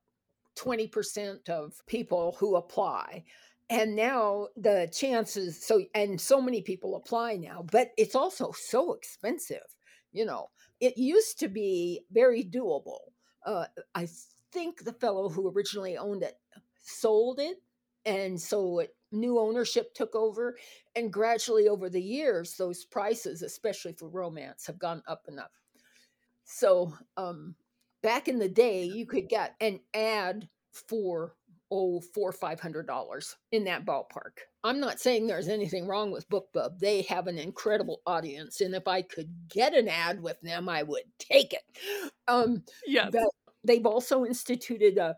20% 0.58 1.50
of 1.50 1.74
people 1.88 2.36
who 2.40 2.56
apply. 2.56 3.24
And 3.70 3.96
now 3.96 4.48
the 4.56 4.90
chances 4.94 5.62
so 5.62 5.84
and 5.94 6.20
so 6.20 6.42
many 6.42 6.62
people 6.62 6.96
apply 6.96 7.36
now, 7.36 7.66
but 7.70 7.92
it's 7.98 8.16
also 8.16 8.52
so 8.54 8.94
expensive. 8.94 9.76
You 10.14 10.26
know, 10.26 10.48
it 10.80 10.98
used 10.98 11.38
to 11.40 11.50
be 11.50 12.02
very 12.12 12.46
doable. 12.46 13.00
Uh, 13.46 13.66
I 13.94 14.08
think 14.54 14.84
the 14.84 14.94
fellow 14.94 15.28
who 15.30 15.52
originally 15.52 15.98
owned 15.98 16.24
it 16.24 16.36
sold 16.82 17.40
it 17.40 17.58
and 18.08 18.42
so 18.42 18.80
it, 18.80 18.96
new 19.12 19.38
ownership 19.40 19.94
took 19.94 20.16
over 20.16 20.58
and 20.96 21.14
gradually 21.14 21.68
over 21.68 21.90
the 21.90 22.02
years 22.02 22.56
those 22.56 22.86
prices 22.86 23.42
especially 23.44 23.94
for 23.94 24.10
romance 24.10 24.66
have 24.66 24.80
gone 24.80 25.04
up 25.08 25.24
and 25.28 25.40
up. 25.40 25.52
So 26.46 26.94
um 27.18 27.56
back 28.02 28.28
in 28.28 28.40
the 28.40 28.50
day 28.50 28.84
you 28.86 29.06
could 29.06 29.30
get 29.30 29.56
an 29.62 29.80
ad 29.94 30.48
for 30.72 31.36
oh 31.72 32.00
four 32.00 32.32
five 32.32 32.60
hundred 32.60 32.88
dollars 32.88 33.36
in 33.52 33.66
that 33.66 33.86
ballpark. 33.86 34.40
I'm 34.64 34.80
not 34.80 35.00
saying 35.00 35.28
there's 35.28 35.50
anything 35.50 35.86
wrong 35.88 36.12
with 36.12 36.30
bookbub. 36.30 36.80
They 36.80 37.02
have 37.04 37.28
an 37.28 37.38
incredible 37.38 38.02
audience 38.06 38.62
and 38.62 38.74
if 38.76 38.88
i 38.88 39.02
could 39.02 39.30
get 39.50 39.74
an 39.74 39.88
ad 39.90 40.22
with 40.22 40.40
them 40.42 40.70
i 40.70 40.84
would 40.84 41.04
take 41.20 41.54
it. 41.54 41.64
Um 42.28 42.64
Yes. 42.86 43.12
but 43.12 43.30
they've 43.64 43.86
also 43.86 44.26
instituted 44.26 44.98
a, 44.98 45.16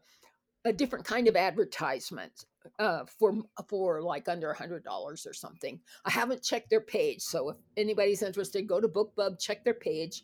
a 0.65 0.73
different 0.73 1.05
kind 1.05 1.27
of 1.27 1.35
advertisement 1.35 2.45
uh, 2.79 3.05
for 3.05 3.33
for 3.67 4.01
like 4.01 4.27
under 4.27 4.51
a 4.51 4.57
hundred 4.57 4.83
dollars 4.83 5.27
or 5.27 5.33
something. 5.33 5.79
I 6.05 6.11
haven't 6.11 6.43
checked 6.43 6.69
their 6.69 6.81
page, 6.81 7.21
so 7.21 7.49
if 7.49 7.57
anybody's 7.77 8.23
interested, 8.23 8.67
go 8.67 8.79
to 8.81 8.87
BookBub, 8.87 9.39
check 9.39 9.63
their 9.63 9.73
page, 9.73 10.23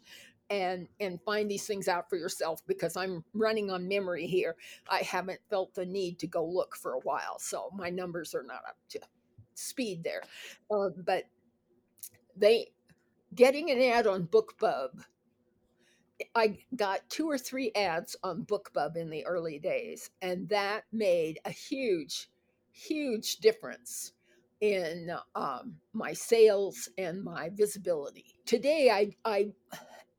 and 0.49 0.87
and 0.99 1.21
find 1.21 1.51
these 1.51 1.67
things 1.67 1.87
out 1.87 2.09
for 2.09 2.17
yourself. 2.17 2.61
Because 2.65 2.95
I'm 2.97 3.23
running 3.33 3.69
on 3.69 3.87
memory 3.87 4.25
here, 4.25 4.55
I 4.89 4.99
haven't 4.99 5.39
felt 5.49 5.75
the 5.75 5.85
need 5.85 6.19
to 6.19 6.27
go 6.27 6.45
look 6.45 6.75
for 6.75 6.93
a 6.93 6.99
while, 6.99 7.37
so 7.39 7.69
my 7.75 7.89
numbers 7.89 8.33
are 8.33 8.43
not 8.43 8.63
up 8.67 8.77
to 8.89 8.99
speed 9.55 10.03
there. 10.03 10.23
Uh, 10.71 10.89
but 11.05 11.25
they 12.37 12.67
getting 13.35 13.69
an 13.69 13.81
ad 13.81 14.07
on 14.07 14.27
BookBub 14.27 15.03
I 16.33 16.57
got 16.75 17.09
two 17.09 17.29
or 17.29 17.37
three 17.37 17.71
ads 17.75 18.15
on 18.23 18.45
BookBub 18.45 18.95
in 18.95 19.09
the 19.09 19.25
early 19.25 19.59
days, 19.59 20.09
and 20.21 20.47
that 20.49 20.85
made 20.91 21.39
a 21.45 21.49
huge, 21.49 22.29
huge 22.75 23.37
difference 23.37 24.13
in 24.61 25.11
um, 25.35 25.75
my 25.93 26.13
sales 26.13 26.89
and 26.97 27.23
my 27.23 27.49
visibility. 27.49 28.35
Today, 28.45 28.89
I, 28.91 29.15
I 29.29 29.51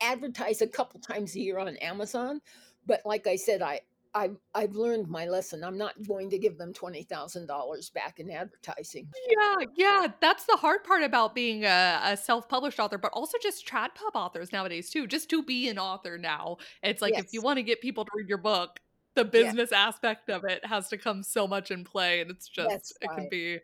advertise 0.01 0.62
a 0.62 0.66
couple 0.66 1.01
times 1.01 1.35
a 1.35 1.40
year 1.40 1.59
on 1.59 1.77
Amazon, 1.77 2.40
but 2.87 3.01
like 3.05 3.27
I 3.27 3.37
said, 3.37 3.62
I 3.62 3.81
I've, 4.16 4.37
I've 4.55 4.75
learned 4.75 5.09
my 5.09 5.27
lesson. 5.27 5.62
I'm 5.62 5.77
not 5.77 5.92
going 6.09 6.31
to 6.31 6.38
give 6.38 6.57
them 6.57 6.73
$20,000 6.73 7.92
back 7.92 8.19
in 8.19 8.31
advertising. 8.31 9.09
Yeah, 9.29 9.66
yeah, 9.77 10.07
that's 10.21 10.47
the 10.47 10.57
hard 10.57 10.85
part 10.85 11.03
about 11.03 11.35
being 11.35 11.66
a, 11.66 12.01
a 12.03 12.16
self-published 12.16 12.81
author, 12.81 12.97
but 12.97 13.12
also 13.12 13.37
just 13.42 13.69
trad 13.69 13.95
pub 13.95 14.14
authors 14.14 14.53
nowadays 14.53 14.88
too. 14.88 15.07
Just 15.07 15.29
to 15.31 15.42
be 15.42 15.69
an 15.69 15.79
author 15.79 16.16
now, 16.16 16.57
it's 16.83 17.03
like 17.03 17.19
if 17.19 17.35
you 17.35 17.42
want 17.42 17.59
to 17.59 17.62
get 17.62 17.83
people 17.83 18.07
to 18.07 18.11
read 18.14 18.27
your 18.27 18.38
book, 18.38 18.81
the 19.16 19.24
business 19.24 19.72
aspect 19.72 20.31
of 20.31 20.44
it 20.44 20.64
has 20.64 20.88
to 20.90 20.96
come 20.96 21.24
so 21.24 21.48
much 21.48 21.72
in 21.72 21.83
play, 21.83 22.20
and 22.20 22.31
it's 22.31 22.48
just 22.48 22.70
That's 22.70 22.92
it 23.00 23.11
can 23.11 23.29
be 23.29 23.59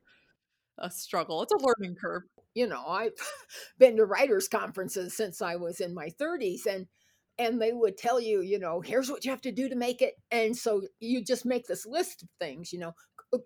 a 0.79 0.91
struggle. 0.91 1.43
It's 1.43 1.53
a 1.53 1.59
learning 1.59 1.97
curve. 2.01 2.23
you 2.55 2.67
know 2.67 2.85
i've 2.87 3.12
been 3.79 3.97
to 3.97 4.05
writers 4.05 4.49
conferences 4.49 5.17
since 5.17 5.41
i 5.41 5.55
was 5.57 5.81
in 5.81 5.95
my 5.95 6.09
30s 6.21 6.67
and 6.67 6.87
and 7.38 7.61
they 7.61 7.73
would 7.73 7.97
tell 7.97 8.21
you 8.21 8.43
you 8.43 8.59
know 8.59 8.81
here's 8.81 9.11
what 9.11 9.25
you 9.25 9.31
have 9.31 9.41
to 9.41 9.53
do 9.53 9.69
to 9.69 9.77
make 9.77 10.03
it 10.03 10.15
and 10.31 10.57
so 10.57 10.83
you 11.01 11.25
just 11.25 11.47
make 11.47 11.67
this 11.67 11.87
list 11.87 12.23
of 12.23 12.29
things 12.41 12.73
you 12.73 12.79
know 12.79 12.93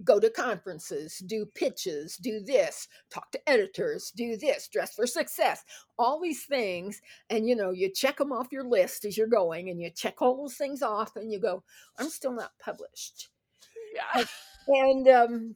go 0.04 0.18
to 0.18 0.28
conferences 0.30 1.18
do 1.26 1.46
pitches 1.54 2.16
do 2.16 2.40
this 2.40 2.88
talk 3.10 3.30
to 3.30 3.48
editors 3.48 4.12
do 4.16 4.36
this 4.36 4.68
dress 4.68 4.94
for 4.94 5.06
success 5.06 5.62
all 5.98 6.20
these 6.20 6.44
things 6.44 7.00
and 7.30 7.48
you 7.48 7.54
know 7.54 7.70
you 7.70 7.90
check 7.92 8.16
them 8.16 8.32
off 8.32 8.48
your 8.50 8.64
list 8.64 9.04
as 9.04 9.16
you're 9.16 9.26
going 9.26 9.70
and 9.70 9.80
you 9.80 9.90
check 9.94 10.20
all 10.20 10.36
those 10.36 10.56
things 10.56 10.82
off 10.82 11.14
and 11.16 11.32
you 11.32 11.38
go 11.38 11.62
i'm 11.98 12.08
still 12.08 12.32
not 12.32 12.50
published. 12.60 13.28
Yeah. 13.94 14.24
and 14.68 15.08
um, 15.08 15.54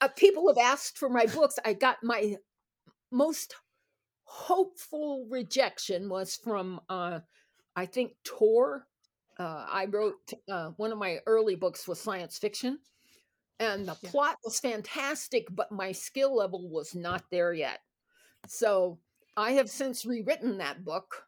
uh, 0.00 0.08
people 0.08 0.46
have 0.48 0.58
asked 0.58 0.98
for 0.98 1.08
my 1.08 1.26
books. 1.26 1.58
I 1.64 1.72
got 1.72 1.98
my 2.02 2.36
most 3.10 3.54
hopeful 4.24 5.26
rejection 5.30 6.10
was 6.10 6.36
from 6.36 6.78
uh 6.90 7.18
i 7.74 7.86
think 7.86 8.12
Tor 8.24 8.86
uh 9.38 9.64
i 9.70 9.86
wrote 9.86 10.16
uh 10.50 10.72
one 10.76 10.92
of 10.92 10.98
my 10.98 11.16
early 11.26 11.54
books 11.54 11.88
was 11.88 11.98
science 11.98 12.36
fiction 12.36 12.78
and 13.60 13.86
the 13.86 13.96
Yeah. 14.02 14.10
plot 14.10 14.36
was 14.44 14.60
fantastic 14.60 15.46
but 15.50 15.72
my 15.72 15.92
skill 15.92 16.34
level 16.36 16.68
was 16.68 16.94
not 16.94 17.24
there 17.30 17.52
yet. 17.52 17.80
So 18.46 18.98
i 19.36 19.52
have 19.52 19.70
since 19.70 20.04
rewritten 20.04 20.58
that 20.58 20.84
book 20.84 21.24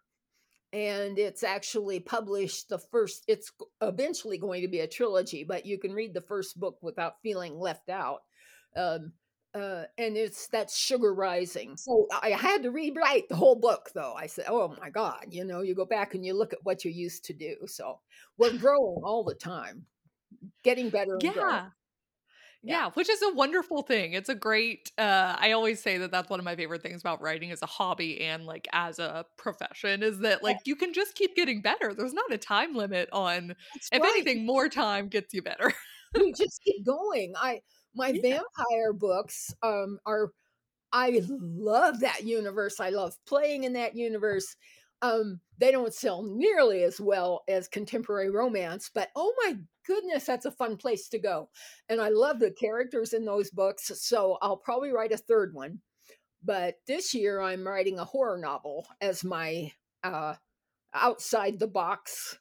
and 0.72 1.18
it's 1.18 1.42
actually 1.42 2.00
published 2.00 2.68
the 2.68 2.78
first 2.78 3.24
it's 3.28 3.52
eventually 3.80 4.38
going 4.38 4.62
to 4.62 4.68
be 4.68 4.80
a 4.80 4.86
trilogy 4.86 5.42
but 5.44 5.66
you 5.66 5.78
can 5.78 5.92
read 5.92 6.14
the 6.14 6.20
first 6.20 6.58
book 6.58 6.78
without 6.82 7.20
feeling 7.22 7.58
left 7.58 7.88
out 7.88 8.20
um, 8.76 9.12
uh, 9.52 9.82
and 9.98 10.16
it's 10.16 10.46
that's 10.46 10.76
sugar 10.78 11.12
rising. 11.12 11.76
So 11.76 12.06
i 12.22 12.30
had 12.30 12.62
to 12.62 12.70
rewrite 12.70 13.28
the 13.28 13.34
whole 13.34 13.56
book 13.56 13.90
though. 13.94 14.14
I 14.14 14.26
said 14.26 14.44
oh 14.48 14.76
my 14.80 14.90
god 14.90 15.26
you 15.30 15.44
know 15.44 15.60
you 15.62 15.74
go 15.74 15.84
back 15.84 16.14
and 16.14 16.24
you 16.24 16.34
look 16.34 16.52
at 16.52 16.64
what 16.64 16.84
you 16.84 16.92
used 16.92 17.24
to 17.26 17.32
do 17.32 17.56
so 17.66 17.98
we're 18.38 18.56
growing 18.56 19.02
all 19.04 19.24
the 19.24 19.34
time 19.34 19.86
getting 20.62 20.88
better 20.88 21.14
and 21.14 21.32
growing 21.32 21.70
Yeah. 22.62 22.76
yeah 22.76 22.90
which 22.92 23.08
is 23.08 23.22
a 23.22 23.32
wonderful 23.34 23.82
thing. 23.82 24.12
It's 24.12 24.28
a 24.28 24.34
great 24.34 24.92
uh 24.98 25.36
I 25.38 25.52
always 25.52 25.80
say 25.82 25.98
that 25.98 26.10
that's 26.10 26.28
one 26.30 26.38
of 26.40 26.44
my 26.44 26.56
favorite 26.56 26.82
things 26.82 27.00
about 27.00 27.20
writing 27.22 27.50
as 27.50 27.62
a 27.62 27.66
hobby 27.66 28.20
and 28.20 28.44
like 28.46 28.68
as 28.72 28.98
a 28.98 29.24
profession 29.38 30.02
is 30.02 30.18
that 30.20 30.42
like 30.42 30.58
you 30.66 30.76
can 30.76 30.92
just 30.92 31.14
keep 31.14 31.34
getting 31.36 31.62
better. 31.62 31.94
There's 31.94 32.12
not 32.14 32.32
a 32.32 32.38
time 32.38 32.74
limit 32.74 33.08
on 33.12 33.54
that's 33.72 33.90
if 33.92 34.04
right 34.04 34.04
anything 34.04 34.44
more 34.46 34.68
time 34.68 35.08
gets 35.08 35.32
you 35.34 35.42
better. 35.42 35.72
you 36.14 36.32
just 36.34 36.60
keep 36.64 36.84
going 36.84 37.32
i 37.36 37.60
my 37.94 38.12
Yeah. 38.12 38.20
vampire 38.20 38.92
books 38.92 39.54
um 39.62 39.98
are 40.06 40.32
I 40.94 41.22
love 41.28 42.00
that 42.00 42.24
universe. 42.24 42.80
I 42.80 42.90
love 42.90 43.16
playing 43.26 43.64
in 43.64 43.74
that 43.74 43.96
universe. 43.96 44.56
Um, 45.02 45.40
they 45.58 45.70
don't 45.70 45.94
sell 45.94 46.22
nearly 46.22 46.82
as 46.84 47.00
well 47.00 47.42
as 47.48 47.68
contemporary 47.68 48.30
romance, 48.30 48.90
but 48.92 49.10
oh 49.16 49.34
my 49.44 49.56
goodness, 49.86 50.26
that's 50.26 50.44
a 50.44 50.50
fun 50.52 50.76
place 50.76 51.08
to 51.08 51.18
go. 51.18 51.48
And 51.88 52.00
I 52.00 52.10
love 52.10 52.38
the 52.38 52.50
characters 52.50 53.12
in 53.14 53.24
those 53.24 53.50
books. 53.50 53.90
So 54.02 54.38
I'll 54.42 54.58
probably 54.58 54.92
write 54.92 55.12
a 55.12 55.16
third 55.16 55.54
one. 55.54 55.80
But 56.42 56.76
this 56.86 57.14
year 57.14 57.40
I'm 57.40 57.66
writing 57.66 57.98
a 57.98 58.04
horror 58.04 58.38
novel 58.38 58.86
as 59.00 59.24
my 59.24 59.72
uh, 60.02 60.36
outside 60.94 61.58
the 61.58 61.68
box 61.68 62.38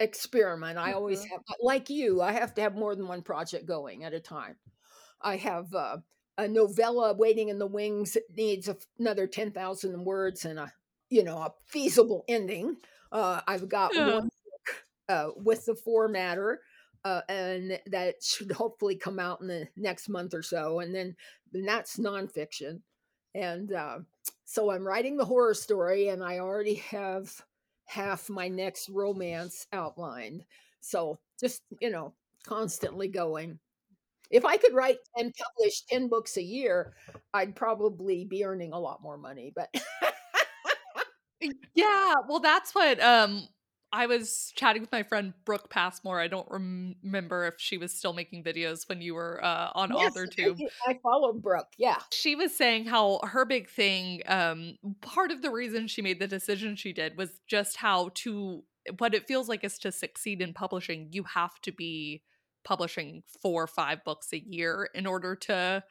experiment. 0.00 0.78
I 0.78 0.92
always 0.92 1.24
Mhm. 1.24 1.30
have, 1.30 1.42
like 1.60 1.90
you, 1.90 2.20
I 2.22 2.32
have 2.32 2.54
to 2.54 2.62
have 2.62 2.74
more 2.76 2.94
than 2.96 3.08
one 3.08 3.22
project 3.22 3.66
going 3.66 4.04
at 4.04 4.14
a 4.14 4.20
time. 4.20 4.58
I 5.20 5.36
have 5.36 5.74
uh, 5.74 5.98
a 6.38 6.48
novella 6.48 7.14
waiting 7.14 7.48
in 7.48 7.58
the 7.58 7.66
wings. 7.66 8.16
It 8.16 8.24
needs 8.30 8.68
another 8.98 9.26
10,000 9.26 10.04
words 10.04 10.44
and 10.44 10.58
a, 10.60 10.72
you 11.10 11.24
know, 11.24 11.38
a 11.38 11.52
feasible 11.66 12.24
ending. 12.28 12.76
Uh, 13.12 13.40
I've 13.46 13.68
got 13.68 13.96
Yeah. 13.96 14.04
one 14.04 14.24
book 14.24 14.84
uh, 15.08 15.30
with 15.36 15.64
the 15.66 15.74
formatter, 15.74 16.56
uh, 17.04 17.22
and 17.28 17.80
that 17.86 18.22
should 18.22 18.52
hopefully 18.52 18.96
come 18.96 19.18
out 19.18 19.40
in 19.40 19.48
the 19.48 19.68
next 19.76 20.08
month 20.08 20.34
or 20.34 20.42
so. 20.42 20.80
And 20.80 20.94
then 20.94 21.16
then 21.52 21.64
that's 21.64 21.96
nonfiction. 21.98 22.82
And 23.34 23.72
uh, 23.72 24.00
so 24.44 24.70
I'm 24.70 24.86
writing 24.86 25.16
the 25.16 25.24
horror 25.24 25.54
story, 25.54 26.08
and 26.08 26.22
I 26.22 26.38
already 26.38 26.74
have 26.76 27.32
half 27.86 28.28
my 28.28 28.48
next 28.48 28.88
romance 28.88 29.66
outlined. 29.72 30.44
So 30.80 31.20
just, 31.40 31.62
you 31.80 31.90
know, 31.90 32.14
constantly 32.44 33.08
going. 33.08 33.58
If 34.30 34.44
I 34.44 34.56
could 34.58 34.74
write 34.74 34.98
and 35.16 35.32
publish 35.34 35.82
10 35.86 36.08
books 36.08 36.36
a 36.36 36.42
year, 36.42 36.94
I'd 37.32 37.56
probably 37.56 38.24
be 38.24 38.44
earning 38.44 38.72
a 38.72 38.78
lot 38.80 39.02
more 39.02 39.16
money. 39.18 39.52
But 39.54 39.70
Yeah, 41.74 42.14
well 42.28 42.40
that's 42.40 42.74
what 42.74 43.00
um 43.00 43.48
I 43.92 44.06
was 44.06 44.52
chatting 44.54 44.82
with 44.82 44.92
my 44.92 45.02
friend 45.02 45.32
Brooke 45.44 45.70
Passmore. 45.70 46.20
I 46.20 46.28
don't 46.28 46.46
rem- 46.50 46.96
remember 47.02 47.46
if 47.46 47.54
she 47.56 47.78
was 47.78 47.92
still 47.92 48.12
making 48.12 48.44
videos 48.44 48.86
when 48.88 49.00
you 49.00 49.14
were 49.14 49.42
uh, 49.42 49.70
on 49.74 49.92
Yes, 49.96 50.12
AuthorTube. 50.12 50.60
I, 50.86 50.90
I 50.90 50.98
follow 51.02 51.32
Brooke. 51.32 51.68
Yeah. 51.78 51.96
She 52.12 52.34
was 52.34 52.54
saying 52.54 52.84
how 52.84 53.20
her 53.22 53.46
big 53.46 53.70
thing, 53.70 54.22
um, 54.26 54.76
part 55.00 55.30
of 55.30 55.40
the 55.40 55.50
reason 55.50 55.88
she 55.88 56.02
made 56.02 56.20
the 56.20 56.26
decision 56.26 56.76
she 56.76 56.92
did 56.92 57.16
was 57.16 57.40
just 57.46 57.76
how 57.76 58.10
to 58.16 58.62
what 58.98 59.14
it 59.14 59.26
feels 59.26 59.48
like 59.48 59.64
is 59.64 59.78
to 59.78 59.92
succeed 59.92 60.40
in 60.40 60.52
publishing, 60.52 61.08
you 61.10 61.22
have 61.24 61.60
to 61.62 61.72
be 61.72 62.22
publishing 62.64 63.22
four 63.40 63.64
or 63.64 63.66
five 63.66 64.04
books 64.04 64.32
a 64.32 64.38
year 64.38 64.88
in 64.94 65.06
order 65.06 65.34
to 65.34 65.82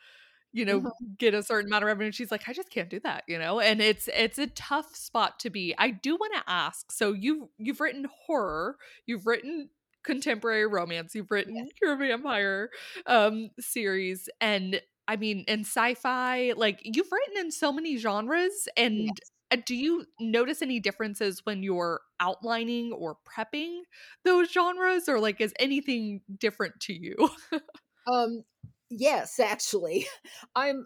you 0.58 0.66
know 0.66 0.82
Mhm. 0.82 1.18
get 1.18 1.34
a 1.34 1.44
certain 1.44 1.70
amount 1.70 1.84
of 1.84 1.88
revenue 1.88 2.12
she's 2.12 2.32
like 2.32 2.48
i 2.50 2.54
just 2.54 2.70
can't 2.70 2.90
do 2.90 3.00
that 3.00 3.24
you 3.28 3.38
know 3.38 3.60
and 3.60 3.82
it's 3.82 4.10
it's 4.14 4.40
a 4.40 4.48
tough 4.48 4.96
spot 4.96 5.40
to 5.40 5.50
be 5.50 5.74
i 5.78 5.90
do 5.92 6.16
want 6.16 6.34
to 6.34 6.44
ask 6.48 6.92
so 6.92 7.14
you've 7.14 7.48
you've 7.58 7.80
written 7.80 8.08
horror 8.26 8.78
you've 9.06 9.26
written 9.28 9.70
contemporary 10.04 10.66
romance 10.66 11.14
you've 11.16 11.32
written 11.32 11.70
your 11.82 11.96
vampire 11.98 12.70
um 13.06 13.50
series 13.60 14.30
and 14.42 14.82
i 15.08 15.16
mean 15.16 15.44
in 15.48 15.62
sci-fi 15.62 16.54
like 16.56 16.80
you've 16.84 17.12
written 17.12 17.38
in 17.38 17.52
so 17.52 17.72
many 17.72 17.98
genres 17.98 18.68
and 18.78 19.20
Yes. 19.20 19.32
uh, 19.52 19.58
do 19.66 19.76
you 19.76 20.06
notice 20.20 20.62
any 20.62 20.80
differences 20.80 21.42
when 21.46 21.64
you're 21.64 22.02
outlining 22.20 22.92
or 22.94 23.18
prepping 23.28 23.82
those 24.24 24.52
genres 24.52 25.08
or 25.10 25.20
like 25.20 25.40
is 25.42 25.54
anything 25.60 26.22
different 26.40 26.80
to 26.80 26.94
you 26.94 27.16
Um, 28.12 28.44
yes, 28.90 29.40
actually, 29.40 30.08
I'm. 30.56 30.86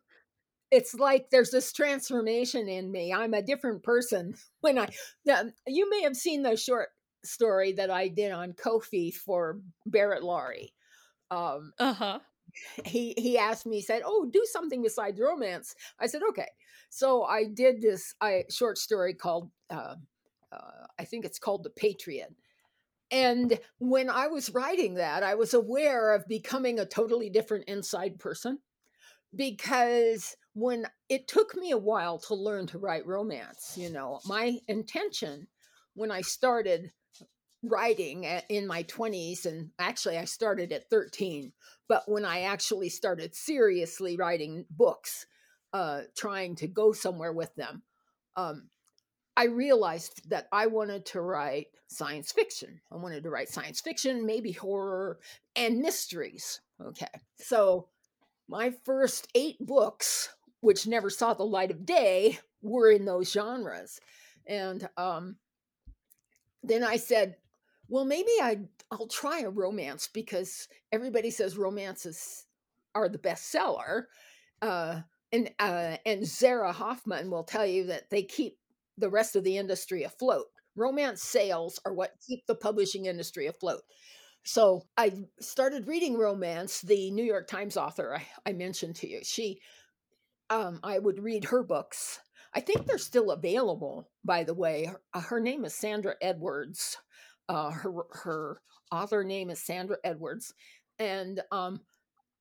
It's 0.72 0.94
like 0.94 1.30
there's 1.30 1.52
this 1.52 1.74
transformation 1.74 2.70
in 2.70 2.92
me. 2.92 3.12
I'm 3.14 3.34
a 3.34 3.42
different 3.42 3.84
person 3.84 4.36
when 4.62 4.78
I. 4.78 4.88
Now, 5.26 5.44
you 5.68 5.90
may 5.90 6.04
have 6.04 6.16
seen 6.16 6.44
the 6.44 6.56
short 6.56 6.90
story 7.24 7.74
that 7.74 7.92
I 7.92 8.08
did 8.08 8.32
on 8.32 8.54
Ko-fi 8.54 9.12
for 9.12 9.60
Barrett 9.86 10.24
Laurie. 10.24 10.74
Um, 11.30 11.74
uh-huh 11.80 12.20
he 12.86 13.14
he 13.18 13.38
asked 13.38 13.66
me, 13.66 13.78
he 13.78 13.82
said, 13.82 14.02
"Oh, 14.06 14.30
do 14.32 14.46
something 14.46 14.82
besides 14.82 15.20
romance." 15.20 15.76
I 16.00 16.08
said, 16.08 16.22
"Okay." 16.30 16.48
So 16.90 17.24
I 17.24 17.46
did 17.46 17.82
this 17.82 18.14
I, 18.20 18.44
short 18.50 18.78
story 18.78 19.14
called, 19.14 19.50
uh, 19.70 19.96
uh, 20.52 20.86
I 21.00 21.06
think 21.06 21.26
it's 21.26 21.40
called 21.40 21.64
"The 21.64 21.70
Patriot." 21.70 22.34
And 23.12 23.60
when 23.80 24.10
I 24.10 24.28
was 24.28 24.50
writing 24.50 24.96
that, 24.96 25.22
I 25.22 25.36
was 25.36 25.54
aware 25.54 26.14
of 26.14 26.28
becoming 26.28 26.80
a 26.80 26.86
totally 26.86 27.30
different 27.30 27.66
inside 27.66 28.20
person 28.20 28.60
because 29.36 30.36
when 30.54 30.86
it 31.10 31.28
took 31.28 31.56
me 31.56 31.72
a 31.72 31.78
while 31.78 32.20
to 32.20 32.36
learn 32.36 32.68
to 32.68 32.78
write 32.78 33.06
romance, 33.06 33.76
you 33.78 33.90
know, 33.90 34.20
my 34.26 34.58
intention 34.68 35.48
when 35.94 36.12
I 36.12 36.22
started 36.22 36.92
writing 37.64 38.24
in 38.50 38.66
my 38.66 38.84
20s, 38.84 39.46
and 39.46 39.70
actually 39.78 40.18
I 40.18 40.26
started 40.26 40.72
at 40.72 40.90
13, 40.90 41.52
but 41.88 42.04
when 42.08 42.26
I 42.26 42.42
actually 42.42 42.90
started 42.90 43.36
seriously 43.36 44.18
writing 44.18 44.66
books, 44.70 45.26
uh, 45.74 46.02
trying 46.18 46.56
to 46.56 46.68
go 46.68 46.92
somewhere 46.92 47.34
with 47.34 47.54
them, 47.56 47.84
um, 48.36 48.70
I 49.38 49.46
realized 49.46 50.30
that 50.30 50.48
I 50.52 50.68
wanted 50.68 51.06
to 51.08 51.22
write 51.22 51.68
science 51.88 52.32
fiction. 52.32 52.82
I 52.92 52.98
wanted 52.98 53.24
to 53.24 53.30
write 53.30 53.50
science 53.50 53.82
fiction, 53.82 54.26
maybe 54.26 54.52
horror, 54.52 55.20
and 55.56 55.80
mysteries. 55.80 56.62
Okay. 56.82 57.08
So 57.38 57.88
my 58.48 58.72
first 58.84 59.28
eight 59.36 59.58
books, 59.60 60.30
which 60.60 60.88
never 60.88 61.10
saw 61.10 61.34
the 61.34 61.44
light 61.44 61.72
of 61.72 61.86
day, 61.86 62.40
were 62.62 62.92
in 62.92 63.06
those 63.06 63.32
genres. 63.32 64.00
And 64.48 64.88
um, 64.98 65.38
then 66.64 66.84
I 66.84 66.98
said, 66.98 67.36
well, 67.88 68.06
maybe 68.06 68.32
I, 68.42 68.60
I'll 68.92 69.08
try 69.08 69.42
a 69.42 69.50
romance 69.50 70.10
because 70.14 70.68
everybody 70.92 71.30
says 71.30 71.58
romances 71.58 72.46
are 72.94 73.10
the 73.10 73.18
bestseller. 73.18 74.04
Uh, 74.62 75.02
and 75.32 75.50
uh, 75.60 75.98
and 76.06 76.28
Zara 76.28 76.74
Hoffman 76.74 77.32
will 77.32 77.44
tell 77.44 77.66
you 77.66 77.86
that 77.86 78.10
they 78.10 78.24
keep 78.24 78.58
the 78.98 79.10
rest 79.10 79.36
of 79.36 79.44
the 79.44 79.58
industry 79.58 80.04
afloat. 80.04 80.46
Romance 80.76 81.22
sales 81.22 81.80
are 81.86 81.94
what 81.94 82.12
keep 82.26 82.46
the 82.48 82.56
publishing 82.56 83.06
industry 83.06 83.48
afloat. 83.48 83.82
So 84.44 84.84
I 84.98 85.14
started 85.40 85.88
reading 85.88 86.18
romance. 86.18 86.82
The 86.82 87.12
New 87.12 87.24
York 87.24 87.48
Times 87.48 87.78
author 87.78 88.16
I, 88.16 88.50
I 88.50 88.54
mentioned 88.54 88.96
to 88.98 89.10
you, 89.10 89.20
she, 89.24 89.60
um, 90.50 90.80
I 90.84 91.00
would 91.00 91.20
read 91.20 91.46
her 91.46 91.64
books. 91.64 92.20
I 92.54 92.60
think 92.60 92.86
they're 92.86 92.98
still 92.98 93.32
available, 93.32 94.10
by 94.26 94.44
the 94.44 94.54
way. 94.54 94.86
Her, 94.86 95.02
uh, 95.14 95.22
her 95.22 95.40
name 95.40 95.64
is 95.66 95.76
Sandra 95.76 96.16
Edwards. 96.22 96.98
Uh, 97.48 97.72
her 97.72 97.92
her 98.12 98.62
author 98.92 99.24
name 99.24 99.50
is 99.50 99.60
Sandra 99.60 99.98
Edwards, 100.04 100.54
and 101.00 101.42
um, 101.52 101.82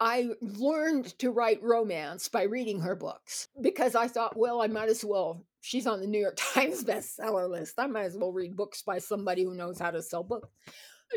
I 0.01 0.31
learned 0.41 1.19
to 1.19 1.31
write 1.31 1.63
romance 1.63 2.29
by 2.29 2.45
reading 2.45 2.81
her 2.81 2.97
books 2.97 3.49
because 3.61 3.95
I 3.95 4.09
thought, 4.09 4.37
well, 4.37 4.63
I 4.63 4.67
might 4.67 4.89
as 4.89 5.05
well. 5.05 5.45
She's 5.61 5.87
on 5.87 6.01
the 6.01 6.07
New 6.07 6.21
York 6.21 6.37
Times 6.55 6.85
bestseller 6.85 7.49
list. 7.49 7.75
I 7.79 7.87
might 7.87 8.05
as 8.05 8.17
well 8.17 8.33
read 8.33 8.57
books 8.57 8.83
by 8.83 8.99
somebody 8.99 9.45
who 9.45 9.55
knows 9.55 9.79
how 9.79 9.91
to 9.91 10.03
sell 10.03 10.23
books. 10.23 10.49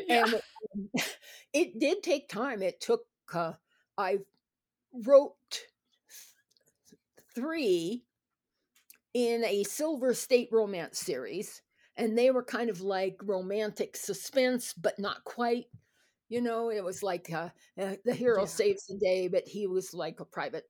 yeah. 0.07 0.23
And 0.23 0.33
um, 0.35 0.89
it 1.53 1.79
did 1.79 2.03
take 2.03 2.29
time. 2.29 2.61
It 2.61 2.81
took, 2.81 3.05
uh, 3.33 3.53
I 3.97 4.19
wrote 4.93 5.35
three 7.35 8.03
in 9.13 9.43
a 9.43 9.63
Silver 9.63 10.13
State 10.13 10.49
romance 10.51 10.99
series, 10.99 11.61
and 11.95 12.17
they 12.17 12.31
were 12.31 12.43
kind 12.43 12.69
of 12.69 12.81
like 12.81 13.17
romantic 13.23 13.95
suspense, 13.95 14.73
but 14.73 14.97
not 14.99 15.23
quite. 15.23 15.65
You 16.29 16.41
know, 16.41 16.69
it 16.71 16.83
was 16.83 17.03
like 17.03 17.31
uh, 17.31 17.49
uh, 17.79 17.95
the 18.05 18.13
hero 18.13 18.41
Yeah. 18.41 18.47
saves 18.47 18.87
the 18.87 18.97
day, 18.97 19.27
but 19.27 19.47
he 19.47 19.67
was 19.67 19.93
like 19.93 20.19
a 20.19 20.25
private 20.25 20.63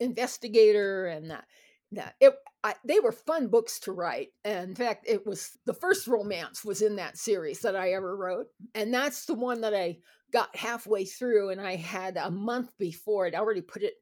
investigator, 0.00 1.06
and 1.06 1.30
that 1.30 1.46
that 1.94 2.14
it. 2.20 2.34
I, 2.62 2.74
they 2.84 2.98
were 2.98 3.12
fun 3.12 3.48
books 3.48 3.78
to 3.80 3.92
write. 3.92 4.28
And 4.42 4.70
in 4.70 4.74
fact, 4.74 5.04
it 5.06 5.26
was 5.26 5.58
the 5.66 5.74
first 5.74 6.06
romance 6.06 6.64
was 6.64 6.80
in 6.80 6.96
that 6.96 7.18
series 7.18 7.60
that 7.60 7.76
I 7.76 7.92
ever 7.92 8.16
wrote, 8.16 8.46
and 8.74 8.92
that's 8.92 9.26
the 9.26 9.34
one 9.34 9.60
that 9.62 9.74
I 9.74 9.98
got 10.32 10.54
halfway 10.56 11.04
through, 11.04 11.50
and 11.50 11.60
I 11.60 11.76
had 11.76 12.16
a 12.16 12.30
month 12.30 12.76
before 12.78 13.26
it 13.26 13.34
already 13.34 13.60
put 13.60 13.82
it. 13.82 13.94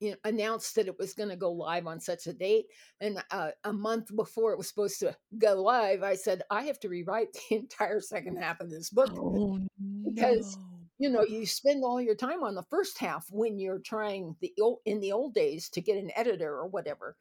You 0.00 0.10
know, 0.10 0.16
announced 0.24 0.74
that 0.74 0.88
it 0.88 0.98
was 0.98 1.14
going 1.14 1.28
to 1.28 1.36
go 1.36 1.52
live 1.52 1.86
on 1.86 2.00
such 2.00 2.26
a 2.26 2.32
date, 2.32 2.66
and 3.00 3.22
uh, 3.30 3.50
a 3.62 3.72
month 3.72 4.14
before 4.14 4.52
it 4.52 4.58
was 4.58 4.68
supposed 4.68 4.98
to 5.00 5.16
go 5.38 5.62
live, 5.62 6.02
I 6.02 6.16
said 6.16 6.42
I 6.50 6.64
have 6.64 6.80
to 6.80 6.88
rewrite 6.88 7.28
the 7.32 7.56
entire 7.56 8.00
second 8.00 8.36
half 8.36 8.60
of 8.60 8.68
this 8.68 8.90
book 8.90 9.12
Oh 9.16 9.60
because 10.04 10.56
no. 10.56 10.71
You 11.02 11.10
know 11.10 11.24
you 11.24 11.46
spend 11.46 11.84
all 11.84 12.00
your 12.00 12.14
time 12.16 12.42
on 12.44 12.54
the 12.54 12.62
first 12.70 12.98
half 12.98 13.26
when 13.30 13.58
you're 13.58 13.80
trying 13.80 14.36
the 14.40 14.52
old 14.60 14.78
in 14.86 15.00
the 15.00 15.12
old 15.12 15.34
days 15.34 15.68
to 15.70 15.80
get 15.80 15.98
an 15.98 16.10
editor 16.16 16.50
or 16.54 16.68
whatever. 16.68 17.16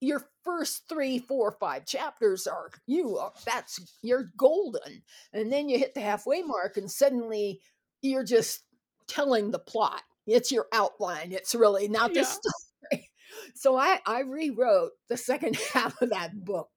Your 0.00 0.28
first 0.44 0.88
three 0.88 1.18
four 1.18 1.52
five 1.58 1.86
chapters 1.86 2.46
are 2.46 2.70
you 2.86 3.16
are 3.18 3.32
that's 3.46 3.80
you're 4.02 4.30
golden. 4.36 5.02
And 5.32 5.52
then 5.52 5.68
you 5.68 5.78
hit 5.78 5.94
the 5.94 6.00
halfway 6.02 6.42
mark 6.42 6.76
and 6.76 6.90
suddenly 6.90 7.60
you're 8.02 8.24
just 8.24 8.64
telling 9.08 9.50
the 9.50 9.58
plot. 9.58 10.02
It's 10.26 10.52
your 10.52 10.66
outline. 10.72 11.32
It's 11.32 11.54
really 11.54 11.88
not 11.88 12.12
the 12.14 12.20
Yeah. 12.20 12.24
story. 12.24 13.10
So 13.54 13.76
i 13.76 14.00
i 14.06 14.20
rewrote 14.20 14.92
the 15.08 15.16
second 15.16 15.56
half 15.74 16.00
of 16.02 16.10
that 16.10 16.44
book 16.44 16.70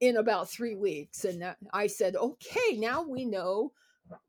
in 0.00 0.16
about 0.16 0.50
three 0.50 0.76
weeks. 0.76 1.24
And 1.24 1.42
that- 1.42 1.58
i 1.72 1.86
said 1.88 2.16
okay 2.16 2.76
now 2.76 3.02
we 3.02 3.24
know 3.24 3.72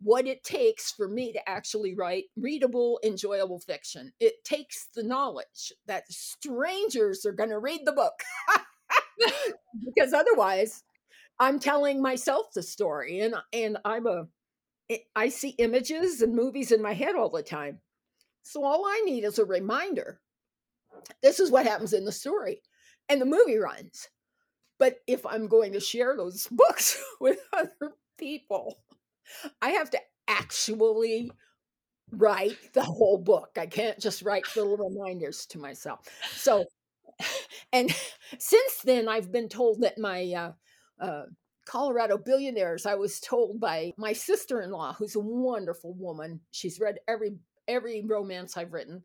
what 0.02 0.28
it 0.28 0.44
takes 0.44 0.92
for 0.92 1.08
me 1.08 1.34
to 1.34 1.50
actually 1.50 1.96
write 1.96 2.26
readable, 2.36 3.00
enjoyable 3.04 3.60
fiction. 3.60 4.12
It 4.20 4.44
takes 4.44 4.88
the 4.96 5.04
knowledge 5.04 5.74
that 5.88 6.12
strangers 6.12 7.26
are 7.26 7.32
going 7.32 7.50
to 7.50 7.60
read 7.60 7.82
the 7.86 7.92
book. 7.92 8.14
because 9.86 10.14
otherwise, 10.14 10.84
I'm 11.40 11.60
telling 11.60 12.02
myself 12.02 12.48
the 12.54 12.64
story 12.64 13.20
and 13.22 13.36
and 13.52 13.78
I'm 13.86 14.08
a 14.08 14.28
I 15.16 15.30
see 15.30 15.50
images 15.50 16.22
and 16.22 16.36
movies 16.36 16.72
in 16.72 16.82
my 16.82 16.94
head 16.94 17.16
all 17.16 17.30
the 17.30 17.42
time. 17.42 17.80
So 18.44 18.64
all 18.64 18.86
I 18.86 19.02
need 19.06 19.24
is 19.24 19.40
a 19.40 19.46
reminder. 19.46 20.20
This 21.22 21.40
is 21.40 21.50
what 21.50 21.66
happens 21.66 21.94
in 21.94 22.06
the 22.06 22.12
story. 22.12 22.62
And 23.10 23.20
the 23.20 23.26
movie 23.26 23.58
runs. 23.58 24.10
But 24.78 24.98
if 25.08 25.26
I'm 25.26 25.48
going 25.48 25.74
to 25.74 25.80
share 25.80 26.16
those 26.18 26.48
books 26.52 27.02
with 27.20 27.40
other 27.54 27.96
people, 28.18 28.83
I 29.62 29.72
have 29.72 29.90
to 29.92 30.00
actually 30.28 31.32
write 32.12 32.58
the 32.74 32.84
whole 32.84 33.18
book. 33.18 33.52
I 33.58 33.66
can't 33.66 34.00
just 34.00 34.22
write 34.22 34.46
little 34.56 34.78
reminders 34.78 35.46
to 35.48 35.60
myself. 35.60 36.02
So, 36.32 36.66
and 37.74 37.94
since 38.40 38.78
then, 38.84 39.08
I've 39.08 39.32
been 39.32 39.50
told 39.50 39.82
that 39.82 39.98
my 39.98 40.32
uh, 40.34 40.52
uh, 41.04 41.24
Colorado 41.66 42.18
billionaires. 42.18 42.86
I 42.86 42.96
was 42.96 43.20
told 43.20 43.60
by 43.60 43.94
my 43.98 44.14
sister-in-law, 44.14 44.94
who's 44.94 45.16
a 45.16 45.20
wonderful 45.20 45.94
woman. 45.94 46.42
She's 46.52 46.80
read 46.80 47.00
every 47.08 47.38
every 47.68 48.04
romance 48.06 48.58
I've 48.58 48.74
written. 48.74 49.04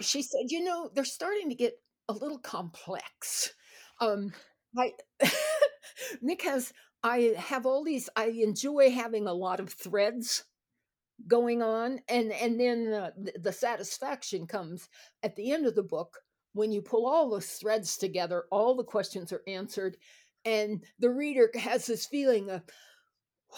She 0.00 0.22
said, 0.22 0.50
"You 0.50 0.64
know, 0.64 0.90
they're 0.94 1.04
starting 1.04 1.48
to 1.50 1.54
get 1.54 1.74
a 2.08 2.12
little 2.12 2.38
complex." 2.38 3.54
Um, 4.00 4.32
I 4.76 4.92
because 6.26 6.72
I 7.02 7.34
have 7.36 7.66
all 7.66 7.84
these 7.84 8.08
I 8.16 8.26
enjoy 8.26 8.90
having 8.90 9.26
a 9.26 9.32
lot 9.32 9.60
of 9.60 9.72
threads 9.72 10.44
going 11.26 11.62
on 11.62 12.00
and 12.08 12.32
and 12.32 12.60
then 12.60 12.84
the, 12.84 13.32
the 13.40 13.52
satisfaction 13.52 14.46
comes 14.46 14.88
at 15.22 15.34
the 15.34 15.50
end 15.50 15.66
of 15.66 15.74
the 15.74 15.82
book 15.82 16.18
when 16.52 16.70
you 16.70 16.80
pull 16.80 17.06
all 17.06 17.28
those 17.28 17.50
threads 17.50 17.96
together 17.96 18.44
all 18.52 18.76
the 18.76 18.84
questions 18.84 19.32
are 19.32 19.42
answered 19.48 19.96
and 20.44 20.84
the 21.00 21.10
reader 21.10 21.50
has 21.54 21.86
this 21.86 22.06
feeling 22.06 22.50
of 22.50 22.62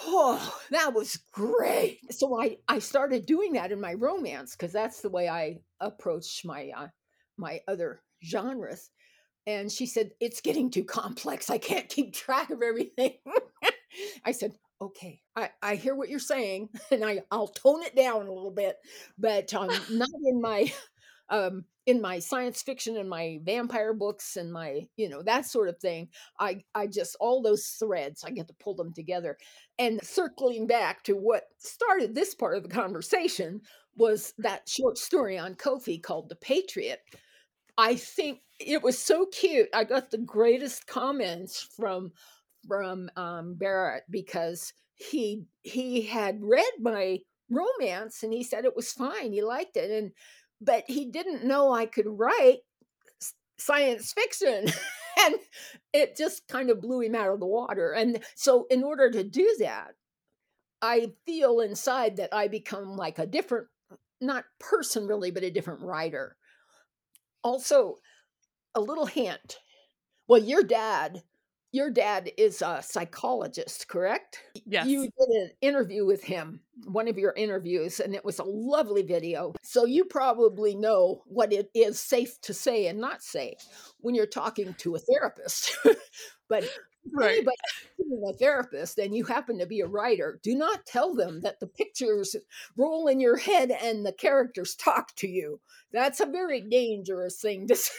oh 0.04 0.58
that 0.70 0.94
was 0.94 1.18
great. 1.32 1.98
So 2.10 2.40
i 2.40 2.56
i 2.66 2.78
started 2.78 3.26
doing 3.26 3.52
that 3.54 3.72
in 3.72 3.80
my 3.80 3.94
romance 3.94 4.56
because 4.56 4.72
that's 4.72 5.00
the 5.02 5.10
way 5.10 5.28
i 5.28 5.58
approach 5.80 6.42
my 6.44 6.70
uh, 6.74 6.88
my 7.36 7.60
other 7.68 8.02
genres 8.24 8.90
and 9.46 9.70
she 9.70 9.86
said 9.86 10.10
it's 10.20 10.40
getting 10.40 10.70
too 10.70 10.84
complex. 10.84 11.50
I 11.50 11.58
can't 11.58 11.88
keep 11.88 12.14
track 12.14 12.50
of 12.50 12.62
everything. 12.62 13.14
I 14.24 14.32
said 14.32 14.52
okay. 14.80 15.20
I, 15.36 15.50
I 15.62 15.74
hear 15.74 15.94
what 15.94 16.08
you're 16.08 16.18
saying 16.18 16.70
and 16.90 17.04
I, 17.04 17.20
i'll 17.30 17.48
tone 17.48 17.82
it 17.82 17.94
down 17.94 18.26
a 18.26 18.32
little 18.32 18.50
bit 18.50 18.76
but 19.18 19.52
um, 19.52 19.68
not 19.90 20.08
in 20.24 20.40
my 20.40 20.72
um, 21.28 21.64
in 21.86 22.00
my 22.00 22.18
science 22.18 22.62
fiction 22.62 22.96
and 22.96 23.08
my 23.08 23.38
vampire 23.44 23.92
books 23.94 24.36
and 24.36 24.52
my 24.52 24.86
you 24.96 25.08
know 25.08 25.22
that 25.22 25.46
sort 25.46 25.68
of 25.68 25.78
thing. 25.78 26.08
I 26.38 26.62
i 26.74 26.86
just 26.86 27.16
all 27.20 27.42
those 27.42 27.66
threads 27.78 28.24
i 28.24 28.30
get 28.30 28.48
to 28.48 28.54
pull 28.60 28.74
them 28.74 28.92
together. 28.92 29.36
And 29.78 30.00
circling 30.04 30.66
back 30.66 31.02
to 31.04 31.14
what 31.14 31.44
started 31.58 32.14
this 32.14 32.34
part 32.34 32.56
of 32.56 32.62
the 32.62 32.68
conversation 32.68 33.60
was 33.96 34.32
that 34.38 34.68
short 34.68 34.98
story 34.98 35.38
on 35.38 35.54
Ko-fi 35.54 35.98
called 35.98 36.28
the 36.28 36.36
patriot. 36.36 37.00
I 37.78 37.94
think 37.96 38.40
it 38.60 38.82
was 38.82 38.98
so 38.98 39.26
cute 39.26 39.68
i 39.74 39.84
got 39.84 40.10
the 40.10 40.18
greatest 40.18 40.86
comments 40.86 41.66
from 41.76 42.12
from 42.68 43.08
um, 43.16 43.54
barrett 43.54 44.04
because 44.10 44.72
he 44.94 45.44
he 45.62 46.02
had 46.02 46.38
read 46.42 46.72
my 46.80 47.18
romance 47.48 48.22
and 48.22 48.32
he 48.32 48.42
said 48.42 48.64
it 48.64 48.76
was 48.76 48.92
fine 48.92 49.32
he 49.32 49.42
liked 49.42 49.76
it 49.76 49.90
and 49.90 50.12
but 50.60 50.84
he 50.86 51.06
didn't 51.06 51.44
know 51.44 51.72
I 51.72 51.86
could 51.86 52.06
write 52.06 52.58
science 53.58 54.12
fiction. 54.12 54.66
and 55.20 55.36
it 55.92 56.16
just 56.16 56.46
kind 56.48 56.70
of 56.70 56.80
blew 56.80 57.00
him 57.00 57.14
out 57.14 57.32
of 57.32 57.40
the 57.40 57.46
water. 57.46 57.92
And 57.92 58.22
so, 58.34 58.66
in 58.70 58.82
order 58.82 59.10
to 59.10 59.24
do 59.24 59.56
that, 59.60 59.92
I 60.82 61.12
feel 61.26 61.60
inside 61.60 62.16
that 62.16 62.32
I 62.32 62.48
become 62.48 62.96
like 62.96 63.18
a 63.18 63.26
different, 63.26 63.68
not 64.20 64.44
person 64.58 65.06
really, 65.06 65.30
but 65.30 65.42
a 65.42 65.50
different 65.50 65.82
writer. 65.82 66.36
Also, 67.42 67.96
a 68.74 68.80
little 68.80 69.06
hint. 69.06 69.58
Well, 70.28 70.42
your 70.42 70.62
dad 70.62 71.22
your 71.72 71.90
dad 71.90 72.32
is 72.36 72.62
a 72.62 72.82
psychologist, 72.82 73.86
correct? 73.86 74.40
Yes. 74.66 74.86
You 74.86 75.02
did 75.02 75.28
an 75.28 75.50
interview 75.60 76.04
with 76.04 76.22
him, 76.24 76.60
one 76.84 77.06
of 77.06 77.16
your 77.16 77.32
interviews, 77.36 78.00
and 78.00 78.14
it 78.14 78.24
was 78.24 78.40
a 78.40 78.44
lovely 78.44 79.02
video. 79.02 79.54
So 79.62 79.84
you 79.84 80.04
probably 80.04 80.74
know 80.74 81.22
what 81.26 81.52
it 81.52 81.70
is 81.74 82.00
safe 82.00 82.40
to 82.42 82.54
say 82.54 82.88
and 82.88 82.98
not 83.00 83.22
say 83.22 83.56
when 84.00 84.16
you're 84.16 84.26
talking 84.26 84.74
to 84.78 84.96
a 84.96 84.98
therapist. 84.98 85.76
but 86.48 86.64
Right. 87.14 87.36
anybody 87.36 87.56
a 88.28 88.32
therapist 88.34 88.98
and 88.98 89.14
you 89.14 89.24
happen 89.24 89.58
to 89.58 89.66
be 89.66 89.80
a 89.80 89.86
writer, 89.86 90.38
do 90.42 90.54
not 90.54 90.84
tell 90.84 91.14
them 91.14 91.40
that 91.40 91.58
the 91.58 91.66
pictures 91.66 92.36
roll 92.76 93.06
in 93.06 93.20
your 93.20 93.36
head 93.38 93.70
and 93.70 94.04
the 94.04 94.12
characters 94.12 94.74
talk 94.74 95.14
to 95.16 95.26
you. 95.28 95.60
That's 95.92 96.20
a 96.20 96.26
very 96.26 96.60
dangerous 96.60 97.40
thing 97.40 97.66
to 97.68 97.76
say 97.76 97.94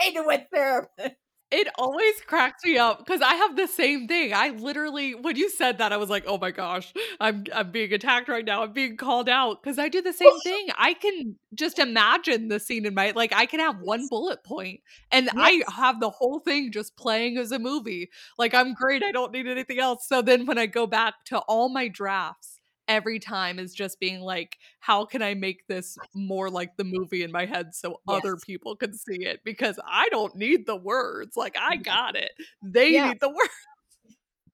to 0.00 0.28
a 0.30 0.46
therapist. 0.52 1.16
It 1.50 1.68
always 1.78 2.20
cracks 2.26 2.64
me 2.64 2.78
up 2.78 2.98
because 2.98 3.20
I 3.20 3.34
have 3.34 3.54
the 3.54 3.68
same 3.68 4.08
thing. 4.08 4.32
I 4.34 4.48
literally, 4.48 5.14
when 5.14 5.36
you 5.36 5.48
said 5.48 5.78
that, 5.78 5.92
I 5.92 5.98
was 5.98 6.10
like, 6.10 6.24
"Oh 6.26 6.36
my 6.36 6.50
gosh, 6.50 6.92
I'm 7.20 7.44
I'm 7.54 7.70
being 7.70 7.92
attacked 7.92 8.28
right 8.28 8.44
now. 8.44 8.64
I'm 8.64 8.72
being 8.72 8.96
called 8.96 9.28
out." 9.28 9.62
Because 9.62 9.78
I 9.78 9.88
do 9.88 10.02
the 10.02 10.12
same 10.12 10.36
thing. 10.42 10.68
I 10.76 10.94
can 10.94 11.36
just 11.54 11.78
imagine 11.78 12.48
the 12.48 12.58
scene 12.58 12.86
in 12.86 12.94
my 12.94 13.12
like. 13.14 13.32
I 13.32 13.46
can 13.46 13.60
have 13.60 13.76
one 13.80 14.08
bullet 14.10 14.42
point, 14.42 14.80
and 15.12 15.30
I 15.36 15.62
have 15.76 16.00
the 16.00 16.10
whole 16.10 16.40
thing 16.40 16.72
just 16.72 16.96
playing 16.96 17.36
as 17.38 17.52
a 17.52 17.60
movie. 17.60 18.10
Like 18.36 18.52
I'm 18.52 18.74
great. 18.74 19.04
I 19.04 19.12
don't 19.12 19.30
need 19.30 19.46
anything 19.46 19.78
else. 19.78 20.08
So 20.08 20.22
then 20.22 20.46
when 20.46 20.58
I 20.58 20.66
go 20.66 20.88
back 20.88 21.14
to 21.26 21.38
all 21.40 21.68
my 21.68 21.86
drafts, 21.86 22.53
every 22.88 23.18
time 23.18 23.58
is 23.58 23.74
just 23.74 24.00
being 24.00 24.20
like, 24.20 24.58
"How 24.80 25.04
can 25.04 25.22
I 25.22 25.34
make 25.34 25.66
this 25.68 25.98
more 26.14 26.50
like 26.50 26.76
the 26.76 26.84
movie 26.84 27.22
in 27.22 27.32
my 27.32 27.46
head 27.46 27.74
so 27.74 28.02
other 28.08 28.36
people 28.36 28.76
can 28.76 28.94
see 28.94 29.24
it?" 29.24 29.42
Because 29.44 29.78
I 29.86 30.08
don't 30.10 30.34
need 30.36 30.66
the 30.66 30.76
words. 30.76 31.36
Like 31.36 31.56
I 31.58 31.76
got 31.76 32.16
it. 32.16 32.32
They 32.62 32.96
Yeah. 32.96 33.00
need 33.00 33.20
the 33.20 33.28
words. 33.34 33.50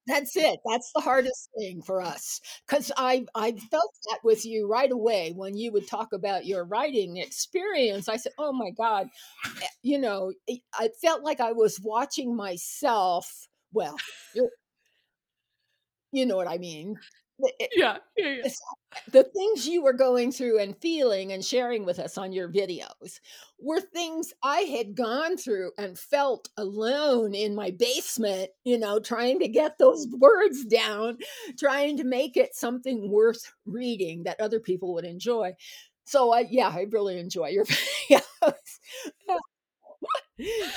That's 0.07 0.35
it. 0.35 0.59
That's 0.65 0.91
the 0.93 1.01
hardest 1.01 1.49
thing 1.57 1.81
for 1.83 2.01
us. 2.01 2.41
Because 2.67 2.91
I 2.97 3.25
I 3.35 3.51
felt 3.51 3.93
that 4.09 4.19
with 4.23 4.45
you 4.45 4.67
right 4.67 4.91
away 4.91 5.31
when 5.31 5.55
you 5.57 5.71
would 5.73 5.87
talk 5.87 6.11
about 6.11 6.45
your 6.45 6.63
writing 6.65 7.17
experience. 7.17 8.09
I 8.09 8.17
said, 8.17 8.33
"Oh 8.37 8.51
my 8.51 8.71
God," 8.71 9.09
Eh, 9.61 9.67
you 9.83 9.99
know, 9.99 10.33
I 10.73 10.89
felt 11.01 11.23
like 11.23 11.39
I 11.41 11.51
was 11.53 11.79
watching 11.81 12.35
myself. 12.35 13.47
Well, 13.73 13.97
you 16.11 16.25
know 16.25 16.35
what 16.35 16.47
I 16.47 16.57
mean. 16.57 16.97
It- 17.43 17.69
Yeah, 17.75 17.97
yeah, 18.17 18.27
yeah. 18.43 18.49
the 19.11 19.23
things 19.23 19.67
you 19.67 19.81
were 19.83 19.93
going 19.93 20.31
through 20.31 20.59
and 20.59 20.77
feeling 20.77 21.31
and 21.31 21.43
sharing 21.45 21.85
with 21.85 21.99
us 21.99 22.17
on 22.17 22.33
your 22.33 22.49
videos 22.49 23.19
were 23.59 23.81
things 23.81 24.33
I 24.43 24.61
had 24.61 24.95
gone 24.95 25.37
through 25.37 25.71
and 25.77 25.97
felt 25.97 26.49
alone 26.57 27.33
in 27.33 27.55
my 27.55 27.71
basement, 27.71 28.51
you 28.65 28.77
know, 28.77 28.99
trying 28.99 29.39
to 29.39 29.47
get 29.47 29.77
those 29.77 30.07
words 30.19 30.65
down, 30.65 31.17
trying 31.59 31.97
to 31.97 32.03
make 32.03 32.37
it 32.37 32.55
something 32.55 33.09
worth 33.11 33.51
reading 33.65 34.23
that 34.23 34.39
other 34.41 34.59
people 34.59 34.93
would 34.95 35.05
enjoy. 35.05 35.53
So, 36.05 36.33
I, 36.33 36.47
yeah, 36.49 36.69
I 36.69 36.87
really 36.91 37.19
enjoy 37.19 37.49
your 37.49 37.65
videos. 38.09 38.53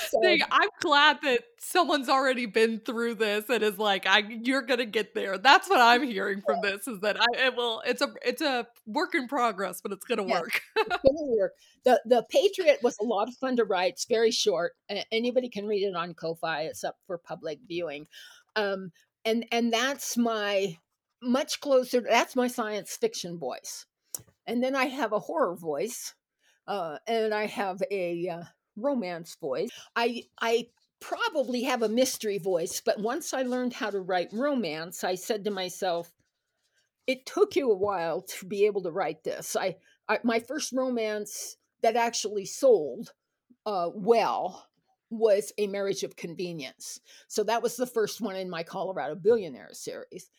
So, 0.09 0.21
Thing, 0.21 0.41
I'm 0.51 0.69
glad 0.81 1.19
that 1.23 1.43
someone's 1.59 2.09
already 2.09 2.45
been 2.45 2.79
through 2.79 3.15
this 3.15 3.49
and 3.49 3.63
is 3.63 3.77
like, 3.77 4.05
I 4.05 4.19
you're 4.19 4.61
gonna 4.61 4.85
get 4.85 5.15
there. 5.15 5.37
That's 5.37 5.69
what 5.69 5.81
I'm 5.81 6.03
hearing 6.03 6.41
from 6.45 6.61
this 6.61 6.87
is 6.87 6.99
that 7.01 7.19
I 7.19 7.25
it 7.47 7.55
will 7.55 7.81
it's 7.85 8.01
a 8.01 8.13
it's 8.23 8.41
a 8.41 8.67
work 8.85 9.15
in 9.15 9.27
progress, 9.27 9.81
but 9.81 9.91
it's 9.91 10.05
gonna 10.05 10.25
Yes. 10.25 10.41
work. 10.41 10.61
it's 10.77 10.87
gonna 10.89 11.35
work. 11.37 11.51
The 11.83 12.01
the 12.05 12.25
Patriot 12.29 12.79
was 12.83 12.97
a 12.99 13.05
lot 13.05 13.27
of 13.27 13.35
fun 13.35 13.55
to 13.57 13.65
write. 13.65 13.93
It's 13.93 14.05
very 14.05 14.31
short. 14.31 14.73
Anybody 15.11 15.49
can 15.49 15.65
read 15.67 15.83
it 15.83 15.95
on 15.95 16.13
Ko-fi. 16.13 16.63
It's 16.63 16.83
up 16.83 16.97
for 17.07 17.17
public 17.17 17.59
viewing. 17.67 18.07
Um, 18.55 18.91
and 19.25 19.45
and 19.51 19.71
that's 19.73 20.17
my 20.17 20.77
much 21.21 21.59
closer. 21.59 22.01
That's 22.01 22.35
my 22.35 22.47
science 22.47 22.95
fiction 22.95 23.37
voice. 23.37 23.85
And 24.47 24.63
then 24.63 24.75
I 24.75 24.85
have 24.85 25.11
a 25.11 25.19
horror 25.19 25.55
voice, 25.55 26.13
uh, 26.67 26.97
and 27.07 27.33
I 27.33 27.47
have 27.47 27.81
a 27.91 28.29
uh, 28.29 28.43
romance 28.75 29.35
voice. 29.35 29.69
I 29.95 30.23
I 30.39 30.67
probably 30.99 31.63
have 31.63 31.83
a 31.83 31.89
mystery 31.89 32.37
voice, 32.37 32.81
but 32.83 32.99
once 32.99 33.33
I 33.33 33.43
learned 33.43 33.73
how 33.73 33.89
to 33.89 33.99
write 33.99 34.29
romance, 34.31 35.03
I 35.03 35.15
said 35.15 35.43
to 35.43 35.51
myself, 35.51 36.11
it 37.07 37.25
took 37.25 37.55
you 37.55 37.71
a 37.71 37.75
while 37.77 38.21
to 38.21 38.45
be 38.45 38.65
able 38.65 38.81
to 38.83 38.91
write 38.91 39.23
this. 39.23 39.55
I, 39.55 39.75
I 40.09 40.19
my 40.23 40.39
first 40.39 40.73
romance 40.73 41.57
that 41.81 41.95
actually 41.95 42.45
sold 42.45 43.13
uh, 43.65 43.89
well 43.93 44.67
was 45.11 45.53
a 45.57 45.67
marriage 45.67 46.03
of 46.03 46.15
convenience. 46.15 46.99
So 47.27 47.43
that 47.43 47.61
was 47.61 47.75
the 47.75 47.85
first 47.85 48.21
one 48.21 48.35
in 48.35 48.49
my 48.49 48.63
Colorado 48.63 49.15
Billionaire 49.15 49.69
series, 49.73 50.29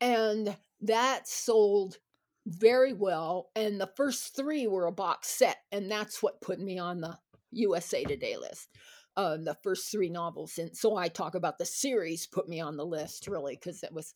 and 0.00 0.56
that 0.80 1.28
sold 1.28 1.98
very 2.46 2.92
well. 2.92 3.50
And 3.54 3.80
the 3.80 3.92
first 3.96 4.34
three 4.34 4.66
were 4.66 4.86
a 4.86 4.92
box 4.92 5.28
set, 5.28 5.58
and 5.70 5.90
that's 5.90 6.22
what 6.22 6.40
put 6.40 6.58
me 6.58 6.78
on 6.78 7.00
the 7.00 7.18
USA 7.52 8.04
Today 8.04 8.36
list. 8.36 8.68
Uh, 9.16 9.36
the 9.36 9.56
first 9.62 9.90
three 9.90 10.08
novels, 10.08 10.56
and 10.56 10.74
so 10.76 10.96
I 10.96 11.08
talk 11.08 11.34
about 11.34 11.58
the 11.58 11.66
series 11.66 12.28
put 12.28 12.48
me 12.48 12.60
on 12.60 12.76
the 12.76 12.86
list 12.86 13.26
really 13.26 13.56
because 13.56 13.82
it 13.82 13.92
was, 13.92 14.14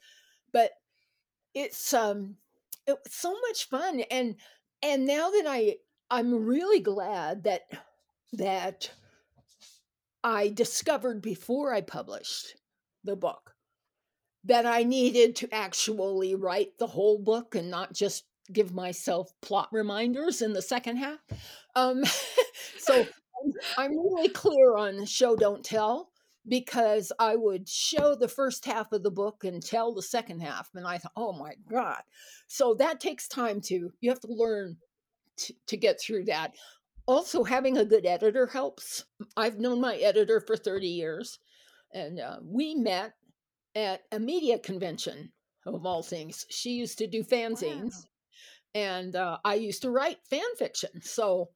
but 0.52 0.70
it's 1.54 1.94
um 1.94 2.36
it 2.86 2.92
was 2.92 3.12
so 3.12 3.34
much 3.48 3.68
fun 3.68 4.00
and 4.10 4.36
and 4.82 5.06
now 5.06 5.30
that 5.30 5.44
i 5.46 5.74
i'm 6.10 6.44
really 6.44 6.80
glad 6.80 7.44
that 7.44 7.62
that 8.32 8.90
i 10.22 10.48
discovered 10.48 11.22
before 11.22 11.72
i 11.72 11.80
published 11.80 12.56
the 13.04 13.16
book 13.16 13.54
that 14.42 14.66
i 14.66 14.82
needed 14.82 15.36
to 15.36 15.52
actually 15.54 16.34
write 16.34 16.76
the 16.78 16.88
whole 16.88 17.18
book 17.18 17.54
and 17.54 17.70
not 17.70 17.92
just 17.94 18.24
give 18.52 18.74
myself 18.74 19.30
plot 19.40 19.68
reminders 19.72 20.42
in 20.42 20.52
the 20.52 20.60
second 20.60 20.96
half 20.96 21.20
um 21.76 22.02
so 22.78 23.06
I'm, 23.78 23.92
really 23.92 24.28
clear 24.28 24.76
on 24.76 25.04
show 25.06 25.36
don't 25.36 25.64
tell 25.64 26.10
because 26.46 27.12
I 27.18 27.36
would 27.36 27.68
show 27.68 28.14
the 28.14 28.28
first 28.28 28.64
half 28.64 28.92
of 28.92 29.02
the 29.02 29.10
book 29.10 29.44
and 29.44 29.64
tell 29.64 29.94
the 29.94 30.02
second 30.02 30.40
half. 30.40 30.68
And 30.74 30.86
I 30.86 30.98
thought, 30.98 31.12
oh 31.16 31.32
my 31.32 31.54
God. 31.70 32.02
So 32.48 32.74
that 32.74 33.00
takes 33.00 33.28
time 33.28 33.60
to, 33.62 33.90
you 34.00 34.10
have 34.10 34.20
to 34.20 34.32
learn 34.32 34.76
to, 35.38 35.54
to 35.66 35.76
get 35.76 36.00
through 36.00 36.24
that. 36.24 36.54
Also, 37.06 37.44
having 37.44 37.76
a 37.76 37.84
good 37.84 38.06
editor 38.06 38.46
helps. 38.46 39.04
I've 39.36 39.58
known 39.58 39.80
my 39.80 39.96
editor 39.96 40.40
for 40.40 40.56
30 40.56 40.86
years, 40.86 41.38
and 41.92 42.18
uh, 42.18 42.38
we 42.42 42.74
met 42.74 43.12
at 43.74 44.02
a 44.10 44.18
media 44.18 44.58
convention 44.58 45.30
of 45.66 45.84
all 45.84 46.02
things. 46.02 46.46
She 46.48 46.70
used 46.70 46.98
to 46.98 47.06
do 47.06 47.22
fanzines, 47.22 47.92
wow. 47.94 48.10
and 48.74 49.16
uh, 49.16 49.38
I 49.44 49.54
used 49.54 49.82
to 49.82 49.90
write 49.90 50.18
fan 50.30 50.42
fiction. 50.58 51.02
So, 51.02 51.50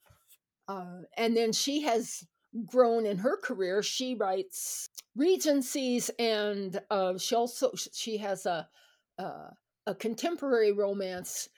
uh, 0.69 1.03
and 1.16 1.37
then 1.37 1.53
she 1.53 1.83
has 1.83 2.25
grown 2.66 3.07
in 3.07 3.19
her 3.19 3.37
career. 3.37 3.83
She 3.83 4.14
writes 4.14 4.89
regencies, 5.16 6.11
and 6.19 6.81
uh, 6.91 7.19
she 7.19 7.35
also 7.35 7.73
she 7.75 8.19
has 8.19 8.47
a 8.47 8.69
uh, 9.19 9.51
a 9.87 9.95
contemporary 9.95 10.73
romance 10.73 11.49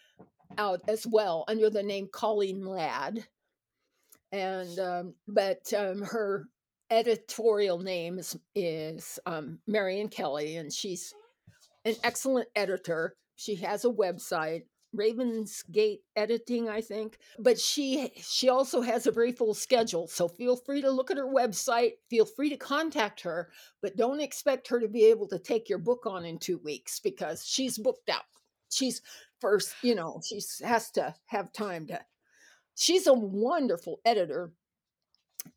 out 0.59 0.81
as 0.89 1.07
well 1.07 1.45
under 1.49 1.71
the 1.71 1.83
name 1.83 2.09
Colleen 2.13 2.65
Ladd. 2.65 3.27
And 4.33 4.79
um, 4.79 5.15
but 5.27 5.73
um, 5.75 6.03
her 6.03 6.47
editorial 6.91 7.79
name 7.79 8.19
is, 8.19 8.37
is 8.55 9.19
um, 9.27 9.59
Marian 9.67 10.09
Kelly, 10.09 10.57
and 10.57 10.73
she's 10.73 11.13
an 11.85 11.95
excellent 12.05 12.49
editor. 12.55 13.15
She 13.37 13.57
has 13.57 13.85
a 13.85 13.89
website, 13.89 14.65
Ravensgate 14.97 16.01
Editing, 16.17 16.69
I 16.69 16.81
think. 16.81 17.19
But 17.39 17.59
she 17.59 18.13
she 18.17 18.49
also 18.49 18.81
has 18.81 19.07
a 19.07 19.13
very 19.13 19.33
full 19.33 19.55
schedule. 19.55 20.07
So 20.09 20.29
feel 20.29 20.57
free 20.57 20.83
to 20.83 20.91
look 20.91 21.11
at 21.11 21.17
her 21.17 21.27
website. 21.27 21.93
Feel 22.09 22.25
free 22.25 22.51
to 22.51 22.57
contact 22.57 23.21
her, 23.23 23.51
but 23.83 23.97
don't 23.97 24.21
expect 24.21 24.69
her 24.69 24.81
to 24.81 24.89
be 24.89 25.05
able 25.07 25.29
to 25.29 25.39
take 25.39 25.69
your 25.69 25.79
book 25.79 26.07
on 26.07 26.25
in 26.25 26.39
two 26.39 26.59
weeks 26.59 27.01
because 27.01 27.45
she's 27.45 27.79
booked 27.79 28.09
out. 28.11 28.25
She's 28.71 29.03
first, 29.41 29.75
you 29.83 29.95
know, 29.95 30.21
she 30.27 30.41
has 30.65 30.91
to 30.93 31.15
have 31.27 31.53
time 31.53 31.87
to. 31.89 32.01
She's 32.77 33.07
a 33.07 33.15
wonderful 33.15 34.01
editor, 34.05 34.53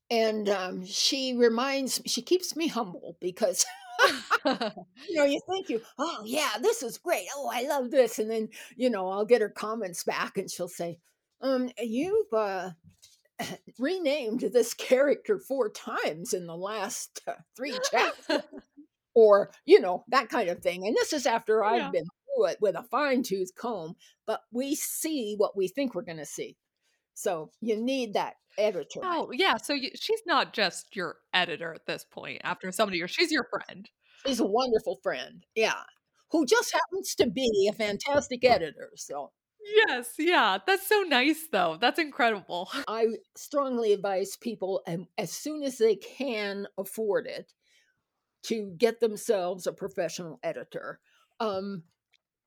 and 0.10 0.50
um, 0.50 0.86
she 0.86 1.36
reminds 1.36 2.02
she 2.06 2.22
keeps 2.22 2.56
me 2.56 2.68
humble 2.68 3.18
because 3.22 3.66
you 5.10 5.16
know 5.16 5.26
you 5.26 5.40
think 5.50 5.70
you 5.70 5.82
oh 5.98 6.22
yeah 6.26 6.52
this 6.62 6.84
is 6.84 6.98
great. 6.98 7.28
Oh 7.36 7.50
i 7.54 7.64
love 7.64 7.92
this. 7.92 8.20
And 8.20 8.30
then 8.30 8.50
you 8.76 8.90
know 8.90 9.10
i'll 9.10 9.26
get 9.26 9.42
her 9.42 9.50
comments 9.50 10.04
back 10.04 10.38
and 10.38 10.50
she'll 10.50 10.68
say 10.68 11.00
um 11.42 11.70
you've 11.80 12.32
uh 12.34 12.72
renamed 13.80 14.42
this 14.42 14.74
character 14.74 15.40
four 15.40 15.70
times 15.70 16.34
in 16.34 16.46
the 16.48 16.56
last 16.56 17.22
uh, 17.28 17.34
three 17.56 17.78
chapters. 17.92 18.42
Or 19.16 19.52
you 19.66 19.80
know 19.80 20.04
that 20.08 20.30
kind 20.30 20.50
of 20.50 20.60
thing. 20.64 20.88
And 20.88 20.96
this 20.96 21.14
is 21.14 21.28
after 21.28 21.64
i've 21.64 21.92
been 21.92 22.06
through 22.36 22.48
it 22.48 22.58
with 22.62 22.76
a 22.76 22.82
fine-tooth 22.84 23.54
comb 23.56 23.96
but 24.26 24.42
we 24.52 24.76
see 24.76 25.36
what 25.38 25.56
we 25.56 25.68
think 25.68 25.94
we're 25.94 26.02
going 26.02 26.18
to 26.18 26.26
see 26.26 26.58
so 27.14 27.52
you 27.62 27.76
need 27.76 28.14
that 28.14 28.36
editor. 28.58 29.02
Oh, 29.04 29.32
yeah. 29.32 29.58
So 29.58 29.74
you, 29.74 29.90
she's 29.96 30.22
not 30.26 30.54
just 30.54 30.96
your 30.96 31.18
editor 31.34 31.74
at 31.74 31.86
this 31.86 32.06
point 32.10 32.42
after 32.44 32.72
so 32.72 32.86
many 32.86 32.98
years. 32.98 33.12
She's 33.12 33.32
your 33.32 33.48
friend. 33.50 33.90
She's 34.26 34.40
a 34.40 34.46
wonderful 34.46 35.00
friend. 35.04 35.46
Yeah. 35.56 35.84
Who 36.32 36.46
just 36.46 36.74
happens 36.74 37.16
to 37.16 37.30
be 37.30 37.70
a 37.72 37.76
fantastic 37.76 38.44
editor. 38.44 38.92
So 38.96 39.32
Yes, 39.88 40.16
yeah. 40.20 40.58
That's 40.66 40.88
so 40.88 41.02
nice 41.02 41.48
though. 41.52 41.78
That's 41.80 42.00
incredible. 42.00 42.70
I 42.88 43.08
strongly 43.36 43.94
advise 43.94 44.36
people 44.36 44.82
and 44.88 45.08
as 45.18 45.32
soon 45.32 45.64
as 45.64 45.78
they 45.78 45.96
can 45.96 46.68
afford 46.78 47.28
it 47.28 47.54
to 48.44 48.74
get 48.78 49.00
themselves 49.00 49.68
a 49.68 49.74
professional 49.74 50.40
editor. 50.44 51.00
Um 51.40 51.84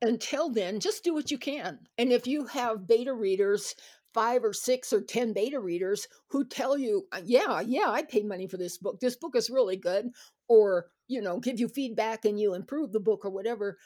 until 0.03 0.51
then, 0.51 0.79
just 0.79 1.05
do 1.05 1.15
what 1.15 1.31
you 1.31 1.39
can. 1.39 1.79
And 1.97 2.13
if 2.13 2.27
you 2.27 2.45
have 2.47 2.87
beta 2.87 3.15
readers 3.15 3.75
five 4.17 4.45
or 4.45 4.55
six 4.55 4.95
or 4.95 5.03
10 5.03 5.35
beta 5.35 5.61
readers 5.61 6.09
who 6.29 6.43
tell 6.43 6.79
you, 6.79 7.07
uh, 7.13 7.21
yeah, 7.23 7.61
yeah, 7.61 7.91
I 7.91 8.03
paid 8.03 8.27
money 8.27 8.47
for 8.47 8.57
this 8.57 8.79
book. 8.79 8.99
This 8.99 9.15
book 9.15 9.37
is 9.37 9.51
really 9.51 9.77
good. 9.77 10.09
Or, 10.49 10.87
you 11.07 11.21
know, 11.21 11.39
give 11.39 11.61
you 11.61 11.69
feedback 11.69 12.25
and 12.25 12.41
you 12.41 12.55
improve 12.55 12.93
the 12.93 12.99
book 12.99 13.27
or 13.27 13.31
whatever. 13.31 13.77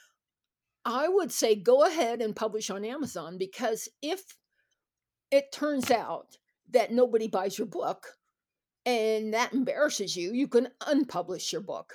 I 0.85 1.09
would 1.09 1.33
say 1.33 1.57
go 1.57 1.85
ahead 1.85 2.22
and 2.22 2.37
publish 2.37 2.70
on 2.70 2.85
Amazon 2.85 3.39
because 3.39 3.89
if 4.03 4.22
it 5.33 5.51
turns 5.53 5.91
out 5.91 6.37
that 6.70 6.93
nobody 6.93 7.26
buys 7.26 7.59
your 7.59 7.66
book 7.66 8.07
and 8.87 9.35
that 9.35 9.53
embarrasses 9.53 10.16
you, 10.16 10.33
you 10.33 10.47
can 10.47 10.68
unpublish 10.83 11.51
your 11.51 11.61
book. 11.61 11.95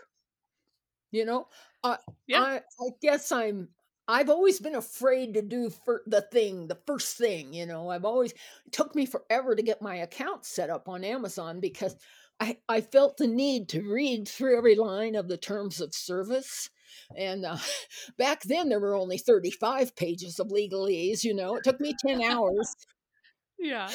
You 1.12 1.24
know, 1.24 1.48
uh, 1.86 1.98
yeah. 2.28 2.42
I, 2.42 2.56
I 2.58 2.90
guess 3.02 3.32
I'm 3.32 3.70
I've 4.08 4.30
always 4.30 4.60
been 4.60 4.76
afraid 4.76 5.34
to 5.34 5.42
do 5.42 5.70
for 5.70 6.04
the 6.06 6.22
thing, 6.22 6.68
the 6.68 6.80
first 6.86 7.18
thing, 7.18 7.54
you 7.54 7.66
know. 7.66 7.90
I've 7.90 8.06
always 8.06 8.32
it 8.32 8.72
took 8.72 8.96
me 8.96 9.06
forever 9.06 9.56
to 9.56 9.64
get 9.64 9.82
my 9.82 9.96
account 9.96 10.46
set 10.46 10.70
up 10.70 10.88
on 10.88 11.04
Amazon 11.04 11.60
because 11.60 11.96
I, 12.40 12.58
I 12.68 12.82
felt 12.82 13.18
the 13.18 13.28
need 13.28 13.70
to 13.70 13.82
read 13.82 14.28
through 14.28 14.58
every 14.58 14.76
line 14.76 15.16
of 15.16 15.28
the 15.28 15.38
terms 15.38 15.82
of 15.82 15.96
service. 15.96 16.70
And 17.18 17.46
uh, 17.46 17.58
back 18.18 18.44
then, 18.44 18.70
there 18.70 18.80
were 18.80 18.96
only 18.96 19.18
35 19.18 19.96
pages 19.96 20.40
of 20.40 20.50
legalese, 20.50 21.24
you 21.24 21.34
know. 21.34 21.56
It 21.56 21.64
took 21.64 21.80
me 21.80 21.96
10 22.06 22.22
hours. 22.22 22.76
yeah. 23.60 23.90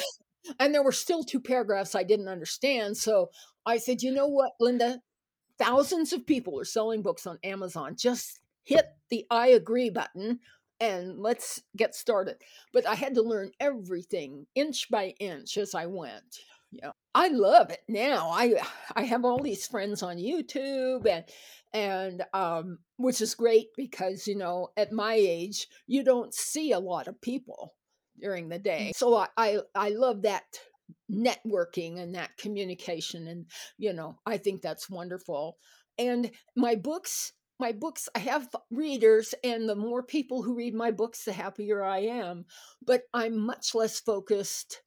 And 0.59 0.73
there 0.73 0.83
were 0.83 0.91
still 0.91 1.23
two 1.23 1.39
paragraphs 1.39 1.95
I 1.95 2.03
didn't 2.03 2.27
understand. 2.27 2.97
So 2.97 3.29
I 3.65 3.77
said, 3.77 4.01
you 4.01 4.11
know 4.11 4.27
what, 4.27 4.53
Linda? 4.59 4.99
Thousands 5.59 6.11
of 6.11 6.25
people 6.25 6.59
are 6.59 6.65
selling 6.65 7.03
books 7.03 7.27
on 7.27 7.37
Amazon. 7.43 7.95
Just 7.95 8.40
hit 8.63 8.85
the 9.09 9.25
I 9.29 9.49
agree 9.49 9.89
button 9.89 10.39
and 10.79 11.19
let's 11.19 11.61
get 11.77 11.95
started. 11.95 12.37
But 12.73 12.87
I 12.87 12.95
had 12.95 13.15
to 13.15 13.21
learn 13.21 13.51
everything 13.59 14.47
inch 14.55 14.89
by 14.89 15.13
inch 15.19 15.57
as 15.57 15.75
I 15.75 15.85
went. 15.85 16.39
Yeah. 16.71 16.91
I 17.13 17.27
love 17.27 17.69
it 17.69 17.81
now. 17.87 18.29
I 18.29 18.61
I 18.95 19.03
have 19.03 19.25
all 19.25 19.39
these 19.39 19.67
friends 19.67 20.01
on 20.01 20.17
YouTube 20.17 21.05
and 21.05 21.25
and 21.73 22.23
um 22.33 22.79
which 22.97 23.21
is 23.21 23.35
great 23.35 23.67
because 23.75 24.27
you 24.27 24.35
know 24.35 24.69
at 24.77 24.91
my 24.91 25.13
age 25.13 25.67
you 25.87 26.03
don't 26.03 26.33
see 26.33 26.71
a 26.71 26.79
lot 26.79 27.07
of 27.07 27.21
people 27.21 27.73
during 28.19 28.49
the 28.49 28.59
day. 28.59 28.93
So 28.95 29.15
I 29.15 29.27
I, 29.37 29.59
I 29.75 29.89
love 29.89 30.21
that 30.23 30.43
networking 31.11 31.99
and 31.99 32.15
that 32.15 32.37
communication 32.37 33.27
and 33.27 33.45
you 33.77 33.91
know 33.93 34.17
I 34.25 34.37
think 34.37 34.61
that's 34.61 34.89
wonderful. 34.89 35.57
And 35.97 36.31
my 36.55 36.75
books 36.75 37.33
my 37.61 37.71
books 37.71 38.09
i 38.15 38.19
have 38.19 38.49
readers 38.71 39.33
and 39.43 39.69
the 39.69 39.75
more 39.75 40.03
people 40.03 40.41
who 40.41 40.55
read 40.55 40.73
my 40.73 40.91
books 40.91 41.23
the 41.23 41.31
happier 41.31 41.83
i 41.83 41.99
am 41.99 42.43
but 42.85 43.03
i'm 43.13 43.37
much 43.37 43.73
less 43.73 43.99
focused 43.99 44.81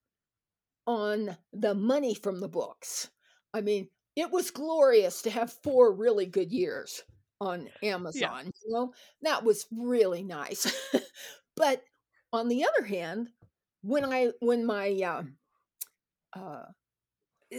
on 0.87 1.37
the 1.53 1.75
money 1.75 2.15
from 2.15 2.41
the 2.41 2.49
books. 2.49 3.11
I 3.53 3.61
mean 3.61 3.89
it 4.17 4.31
was 4.31 4.51
glorious 4.51 5.23
to 5.23 5.31
have 5.31 5.59
four 5.63 5.93
really 5.93 6.27
good 6.27 6.53
years 6.53 7.03
on 7.41 7.69
amazon 7.83 8.21
yeah. 8.21 8.43
you 8.65 8.73
know? 8.73 8.93
That 9.23 9.45
was 9.45 9.67
really 9.73 10.23
nice. 10.23 10.73
But 11.57 11.85
on 12.33 12.49
the 12.49 12.65
other 12.65 12.85
hand 12.85 13.29
when 13.83 14.05
i 14.05 14.33
when 14.41 14.67
my 14.67 14.91
uh, 14.91 15.23
uh, 16.37 16.65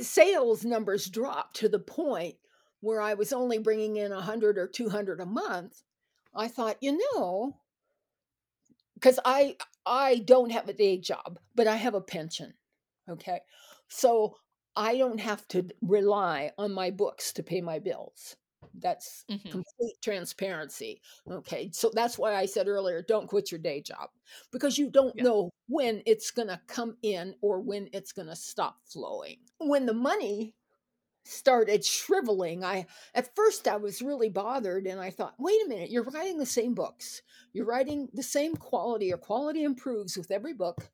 sales 0.01 0.66
numbers 0.66 1.09
dropped 1.09 1.55
to 1.57 1.70
the 1.70 1.80
point 1.80 2.36
where 2.82 3.01
I 3.01 3.13
was 3.13 3.34
only 3.34 3.57
bringing 3.57 3.97
in 3.97 4.11
a 4.11 4.21
hundred 4.21 4.57
or 4.57 4.67
two 4.67 4.89
hundred 4.89 5.19
a 5.19 5.26
month, 5.26 5.82
I 6.34 6.47
thought, 6.47 6.78
you 6.82 6.99
know, 7.15 7.57
because 8.95 9.19
I 9.26 9.57
I 9.86 10.19
don't 10.26 10.51
have 10.51 10.69
a 10.69 10.73
day 10.73 10.97
job, 10.97 11.39
but 11.55 11.67
I 11.67 11.76
have 11.76 11.95
a 11.95 12.01
pension. 12.01 12.53
Okay, 13.09 13.39
so 13.88 14.38
I 14.76 14.97
don't 14.97 15.19
have 15.19 15.47
to 15.49 15.67
rely 15.82 16.51
on 16.57 16.73
my 16.73 16.91
books 16.91 17.32
to 17.34 17.43
pay 17.43 17.61
my 17.61 17.80
bills. 17.80 18.36
That's 18.82 19.26
mm-hmm. 19.30 19.49
complete 19.49 19.95
transparency. 20.03 21.01
Okay. 21.30 21.69
So 21.71 21.91
that's 21.93 22.17
why 22.17 22.36
I 22.36 22.45
said 22.45 22.67
earlier 22.67 23.01
don't 23.01 23.28
quit 23.28 23.51
your 23.51 23.59
day 23.59 23.82
job 23.82 24.09
because 24.51 24.78
you 24.78 24.89
don't 24.89 25.15
yeah. 25.15 25.23
know 25.23 25.51
when 25.67 26.01
it's 26.05 26.32
going 26.32 26.47
to 26.47 26.59
come 26.67 26.97
in 27.03 27.36
or 27.41 27.59
when 27.61 27.89
it's 27.93 28.11
going 28.11 28.28
to 28.28 28.36
stop 28.36 28.78
flowing. 28.86 29.38
When 29.59 29.86
the 29.86 29.93
money 29.93 30.55
started 31.26 31.84
shriveling 31.84 32.63
i 32.63 32.86
at 33.15 33.36
first 33.36 33.67
i 33.67 33.76
was 33.76 34.01
really 34.01 34.30
bothered 34.30 34.86
and 34.86 35.01
i 35.01 35.09
thought 35.09 35.34
wait 35.39 35.59
a 35.65 35.67
minute 35.67 35.89
you're 35.89 36.03
writing 36.03 36.38
the 36.38 36.45
same 36.45 36.76
books 36.76 37.23
you're 37.51 37.65
writing 37.65 38.07
the 38.13 38.23
same 38.23 38.55
quality 38.55 39.11
or 39.11 39.17
quality 39.17 39.63
improves 39.63 40.15
with 40.15 40.30
every 40.30 40.53
book 40.53 40.89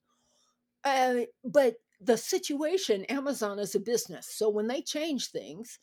uh, 0.85 1.15
but 1.43 1.75
the 1.99 2.15
situation 2.15 3.03
amazon 3.05 3.59
is 3.59 3.75
a 3.75 3.79
business 3.79 4.25
so 4.25 4.49
when 4.49 4.67
they 4.67 4.81
change 4.81 5.27
things 5.27 5.79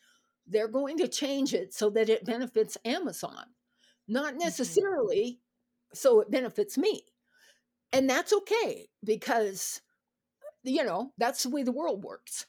they're 0.47 0.67
going 0.67 0.97
to 0.97 1.07
change 1.07 1.53
it 1.53 1.71
so 1.71 1.91
that 1.91 2.09
it 2.09 2.25
benefits 2.25 2.75
amazon 2.85 3.45
not 4.07 4.31
mm-hmm. 4.31 4.39
necessarily 4.39 5.23
mm-hmm. 5.23 5.95
so 5.95 6.21
it 6.21 6.31
benefits 6.31 6.75
me 6.75 7.03
and 7.93 8.09
that's 8.09 8.33
okay 8.33 8.87
because 9.03 9.81
you 10.63 10.83
know 10.83 11.11
that's 11.19 11.43
the 11.43 11.49
way 11.49 11.61
the 11.61 11.71
world 11.71 12.03
works 12.03 12.47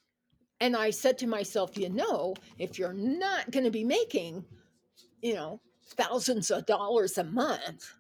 and 0.61 0.77
I 0.77 0.91
said 0.91 1.19
to 1.19 1.27
myself, 1.27 1.77
you 1.77 1.89
know, 1.89 2.35
if 2.59 2.79
you're 2.79 2.93
not 2.93 3.51
going 3.51 3.65
to 3.65 3.71
be 3.71 3.85
making, 3.85 4.45
you 5.23 5.35
know, 5.35 5.61
thousands 5.97 6.51
of 6.51 6.67
dollars 6.67 7.19
a 7.19 7.25
month, 7.25 7.95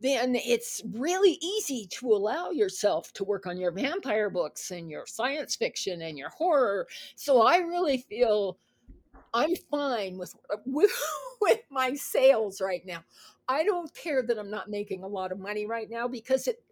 then 0.00 0.36
it's 0.36 0.82
really 0.92 1.38
easy 1.42 1.86
to 1.90 2.12
allow 2.12 2.50
yourself 2.50 3.12
to 3.14 3.24
work 3.24 3.46
on 3.46 3.58
your 3.58 3.72
vampire 3.72 4.30
books 4.30 4.70
and 4.70 4.90
your 4.90 5.06
science 5.06 5.56
fiction 5.56 6.02
and 6.02 6.16
your 6.16 6.28
horror. 6.28 6.86
So 7.16 7.42
I 7.42 7.58
really 7.58 7.98
feel 7.98 8.58
I'm 9.34 9.56
fine 9.70 10.16
with 10.18 10.34
with 10.66 10.92
with 11.40 11.60
my 11.70 11.94
sales 11.94 12.60
right 12.60 12.84
now. 12.86 13.02
I 13.48 13.64
don't 13.64 13.92
care 13.94 14.22
that 14.22 14.38
I'm 14.38 14.50
not 14.50 14.68
making 14.68 15.02
a 15.02 15.08
lot 15.08 15.32
of 15.32 15.38
money 15.38 15.66
right 15.66 15.88
now 15.90 16.06
because 16.06 16.46
it 16.46 16.62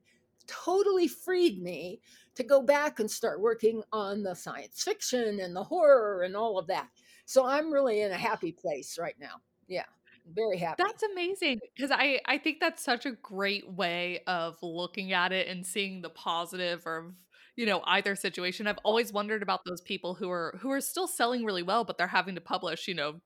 totally 0.46 1.08
freed 1.08 1.62
me 1.62 2.00
to 2.36 2.44
go 2.44 2.62
back 2.62 3.00
and 3.00 3.10
start 3.10 3.40
working 3.40 3.82
on 3.92 4.22
the 4.22 4.34
science 4.34 4.82
fiction 4.82 5.40
and 5.40 5.56
the 5.56 5.64
horror 5.64 6.22
and 6.22 6.36
all 6.36 6.58
of 6.58 6.66
that. 6.68 6.90
So 7.26 7.46
I'm 7.46 7.72
really 7.72 8.02
in 8.02 8.12
a 8.12 8.16
happy 8.18 8.52
place 8.52 8.98
right 8.98 9.16
now. 9.18 9.42
Yeah. 9.68 9.84
Very 10.26 10.58
happy. 10.58 10.78
That's 10.78 11.02
amazing 11.02 11.60
because 11.74 11.90
I 11.90 12.20
I 12.26 12.36
think 12.38 12.60
that's 12.60 12.82
such 12.82 13.06
a 13.06 13.12
great 13.12 13.68
way 13.70 14.20
of 14.26 14.58
looking 14.62 15.12
at 15.12 15.32
it 15.32 15.48
and 15.48 15.64
seeing 15.66 16.02
the 16.02 16.10
positive 16.10 16.86
or 16.86 17.14
you 17.56 17.64
know 17.64 17.82
either 17.86 18.14
situation. 18.14 18.66
I've 18.66 18.78
always 18.84 19.10
wondered 19.12 19.42
about 19.42 19.64
those 19.64 19.80
people 19.80 20.14
who 20.14 20.30
are 20.30 20.58
who 20.60 20.70
are 20.70 20.80
still 20.82 21.06
selling 21.08 21.44
really 21.44 21.62
well 21.62 21.84
but 21.84 21.96
they're 21.96 22.06
having 22.08 22.34
to 22.34 22.40
publish, 22.42 22.88
you 22.88 22.94
know, 22.94 23.20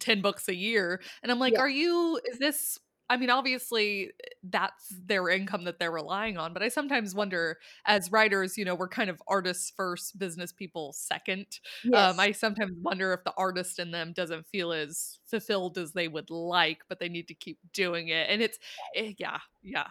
10 0.00 0.22
books 0.22 0.48
a 0.48 0.56
year 0.56 1.02
and 1.22 1.32
I'm 1.32 1.38
like, 1.40 1.54
Yeah. 1.54 1.58
"Are 1.58 1.68
you 1.70 2.20
is 2.26 2.38
this 2.38 2.78
I 3.12 3.18
mean, 3.18 3.28
obviously 3.28 4.10
that's 4.42 4.88
their 4.88 5.28
income 5.28 5.64
that 5.64 5.78
they're 5.78 5.92
relying 5.92 6.38
on, 6.38 6.54
but 6.54 6.62
I 6.62 6.68
sometimes 6.68 7.14
wonder 7.14 7.58
as 7.84 8.10
writers, 8.10 8.56
you 8.56 8.64
know, 8.64 8.74
we're 8.74 8.88
kind 8.88 9.10
of 9.10 9.22
artists 9.28 9.70
first, 9.76 10.18
business 10.18 10.50
people 10.50 10.94
second. 10.94 11.58
Um, 11.92 12.18
I 12.18 12.32
sometimes 12.32 12.72
wonder 12.80 13.12
if 13.12 13.22
the 13.22 13.34
artist 13.36 13.78
in 13.78 13.90
them 13.90 14.14
doesn't 14.14 14.46
feel 14.46 14.72
as 14.72 15.18
fulfilled 15.26 15.76
as 15.76 15.92
they 15.92 16.08
would 16.08 16.30
like, 16.30 16.84
but 16.88 17.00
they 17.00 17.10
need 17.10 17.28
to 17.28 17.34
keep 17.34 17.58
doing 17.74 18.08
it. 18.08 18.30
And 18.30 18.40
it's, 18.40 18.58
eh, 18.96 19.12
yeah, 19.18 19.40
yeah. 19.62 19.88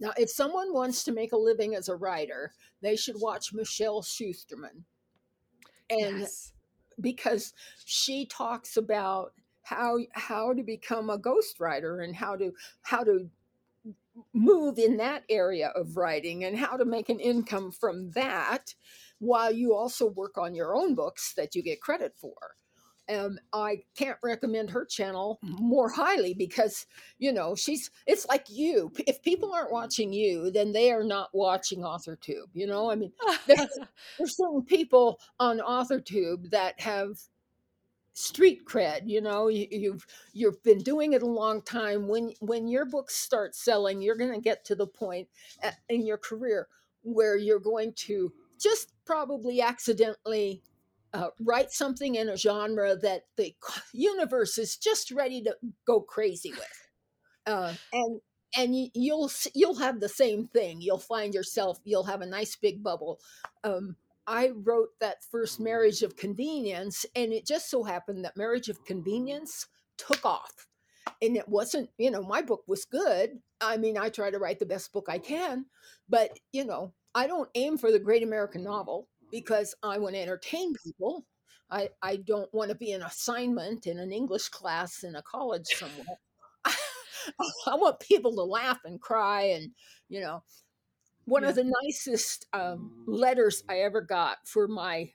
Now, 0.00 0.14
if 0.16 0.30
someone 0.30 0.72
wants 0.72 1.04
to 1.04 1.12
make 1.12 1.32
a 1.32 1.36
living 1.36 1.74
as 1.74 1.90
a 1.90 1.96
writer, 1.96 2.52
they 2.80 2.96
should 2.96 3.16
watch 3.20 3.52
Michelle 3.52 4.00
Schusterman. 4.00 4.84
And 5.90 6.20
yes. 6.20 6.54
because 7.02 7.52
she 7.84 8.24
talks 8.24 8.78
about 8.78 9.34
how 9.66 9.98
how 10.12 10.52
to 10.52 10.62
become 10.62 11.10
a 11.10 11.18
ghostwriter 11.18 12.04
and 12.04 12.14
how 12.14 12.36
to 12.36 12.52
how 12.82 13.02
to 13.02 13.28
move 14.32 14.78
in 14.78 14.96
that 14.96 15.24
area 15.28 15.72
of 15.74 15.96
writing 15.96 16.44
and 16.44 16.56
how 16.56 16.76
to 16.76 16.84
make 16.84 17.08
an 17.08 17.18
income 17.18 17.72
from 17.72 18.10
that 18.12 18.74
while 19.18 19.52
you 19.52 19.74
also 19.74 20.06
work 20.06 20.38
on 20.38 20.54
your 20.54 20.74
own 20.74 20.94
books 20.94 21.34
that 21.36 21.54
you 21.54 21.62
get 21.62 21.80
credit 21.80 22.14
for. 22.16 22.34
Um, 23.08 23.38
I 23.52 23.82
can't 23.96 24.18
recommend 24.22 24.70
her 24.70 24.84
channel 24.84 25.38
more 25.42 25.88
highly 25.88 26.34
because 26.34 26.86
you 27.18 27.32
know 27.32 27.54
she's 27.54 27.90
it's 28.06 28.26
like 28.26 28.46
you. 28.48 28.92
If 29.06 29.22
people 29.22 29.52
aren't 29.52 29.72
watching 29.72 30.12
you, 30.12 30.50
then 30.50 30.72
they 30.72 30.92
are 30.92 31.04
not 31.04 31.30
watching 31.32 31.80
AuthorTube. 31.80 32.48
You 32.52 32.66
know, 32.66 32.90
I 32.90 32.94
mean, 32.94 33.12
there's, 33.46 33.78
there's 34.18 34.36
certain 34.36 34.62
people 34.62 35.20
on 35.38 35.58
AuthorTube 35.58 36.50
that 36.50 36.80
have 36.80 37.18
street 38.16 38.64
cred 38.64 39.02
you 39.04 39.20
know 39.20 39.48
you, 39.48 39.66
you've 39.70 40.06
you've 40.32 40.62
been 40.62 40.78
doing 40.78 41.12
it 41.12 41.22
a 41.22 41.26
long 41.26 41.60
time. 41.60 42.08
When 42.08 42.32
when 42.40 42.66
your 42.66 42.86
books 42.86 43.14
start 43.14 43.54
selling 43.54 44.00
you're 44.00 44.16
going 44.16 44.32
to 44.32 44.40
get 44.40 44.64
to 44.66 44.74
the 44.74 44.86
point 44.86 45.28
at, 45.62 45.76
in 45.90 46.06
your 46.06 46.16
career 46.16 46.66
where 47.02 47.36
you're 47.36 47.60
going 47.60 47.92
to 47.92 48.32
just 48.58 48.92
probably 49.04 49.60
accidentally 49.60 50.62
uh, 51.12 51.28
write 51.40 51.70
something 51.70 52.14
in 52.14 52.30
a 52.30 52.38
genre 52.38 52.96
that 52.96 53.24
the 53.36 53.54
universe 53.92 54.56
is 54.56 54.78
just 54.78 55.10
ready 55.10 55.42
to 55.42 55.54
go 55.86 56.00
crazy 56.00 56.52
with. 56.52 56.88
Uh, 57.46 57.74
and 57.92 58.20
and 58.56 58.74
you, 58.74 58.88
you'll 58.94 59.30
you'll 59.54 59.76
have 59.76 60.00
the 60.00 60.08
same 60.08 60.46
thing. 60.46 60.80
You'll 60.80 60.96
find 60.96 61.34
yourself 61.34 61.78
you'll 61.84 62.04
have 62.04 62.22
a 62.22 62.26
nice 62.26 62.56
big 62.56 62.82
bubble 62.82 63.20
um, 63.62 63.94
I 64.26 64.50
wrote 64.54 64.88
that 65.00 65.24
first 65.30 65.54
mm-hmm. 65.54 65.64
Marriage 65.64 66.02
of 66.02 66.16
Convenience, 66.16 67.06
and 67.14 67.32
it 67.32 67.46
just 67.46 67.70
so 67.70 67.84
happened 67.84 68.24
that 68.24 68.36
Marriage 68.36 68.68
of 68.68 68.84
Convenience 68.84 69.66
took 69.96 70.24
off. 70.24 70.66
And 71.22 71.36
it 71.36 71.48
wasn't, 71.48 71.88
you 71.98 72.10
know, 72.10 72.22
my 72.22 72.42
book 72.42 72.64
was 72.66 72.84
good. 72.84 73.38
I 73.60 73.76
mean, 73.76 73.96
I 73.96 74.08
try 74.08 74.30
to 74.30 74.38
write 74.38 74.58
the 74.58 74.66
best 74.66 74.92
book 74.92 75.06
I 75.08 75.18
can, 75.18 75.66
but, 76.08 76.30
you 76.52 76.64
know, 76.64 76.92
I 77.14 77.26
don't 77.26 77.48
aim 77.54 77.78
for 77.78 77.90
the 77.90 77.98
great 77.98 78.22
American 78.22 78.64
novel 78.64 79.08
because 79.30 79.74
I 79.82 79.98
want 79.98 80.14
to 80.14 80.20
entertain 80.20 80.74
people. 80.84 81.24
I, 81.70 81.88
I 82.02 82.16
don't 82.16 82.52
want 82.52 82.70
to 82.70 82.76
be 82.76 82.92
an 82.92 83.02
assignment 83.02 83.86
in 83.86 83.98
an 83.98 84.12
English 84.12 84.48
class 84.50 85.02
in 85.02 85.16
a 85.16 85.22
college 85.22 85.66
somewhere. 85.66 86.18
I 87.66 87.74
want 87.76 88.00
people 88.00 88.34
to 88.34 88.42
laugh 88.42 88.80
and 88.84 89.00
cry 89.00 89.42
and, 89.42 89.70
you 90.08 90.20
know, 90.20 90.42
one 91.26 91.42
yeah. 91.42 91.50
of 91.50 91.54
the 91.56 91.72
nicest 91.84 92.46
um, 92.52 93.04
letters 93.06 93.62
I 93.68 93.80
ever 93.80 94.00
got 94.00 94.38
for 94.44 94.66
my 94.66 95.10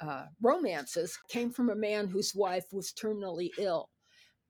uh, 0.00 0.26
romances 0.40 1.18
came 1.28 1.50
from 1.50 1.70
a 1.70 1.76
man 1.76 2.08
whose 2.08 2.34
wife 2.34 2.66
was 2.72 2.92
terminally 2.92 3.50
ill. 3.58 3.90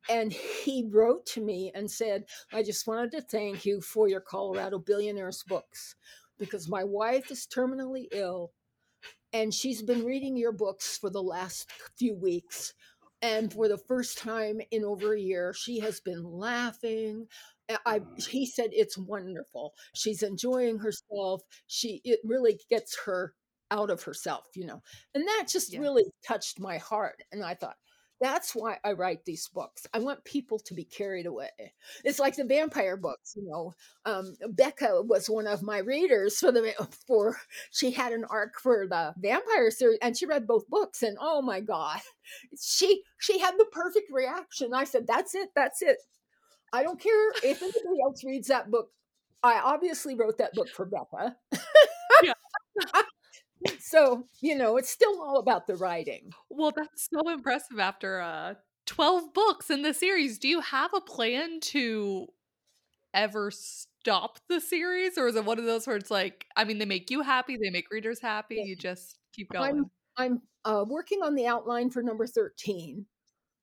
And 0.09 0.33
he 0.33 0.89
wrote 0.89 1.27
to 1.27 1.41
me 1.41 1.73
and 1.75 1.91
said, 1.91 2.25
I 2.53 2.63
just 2.63 2.87
wanted 2.87 3.11
to 3.13 3.21
thank 3.21 3.67
you 3.67 3.81
for 3.81 4.09
your 4.09 4.21
Colorado 4.21 4.79
Billionaires 4.79 5.43
books 5.47 5.97
because 6.39 6.69
my 6.69 6.85
wife 6.85 7.31
is 7.31 7.47
terminally 7.53 8.07
ill 8.13 8.53
and 9.33 9.53
she's 9.53 9.83
been 9.83 10.05
reading 10.05 10.37
your 10.37 10.53
books 10.53 10.97
for 10.97 11.11
the 11.11 11.23
last 11.23 11.71
few 11.97 12.15
weeks. 12.15 12.73
And 13.21 13.53
for 13.53 13.69
the 13.69 13.79
first 13.79 14.19
time 14.19 14.61
in 14.71 14.85
over 14.85 15.15
a 15.15 15.21
year, 15.21 15.53
she 15.53 15.81
has 15.81 16.01
been 16.01 16.23
laughing, 16.23 17.27
I 17.87 18.01
he 18.29 18.47
said 18.47 18.71
it's 18.73 18.97
wonderful. 18.99 19.75
She's 19.95 20.23
enjoying 20.23 20.79
herself. 20.79 21.43
She 21.67 22.01
it 22.05 22.21
really 22.25 22.61
gets 22.71 22.99
her 23.07 23.35
out 23.71 23.91
of 23.91 24.03
herself, 24.03 24.47
you 24.55 24.67
know. 24.67 24.83
And 25.15 25.27
that 25.27 25.47
just 25.49 25.73
yeah. 25.73 25.81
really 25.81 26.05
touched 26.27 26.61
my 26.61 26.79
heart. 26.79 27.23
And 27.33 27.45
I 27.45 27.55
thought, 27.55 27.77
that's 28.21 28.55
why 28.55 28.79
I 28.85 28.93
write 28.93 29.25
these 29.25 29.49
books. 29.49 29.87
I 29.95 30.01
want 30.01 30.25
people 30.25 30.59
to 30.61 30.75
be 30.75 30.85
carried 30.85 31.27
away. 31.27 31.51
It's 32.05 32.19
like 32.19 32.35
the 32.35 32.45
vampire 32.45 32.97
books, 32.97 33.35
you 33.37 33.45
know. 33.49 33.73
Um, 34.05 34.35
Becca 34.51 35.03
was 35.03 35.31
one 35.31 35.47
of 35.47 35.63
my 35.63 35.79
readers 35.79 36.39
for 36.39 36.51
the 36.51 36.75
for 37.07 37.37
she 37.71 37.93
had 37.93 38.13
an 38.13 38.25
arc 38.25 38.59
for 38.61 38.87
the 38.89 39.15
vampire 39.19 39.71
series, 39.71 39.99
and 40.03 40.17
she 40.17 40.27
read 40.27 40.47
both 40.47 40.69
books. 40.69 41.03
And 41.03 41.17
oh 41.21 41.43
my 41.43 41.61
god, 41.61 42.01
she 42.61 43.03
she 43.19 43.39
had 43.39 43.55
the 43.57 43.67
perfect 43.71 44.11
reaction. 44.11 44.75
I 44.75 44.85
said, 44.85 45.07
"That's 45.07 45.35
it, 45.35 45.51
that's 45.55 45.83
it. 45.83 45.99
I 46.73 46.83
don't 46.83 47.01
care 47.01 47.31
if 47.43 47.63
anybody 47.63 48.03
else 48.05 48.25
reads 48.25 48.49
that 48.49 48.71
book. 48.71 48.91
I 49.43 49.61
obviously 49.61 50.15
wrote 50.15 50.39
that 50.39 50.53
book 50.55 50.69
for 50.69 50.85
Becca. 50.85 51.37
yeah. 52.23 52.33
so, 53.79 54.27
you 54.41 54.57
know, 54.57 54.77
it's 54.77 54.91
still 54.91 55.23
all 55.23 55.39
about 55.39 55.67
the 55.67 55.77
writing. 55.77 56.33
Well, 56.51 56.73
that's 56.75 57.09
so 57.13 57.29
impressive 57.31 57.79
after 57.79 58.21
uh 58.21 58.55
12 58.87 59.35
books 59.35 59.71
in 59.71 59.83
the 59.83 59.95
series. 59.95 60.39
Do 60.39 60.49
you 60.49 60.61
have 60.61 60.93
a 60.95 61.01
plan 61.01 61.61
to 61.61 62.27
ever 63.15 63.51
stop 63.51 64.39
the 64.49 64.61
series 64.61 65.17
or 65.19 65.29
is 65.29 65.37
it 65.37 65.45
one 65.45 65.59
of 65.59 65.65
those 65.65 65.87
where 65.87 65.97
it's 65.97 66.11
like 66.11 66.47
I 66.57 66.65
mean 66.65 66.79
they 66.79 66.85
make 66.85 67.11
you 67.11 67.23
happy, 67.23 67.57
they 67.57 67.71
make 67.71 67.91
readers 67.91 68.21
happy, 68.21 68.63
you 68.65 68.77
just 68.77 69.19
keep 69.33 69.51
going? 69.51 69.71
I'm 69.71 69.91
I'm 70.17 70.43
uh, 70.65 70.85
working 70.87 71.23
on 71.23 71.35
the 71.35 71.47
outline 71.47 71.91
for 71.91 72.03
number 72.03 72.27
13. 72.27 73.07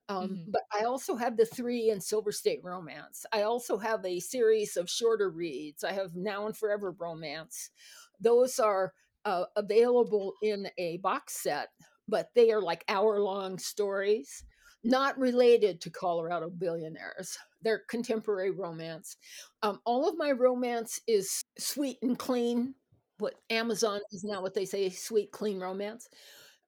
Um, 0.07 0.29
mm-hmm. 0.29 0.51
But 0.51 0.63
I 0.71 0.85
also 0.85 1.15
have 1.15 1.37
the 1.37 1.45
three 1.45 1.89
in 1.89 1.99
Silver 1.99 2.31
State 2.31 2.61
Romance. 2.63 3.25
I 3.31 3.43
also 3.43 3.77
have 3.77 4.05
a 4.05 4.19
series 4.19 4.77
of 4.77 4.89
shorter 4.89 5.29
reads. 5.29 5.83
I 5.83 5.93
have 5.93 6.15
Now 6.15 6.45
and 6.45 6.55
Forever 6.55 6.95
Romance. 6.97 7.71
Those 8.19 8.59
are 8.59 8.93
uh, 9.25 9.45
available 9.55 10.33
in 10.41 10.69
a 10.77 10.97
box 10.97 11.41
set, 11.41 11.69
but 12.07 12.29
they 12.35 12.51
are 12.51 12.61
like 12.61 12.85
hour 12.87 13.19
long 13.19 13.57
stories, 13.57 14.43
not 14.83 15.17
related 15.17 15.81
to 15.81 15.89
Colorado 15.89 16.49
billionaires. 16.49 17.37
They're 17.63 17.81
contemporary 17.89 18.51
romance. 18.51 19.17
Um, 19.63 19.79
all 19.85 20.07
of 20.07 20.17
my 20.17 20.31
romance 20.31 21.01
is 21.07 21.43
sweet 21.57 21.97
and 22.03 22.17
clean. 22.17 22.75
What 23.17 23.33
Amazon 23.49 24.01
is 24.11 24.23
now 24.23 24.41
what 24.41 24.53
they 24.53 24.65
say, 24.65 24.89
sweet, 24.89 25.31
clean 25.31 25.59
romance. 25.59 26.07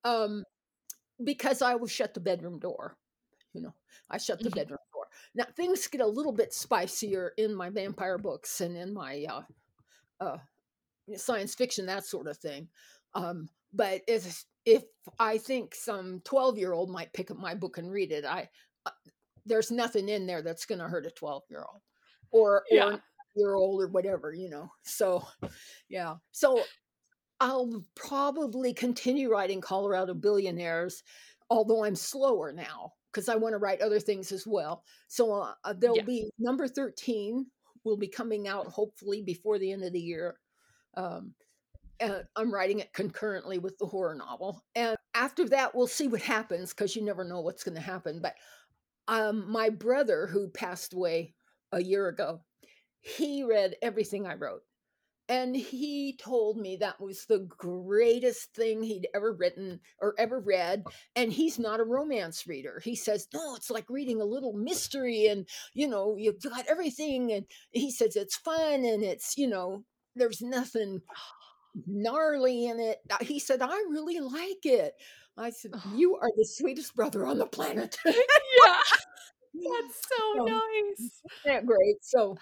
Um, 0.03 0.43
because 1.23 1.61
I 1.61 1.75
will 1.75 1.87
shut 1.87 2.13
the 2.13 2.19
bedroom 2.19 2.57
door 2.57 2.95
i 4.09 4.17
shut 4.17 4.39
the 4.39 4.45
mm-hmm. 4.49 4.59
bedroom 4.59 4.79
door. 4.93 5.05
Now 5.35 5.45
things 5.55 5.87
get 5.87 6.01
a 6.01 6.07
little 6.07 6.31
bit 6.31 6.53
spicier 6.53 7.33
in 7.37 7.55
my 7.55 7.69
vampire 7.69 8.17
books 8.17 8.61
and 8.61 8.75
in 8.77 8.93
my 8.93 9.25
uh, 9.29 9.41
uh, 10.19 10.37
science 11.15 11.55
fiction 11.55 11.85
that 11.85 12.05
sort 12.05 12.27
of 12.27 12.37
thing. 12.37 12.67
Um, 13.13 13.49
but 13.73 14.01
if 14.07 14.45
if 14.65 14.83
i 15.19 15.37
think 15.37 15.73
some 15.73 16.21
12 16.25 16.57
year 16.57 16.73
old 16.73 16.89
might 16.89 17.13
pick 17.13 17.31
up 17.31 17.37
my 17.37 17.55
book 17.55 17.77
and 17.77 17.91
read 17.91 18.11
it 18.11 18.25
i 18.25 18.47
uh, 18.85 18.91
there's 19.45 19.71
nothing 19.71 20.09
in 20.09 20.27
there 20.27 20.41
that's 20.41 20.65
going 20.65 20.79
to 20.79 20.87
hurt 20.87 21.05
a 21.05 21.11
12 21.11 21.43
year 21.49 21.63
old 21.69 21.81
or 22.31 22.63
yeah. 22.69 22.85
or 22.85 23.01
year 23.35 23.53
old 23.55 23.81
or 23.81 23.87
whatever 23.87 24.33
you 24.33 24.49
know? 24.49 24.69
So 24.83 25.25
yeah. 25.89 26.15
So 26.31 26.61
i'll 27.39 27.83
probably 27.95 28.73
continue 28.73 29.29
writing 29.31 29.61
colorado 29.61 30.13
billionaires 30.13 31.03
although 31.49 31.85
i'm 31.85 31.95
slower 31.95 32.51
now 32.51 32.93
because 33.11 33.29
I 33.29 33.35
want 33.35 33.53
to 33.53 33.57
write 33.59 33.81
other 33.81 33.99
things 33.99 34.31
as 34.31 34.45
well. 34.45 34.83
So 35.07 35.31
uh, 35.63 35.73
there'll 35.73 35.97
Yeah. 35.97 36.03
be 36.03 36.29
number 36.39 36.67
13 36.67 37.45
will 37.83 37.97
be 37.97 38.07
coming 38.07 38.47
out 38.47 38.67
hopefully 38.67 39.21
before 39.21 39.57
the 39.59 39.71
end 39.71 39.83
of 39.83 39.93
the 39.93 39.99
year. 39.99 40.37
Um, 40.95 41.33
uh, 42.01 42.19
I'm 42.35 42.53
writing 42.53 42.79
it 42.79 42.93
concurrently 42.93 43.57
with 43.59 43.77
the 43.77 43.85
horror 43.85 44.15
novel. 44.15 44.61
And 44.75 44.95
after 45.13 45.47
that, 45.49 45.73
we'll 45.73 45.87
see 45.87 46.07
what 46.07 46.21
happens 46.21 46.71
because 46.73 46.95
you 46.95 47.03
never 47.03 47.23
know 47.23 47.41
what's 47.41 47.63
going 47.63 47.75
to 47.75 47.81
happen. 47.81 48.19
But 48.21 48.35
um, 49.07 49.49
my 49.49 49.69
brother, 49.69 50.27
who 50.27 50.49
passed 50.49 50.93
away 50.93 51.33
a 51.71 51.81
year 51.81 52.07
ago, 52.07 52.41
he 53.01 53.43
read 53.43 53.75
everything 53.81 54.27
I 54.27 54.35
wrote. 54.35 54.61
And 55.29 55.55
he 55.55 56.15
told 56.21 56.57
me 56.57 56.77
that 56.77 57.01
was 57.01 57.25
the 57.25 57.39
greatest 57.57 58.53
thing 58.53 58.81
he'd 58.81 59.09
ever 59.13 59.33
written 59.33 59.81
or 59.99 60.15
ever 60.17 60.39
read. 60.39 60.85
And 61.15 61.33
he's 61.33 61.59
not 61.59 61.81
a 61.81 61.83
romance 61.83 62.47
reader. 62.47 62.79
He 62.83 62.95
says, 62.95 63.27
No, 63.33 63.55
it's 63.55 63.69
like 63.69 63.89
reading 63.89 64.21
a 64.21 64.25
little 64.25 64.53
mystery 64.53 65.27
and, 65.27 65.45
you 65.73 65.87
know, 65.87 66.15
you've 66.17 66.41
got 66.41 66.65
everything. 66.67 67.33
And 67.33 67.45
he 67.71 67.91
says 67.91 68.15
it's 68.15 68.37
fun 68.37 68.85
and 68.85 69.03
it's, 69.03 69.37
you 69.37 69.47
know, 69.47 69.83
there's 70.15 70.41
nothing 70.41 71.01
gnarly 71.87 72.65
in 72.65 72.79
it. 72.79 72.99
He 73.21 73.39
said, 73.39 73.61
I 73.61 73.75
really 73.89 74.19
like 74.19 74.65
it. 74.65 74.93
I 75.37 75.51
said. 75.51 75.71
You 75.95 76.15
are 76.17 76.31
the 76.35 76.45
sweetest 76.45 76.95
brother 76.95 77.25
on 77.25 77.37
the 77.37 77.45
planet. 77.45 77.97
yeah. 78.05 78.13
That's 79.53 80.01
so 80.09 80.33
So, 80.37 80.45
nice. 80.45 81.21
yeah, 81.45 81.61
great. 81.61 81.97
So, 82.03 82.37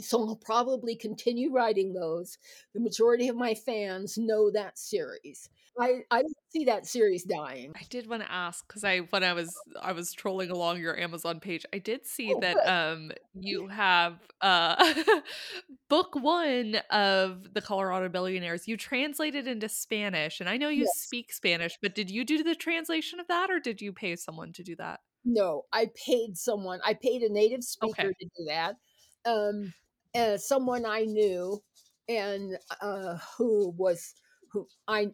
so 0.00 0.26
I'll 0.26 0.36
probably 0.36 0.96
continue 0.96 1.52
writing 1.52 1.92
those. 1.92 2.38
The 2.72 2.80
majority 2.80 3.28
of 3.28 3.36
my 3.36 3.54
fans 3.54 4.16
know 4.18 4.50
that 4.50 4.78
series. 4.78 5.48
I 5.78 6.02
I 6.10 6.22
see 6.50 6.64
that 6.66 6.86
series 6.86 7.24
dying. 7.24 7.76
I 7.76 7.82
did 7.90 8.06
want 8.06 8.22
to 8.22 8.30
ask 8.30 8.64
because 8.68 8.84
I 8.84 9.00
when 9.00 9.24
I 9.24 9.32
was 9.32 9.64
I 9.80 9.92
was 9.92 10.12
trolling 10.12 10.50
along 10.50 10.78
your 10.80 10.96
Amazon 10.96 11.40
page, 11.40 11.66
I 11.72 11.78
did 11.78 12.06
see 12.06 12.32
Oh, 12.32 12.34
that 12.34 12.64
good. 12.64 12.68
um 12.68 13.10
you 13.34 13.66
have 13.66 14.20
uh 14.40 14.94
book 15.88 16.14
one 16.14 16.76
of 16.90 17.52
the 17.52 17.60
Colorado 17.60 18.08
Billionaires. 18.08 18.68
You 18.68 18.76
translated 18.76 19.48
into 19.48 19.68
Spanish, 19.68 20.38
and 20.38 20.48
I 20.48 20.56
know 20.56 20.68
you 20.68 20.86
Yes. 20.86 20.86
speak 20.86 21.32
Spanish, 21.32 21.76
but 21.82 21.96
did 21.96 22.10
you 22.10 22.24
do 22.24 22.44
the 22.44 22.54
translation 22.54 23.18
of 23.18 23.26
that, 23.26 23.50
or 23.50 23.58
did 23.58 23.80
you 23.82 23.92
pay 23.92 24.14
someone 24.14 24.52
to 24.52 24.62
do 24.62 24.76
that? 24.76 25.00
No, 25.24 25.64
I 25.72 25.86
paid 25.94 26.36
someone. 26.36 26.80
I 26.84 26.94
paid 26.94 27.22
a 27.22 27.32
native 27.32 27.64
Okay. 27.82 28.04
speaker 28.04 28.12
to 28.12 28.26
do 28.36 28.44
that. 28.46 28.76
Um, 29.24 29.72
uh, 30.14 30.36
someone 30.38 30.86
I 30.86 31.04
knew, 31.04 31.62
and 32.08 32.58
uh, 32.80 33.18
who 33.38 33.70
was 33.70 34.14
who 34.52 34.68
I 34.86 35.12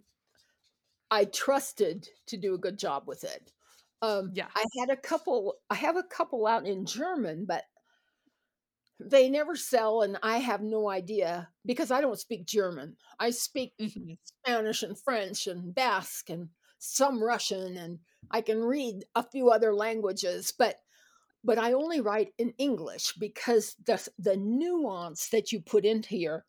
I 1.11 1.25
trusted 1.25 2.09
to 2.27 2.37
do 2.37 2.55
a 2.55 2.59
good 2.59 2.79
job 2.79 3.07
with 3.07 3.25
it. 3.25 3.53
Um, 4.03 4.33
Yeah. 4.33 4.51
I 4.55 4.65
had 4.79 4.91
a 4.91 4.97
couple. 4.97 5.61
I 5.69 5.75
have 5.75 5.97
a 5.97 6.03
couple 6.03 6.47
out 6.47 6.67
in 6.67 6.87
German, 6.87 7.45
but 7.47 7.65
they 8.99 9.31
never 9.31 9.57
sell, 9.57 10.03
and 10.03 10.19
I 10.23 10.39
have 10.39 10.63
no 10.63 10.89
idea 10.91 11.51
because 11.65 11.91
I 11.91 12.01
don't 12.01 12.19
speak 12.19 12.47
German. 12.47 12.97
I 13.19 13.31
speak 13.31 13.75
Mhm. 13.79 14.19
Spanish 14.25 14.83
and 14.83 14.99
French 14.99 15.47
and 15.47 15.75
Basque 15.75 16.29
and 16.31 16.51
some 16.79 17.23
Russian, 17.23 17.77
and 17.77 18.01
I 18.31 18.43
can 18.43 18.63
read 18.63 19.05
a 19.15 19.23
few 19.23 19.51
other 19.51 19.75
languages, 19.75 20.53
but 20.57 20.83
but 21.45 21.59
I 21.59 21.73
only 21.73 22.01
write 22.01 22.35
in 22.39 22.55
English 22.59 23.15
because 23.15 23.75
the 23.87 24.09
the 24.19 24.37
nuance 24.37 25.29
that 25.31 25.53
you 25.53 25.61
put 25.61 25.85
into 25.85 26.17
your 26.17 26.47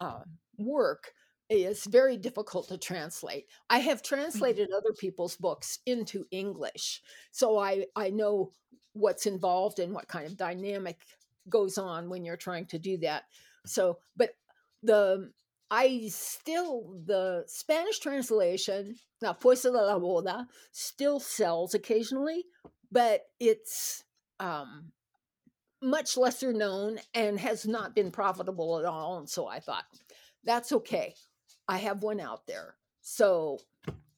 uh, 0.00 0.22
work 0.56 1.12
is 1.50 1.86
very 1.86 2.16
difficult 2.16 2.68
to 2.68 2.78
translate. 2.78 3.48
I 3.70 3.78
have 3.78 4.02
Mhm. 4.32 4.42
translated 4.42 4.70
other 4.70 4.92
people's 4.92 5.36
books 5.36 5.78
into 5.86 6.26
English, 6.30 7.02
so 7.32 7.58
I 7.58 7.86
I 7.96 8.10
know 8.10 8.52
what's 8.92 9.26
involved 9.26 9.78
and 9.78 9.94
what 9.94 10.08
kind 10.08 10.26
of 10.26 10.36
dynamic 10.36 11.06
goes 11.48 11.78
on 11.78 12.08
when 12.10 12.24
you're 12.24 12.36
trying 12.36 12.66
to 12.66 12.78
do 12.78 12.98
that. 12.98 13.24
So, 13.66 14.00
but 14.16 14.34
the 14.82 15.32
I 15.70 16.08
still 16.08 17.00
the 17.04 17.44
Spanish 17.46 17.98
translation, 17.98 18.96
La 19.22 19.34
Fuerza 19.34 19.70
de 19.72 19.78
la 19.82 19.98
Boda, 19.98 20.46
still 20.72 21.20
sells 21.20 21.74
occasionally, 21.74 22.44
but 22.90 23.22
it's 23.38 24.04
um 24.40 24.92
much 25.80 26.16
lesser 26.16 26.52
known 26.52 26.98
and 27.14 27.38
has 27.38 27.66
not 27.66 27.94
been 27.94 28.10
profitable 28.10 28.78
at 28.78 28.84
all. 28.84 29.18
And 29.18 29.28
so 29.28 29.46
I 29.46 29.60
thought, 29.60 29.84
that's 30.44 30.72
okay. 30.72 31.14
I 31.68 31.78
have 31.78 32.02
one 32.02 32.20
out 32.20 32.46
there. 32.46 32.74
So 33.00 33.58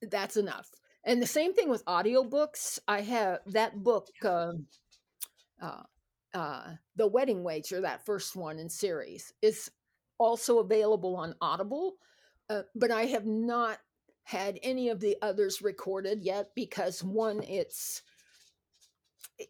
that's 0.03 0.37
enough. 0.37 0.71
And 1.05 1.21
the 1.21 1.27
same 1.27 1.55
thing 1.55 1.69
with 1.69 1.85
audiobooks. 1.85 2.79
I 2.87 3.01
have 3.03 3.41
that 3.47 3.83
book, 3.83 4.09
um, 4.25 4.67
uh, 5.61 5.83
uh, 6.35 6.75
The 6.97 7.07
Wedding 7.07 7.43
Wager, 7.43 7.81
that 7.81 8.07
first 8.07 8.37
one 8.37 8.59
in 8.59 8.69
series, 8.69 9.33
is 9.43 9.71
also 10.19 10.59
available 10.59 11.17
on 11.17 11.35
Audible. 11.41 11.95
Uh, 12.49 12.63
but 12.75 12.91
I 12.91 13.07
have 13.07 13.27
not 13.27 13.79
had 14.25 14.59
any 14.63 14.89
of 14.91 15.01
the 15.01 15.17
others 15.23 15.63
recorded 15.63 16.23
yet 16.23 16.51
because 16.55 17.03
one, 17.03 17.43
it's 17.43 18.03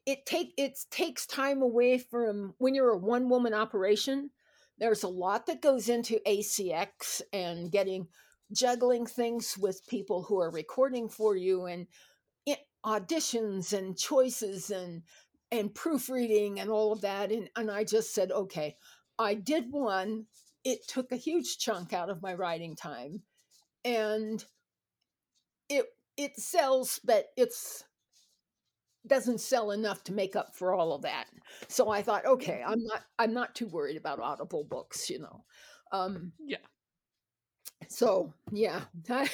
it- 0.06 0.26
take 0.26 0.52
it 0.56 0.78
takes 0.90 1.26
time 1.26 1.62
away 1.62 1.98
from 1.98 2.54
when 2.58 2.74
you're 2.74 2.90
a 2.90 2.98
one 2.98 3.28
woman 3.28 3.54
operation 3.54 4.30
there's 4.78 5.02
a 5.02 5.08
lot 5.08 5.46
that 5.46 5.60
goes 5.62 5.88
into 5.88 6.18
acx 6.26 7.20
and 7.32 7.70
getting 7.70 8.08
juggling 8.52 9.06
things 9.06 9.56
with 9.58 9.86
people 9.86 10.22
who 10.22 10.40
are 10.40 10.50
recording 10.50 11.08
for 11.08 11.36
you 11.36 11.66
and 11.66 11.86
eh, 12.46 12.56
auditions 12.84 13.72
and 13.76 13.96
choices 13.98 14.70
and 14.70 15.02
and 15.52 15.74
proofreading 15.74 16.60
and 16.60 16.70
all 16.70 16.92
of 16.92 17.00
that 17.02 17.30
and 17.32 17.48
and 17.56 17.70
i 17.70 17.84
just 17.84 18.14
said 18.14 18.30
okay. 18.32 18.76
I 19.18 19.34
did 19.34 19.66
one 19.70 20.26
it 20.64 20.86
took 20.88 21.12
a 21.12 21.16
huge 21.16 21.58
chunk 21.58 21.92
out 21.92 22.10
of 22.10 22.22
my 22.22 22.34
writing 22.34 22.74
time 22.74 23.22
and 23.84 24.44
it 25.68 25.86
it 26.16 26.38
sells 26.38 27.00
but 27.04 27.26
it's 27.36 27.84
doesn't 29.06 29.40
sell 29.40 29.70
enough 29.70 30.04
to 30.04 30.12
make 30.12 30.36
up 30.36 30.54
for 30.54 30.74
all 30.74 30.92
of 30.92 31.02
that. 31.02 31.26
So 31.68 31.88
I 31.90 32.02
thought, 32.02 32.26
okay, 32.26 32.62
I'm 32.66 32.82
not 32.84 33.02
I'm 33.18 33.32
not 33.34 33.54
too 33.54 33.66
worried 33.68 33.96
about 33.96 34.20
audible 34.20 34.64
books, 34.64 35.08
you 35.10 35.18
know. 35.20 35.44
Um 35.92 36.32
Yeah. 36.38 36.58
so 37.88 38.32
yeah, 38.52 38.82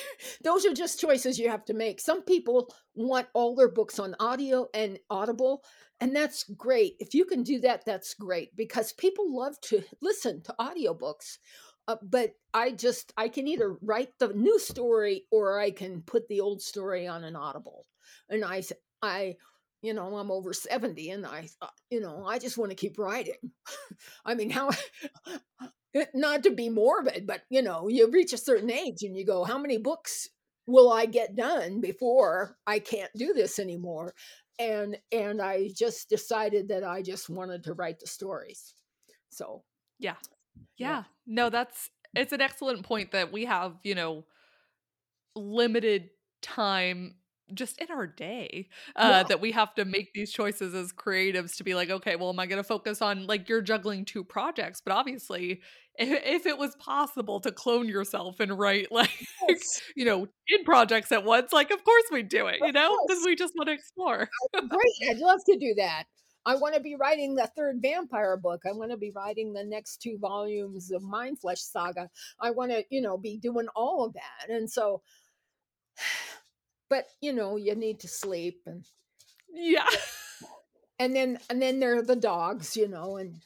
those 0.42 0.64
are 0.64 0.72
just 0.72 1.00
choices 1.00 1.38
you 1.38 1.48
have 1.48 1.64
to 1.66 1.74
make. 1.74 2.00
Some 2.00 2.22
people 2.22 2.72
want 2.94 3.26
all 3.34 3.54
their 3.54 3.68
books 3.68 3.98
on 3.98 4.14
audio 4.20 4.68
and 4.72 4.98
audible, 5.10 5.62
and 6.00 6.14
that's 6.14 6.44
great. 6.44 6.94
If 6.98 7.14
you 7.14 7.24
can 7.24 7.42
do 7.42 7.60
that, 7.60 7.84
that's 7.84 8.14
great 8.14 8.54
because 8.56 8.92
people 8.92 9.34
love 9.36 9.60
to 9.62 9.82
listen 10.00 10.42
to 10.42 10.54
audiobooks. 10.60 11.38
Uh, 11.88 11.96
but 12.02 12.32
I 12.52 12.72
just 12.72 13.12
I 13.16 13.28
can 13.28 13.46
either 13.46 13.76
write 13.82 14.18
the 14.18 14.28
new 14.28 14.58
story 14.58 15.26
or 15.30 15.60
I 15.60 15.70
can 15.70 16.02
put 16.02 16.26
the 16.28 16.40
old 16.40 16.62
story 16.62 17.06
on 17.06 17.24
an 17.24 17.36
audible. 17.36 17.86
And 18.28 18.44
I 18.44 18.62
I 19.02 19.36
you 19.82 19.94
know, 19.94 20.16
I'm 20.16 20.30
over 20.30 20.52
70 20.52 21.10
and 21.10 21.26
I 21.26 21.48
thought, 21.60 21.72
you 21.90 22.00
know, 22.00 22.24
I 22.26 22.38
just 22.38 22.58
want 22.58 22.70
to 22.70 22.76
keep 22.76 22.98
writing. 22.98 23.34
I 24.24 24.34
mean, 24.34 24.50
how 24.50 24.70
eh, 25.94 26.06
not 26.14 26.42
to 26.44 26.50
be 26.50 26.68
morbid, 26.68 27.26
but 27.26 27.42
you 27.50 27.62
know, 27.62 27.88
you 27.88 28.10
reach 28.10 28.32
a 28.32 28.38
certain 28.38 28.70
age 28.70 29.02
and 29.02 29.16
you 29.16 29.24
go, 29.24 29.44
how 29.44 29.58
many 29.58 29.78
books 29.78 30.28
will 30.66 30.92
I 30.92 31.06
get 31.06 31.36
done 31.36 31.80
before 31.80 32.56
I 32.66 32.78
can't 32.78 33.12
do 33.14 33.32
this 33.32 33.58
anymore? 33.58 34.14
And 34.58 34.96
and 35.12 35.40
I 35.40 35.68
just 35.74 36.08
decided 36.08 36.68
that 36.68 36.82
I 36.82 37.02
just 37.02 37.28
wanted 37.28 37.64
to 37.64 37.74
write 37.74 38.00
the 38.00 38.06
stories. 38.06 38.74
So, 39.28 39.62
Yeah. 39.98 40.16
Yeah. 40.78 40.88
Yeah. 40.88 41.04
No, 41.26 41.50
that's 41.50 41.90
it's 42.14 42.32
an 42.32 42.40
excellent 42.40 42.82
point 42.82 43.12
that 43.12 43.32
we 43.32 43.44
have, 43.44 43.74
you 43.82 43.94
know, 43.94 44.24
limited 45.34 46.10
time 46.40 47.16
just 47.54 47.80
in 47.80 47.90
our 47.90 48.06
day 48.06 48.68
uh 48.96 49.08
Yeah. 49.08 49.22
that 49.24 49.40
we 49.40 49.52
have 49.52 49.74
to 49.74 49.84
make 49.84 50.12
these 50.14 50.32
choices 50.32 50.74
as 50.74 50.92
creatives 50.92 51.56
to 51.56 51.64
be 51.64 51.74
like 51.74 51.90
okay 51.90 52.16
well 52.16 52.30
am 52.30 52.38
i 52.40 52.46
going 52.46 52.58
to 52.62 52.64
focus 52.64 53.00
on 53.00 53.26
like 53.26 53.48
you're 53.48 53.62
juggling 53.62 54.04
two 54.04 54.24
projects 54.24 54.80
but 54.80 54.92
obviously 54.92 55.60
if, 55.98 56.22
if 56.24 56.46
it 56.46 56.58
was 56.58 56.74
possible 56.76 57.40
to 57.40 57.52
clone 57.52 57.88
yourself 57.88 58.40
and 58.40 58.58
write 58.58 58.90
like 58.92 59.10
yes, 59.48 59.80
you 59.94 60.04
know 60.04 60.26
in 60.48 60.64
projects 60.64 61.12
at 61.12 61.24
once 61.24 61.52
like 61.52 61.70
of 61.70 61.82
course 61.84 62.04
we 62.12 62.22
do 62.22 62.46
it 62.46 62.56
you 62.62 62.72
know 62.72 62.98
because 63.06 63.24
we 63.24 63.34
just 63.36 63.54
want 63.56 63.68
to 63.68 63.74
explore 63.74 64.28
Great. 64.54 65.10
I'd 65.10 65.18
love 65.18 65.40
to 65.46 65.56
do 65.58 65.74
that. 65.76 66.04
I 66.44 66.54
want 66.54 66.74
to 66.74 66.80
be 66.80 66.94
writing 66.94 67.34
the 67.34 67.50
third 67.56 67.80
vampire 67.82 68.36
book. 68.36 68.62
I 68.68 68.72
want 68.72 68.92
to 68.92 68.96
be 68.96 69.10
writing 69.14 69.52
the 69.52 69.64
next 69.64 70.00
two 70.00 70.16
volumes 70.20 70.92
of 70.92 71.02
Mind 71.02 71.40
Flesh 71.40 71.60
Saga. 71.60 72.08
I 72.40 72.52
want 72.52 72.70
to, 72.70 72.84
you 72.88 73.02
know, 73.02 73.18
be 73.18 73.36
doing 73.36 73.66
all 73.74 74.04
of 74.04 74.12
that. 74.14 74.48
And 74.48 74.70
so, 74.70 75.02
but 76.88 77.06
you 77.20 77.32
know, 77.32 77.56
you 77.56 77.74
need 77.74 78.00
to 78.00 78.08
sleep 78.08 78.62
and 78.66 78.84
yeah 79.52 79.86
and 80.98 81.14
then 81.14 81.38
and 81.50 81.60
then 81.60 81.80
there 81.80 81.96
are 81.96 82.02
the 82.02 82.16
dogs, 82.16 82.76
you 82.76 82.88
know, 82.88 83.16
and 83.16 83.40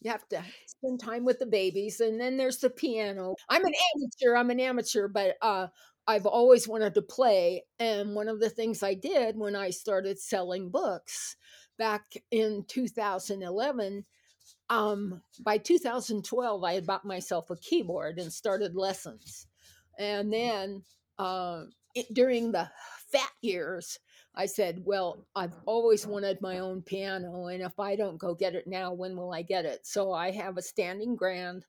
you 0.00 0.10
have 0.10 0.28
to 0.28 0.42
spend 0.66 1.00
time 1.00 1.24
with 1.24 1.38
the 1.38 1.46
babies. 1.46 2.00
And 2.00 2.20
then 2.20 2.36
there's 2.36 2.58
the 2.58 2.70
piano. 2.70 3.34
I'm 3.48 3.64
an 3.64 3.74
amateur. 3.96 4.36
I'm 4.36 4.50
an 4.50 4.60
amateur, 4.60 5.08
but 5.08 5.36
uh, 5.40 5.68
I've 6.06 6.26
always 6.26 6.66
wanted 6.66 6.94
to 6.94 7.02
play. 7.02 7.64
And 7.78 8.14
one 8.14 8.28
of 8.28 8.40
the 8.40 8.50
things 8.50 8.82
I 8.82 8.94
did 8.94 9.36
when 9.36 9.54
I 9.56 9.70
started 9.70 10.18
selling 10.18 10.70
books 10.70 11.36
back 11.78 12.02
in 12.30 12.64
2011, 12.68 14.04
um, 14.70 15.22
by 15.44 15.58
2012, 15.58 16.64
I 16.64 16.74
had 16.74 16.86
bought 16.86 17.04
myself 17.04 17.50
a 17.50 17.56
keyboard 17.56 18.18
and 18.18 18.32
started 18.32 18.74
lessons. 18.74 19.46
And 19.98 20.32
then 20.32 20.82
uh, 21.18 21.64
it, 21.94 22.06
during 22.12 22.52
the 22.52 22.70
fat 23.10 23.30
years, 23.40 23.98
I 24.34 24.46
said, 24.46 24.82
Well, 24.84 25.26
I've 25.34 25.54
always 25.66 26.06
wanted 26.06 26.40
my 26.40 26.58
own 26.58 26.82
piano. 26.82 27.46
And 27.46 27.62
if 27.62 27.78
I 27.78 27.96
don't 27.96 28.18
go 28.18 28.34
get 28.34 28.54
it 28.54 28.66
now, 28.66 28.92
when 28.92 29.16
will 29.16 29.32
I 29.32 29.42
get 29.42 29.64
it? 29.64 29.86
So 29.86 30.12
I 30.12 30.30
have 30.30 30.56
a 30.56 30.62
standing 30.62 31.16
grand. 31.16 31.66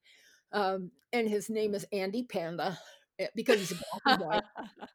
Um, 0.51 0.91
and 1.11 1.27
his 1.27 1.49
name 1.49 1.73
is 1.73 1.85
Andy 1.91 2.23
Panda 2.23 2.77
eh, 3.19 3.27
because 3.35 3.59
he's 3.59 3.71
a 4.05 4.17
black 4.17 4.43
and 4.57 4.87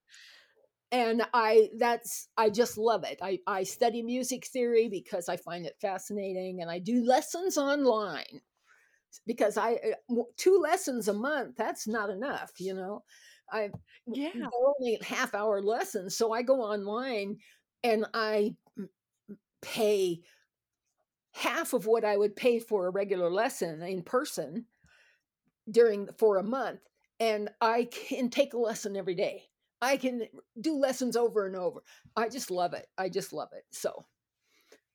and 0.90 1.22
i 1.34 1.68
that's 1.78 2.28
i 2.36 2.48
just 2.48 2.78
love 2.78 3.04
it 3.04 3.18
I, 3.22 3.38
I 3.46 3.62
study 3.64 4.02
music 4.02 4.46
theory 4.46 4.88
because 4.88 5.28
i 5.28 5.36
find 5.36 5.66
it 5.66 5.76
fascinating 5.80 6.62
and 6.62 6.70
i 6.70 6.78
do 6.78 7.04
lessons 7.04 7.58
online 7.58 8.40
because 9.26 9.56
i 9.56 9.74
uh, 9.74 10.22
two 10.36 10.58
lessons 10.62 11.08
a 11.08 11.12
month 11.12 11.56
that's 11.56 11.86
not 11.86 12.10
enough 12.10 12.52
you 12.58 12.74
know 12.74 13.02
i 13.52 13.70
yeah 14.06 14.30
they're 14.34 14.48
only 14.66 14.98
half 15.02 15.34
hour 15.34 15.60
lessons 15.60 16.16
so 16.16 16.32
i 16.32 16.42
go 16.42 16.60
online 16.60 17.36
and 17.82 18.06
i 18.14 18.54
pay 19.62 20.20
half 21.32 21.72
of 21.72 21.86
what 21.86 22.04
i 22.04 22.16
would 22.16 22.36
pay 22.36 22.58
for 22.58 22.86
a 22.86 22.90
regular 22.90 23.30
lesson 23.30 23.82
in 23.82 24.02
person 24.02 24.64
during 25.70 26.08
for 26.18 26.38
a 26.38 26.42
month 26.42 26.80
and 27.20 27.48
i 27.60 27.84
can 27.90 28.30
take 28.30 28.54
a 28.54 28.58
lesson 28.58 28.96
every 28.96 29.14
day 29.14 29.48
I 29.80 29.96
can 29.96 30.26
do 30.60 30.76
lessons 30.76 31.16
over 31.16 31.46
and 31.46 31.56
over. 31.56 31.82
I 32.16 32.28
just 32.28 32.50
love 32.50 32.74
it. 32.74 32.86
I 32.96 33.08
just 33.08 33.32
love 33.32 33.50
it. 33.52 33.64
So, 33.70 34.04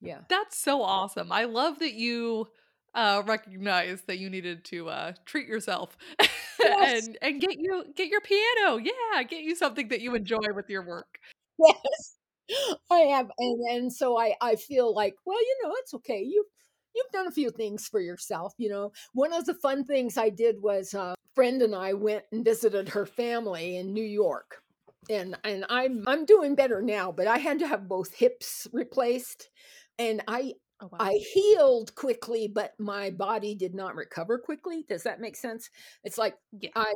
yeah. 0.01 0.19
That's 0.29 0.57
so 0.57 0.81
awesome. 0.81 1.31
I 1.31 1.45
love 1.45 1.79
that 1.79 1.93
you 1.93 2.47
uh 2.95 3.23
recognize 3.25 4.01
that 4.03 4.19
you 4.19 4.29
needed 4.29 4.63
to 4.65 4.89
uh 4.89 5.13
treat 5.25 5.47
yourself 5.47 5.97
Yes. 6.59 7.09
and 7.09 7.17
and 7.21 7.41
get 7.41 7.57
you 7.59 7.85
get 7.95 8.09
your 8.09 8.21
piano. 8.21 8.77
Yeah, 8.77 9.23
get 9.23 9.41
you 9.43 9.55
something 9.55 9.87
that 9.89 10.01
you 10.01 10.15
enjoy 10.15 10.53
with 10.55 10.69
your 10.69 10.83
work. 10.85 11.19
Yes. 11.59 12.15
I 12.91 12.99
have 13.01 13.31
and 13.37 13.61
and 13.69 13.93
so 13.93 14.17
I 14.19 14.35
I 14.41 14.55
feel 14.55 14.93
like, 14.93 15.15
well, 15.25 15.39
you 15.41 15.57
know, 15.63 15.73
it's 15.79 15.93
okay. 15.95 16.21
You 16.21 16.45
you've 16.95 17.11
done 17.11 17.27
a 17.27 17.31
few 17.31 17.49
things 17.49 17.87
for 17.87 17.99
yourself, 17.99 18.53
you 18.57 18.69
know. 18.69 18.91
One 19.13 19.33
of 19.33 19.45
the 19.45 19.55
fun 19.55 19.85
things 19.85 20.17
I 20.17 20.29
did 20.29 20.61
was 20.61 20.93
uh, 20.93 21.13
a 21.13 21.35
friend 21.35 21.61
and 21.61 21.75
I 21.75 21.93
went 21.93 22.25
and 22.31 22.43
visited 22.45 22.89
her 22.89 23.05
family 23.05 23.77
in 23.77 23.93
New 23.93 24.03
York 24.05 24.61
and 25.09 25.35
and 25.43 25.65
I'm 25.69 26.03
I'm 26.07 26.25
doing 26.25 26.55
better 26.55 26.81
now, 26.81 27.11
but 27.11 27.27
I 27.27 27.37
had 27.37 27.59
to 27.59 27.67
have 27.67 27.87
both 27.87 28.13
hips 28.13 28.67
replaced, 28.73 29.49
and 29.99 30.21
I 30.27 30.53
Oh 30.83 30.89
wow. 30.91 30.97
I 30.99 31.13
healed 31.33 31.95
quickly, 31.95 32.47
but 32.47 32.73
my 32.79 33.09
body 33.09 33.55
did 33.55 33.73
not 33.73 33.95
recover 33.95 34.37
quickly. 34.37 34.85
Does 34.87 35.03
that 35.03 35.21
make 35.21 35.35
sense? 35.37 35.69
It's 36.03 36.17
like 36.17 36.35
Yeah. 36.59 36.71
I 36.75 36.93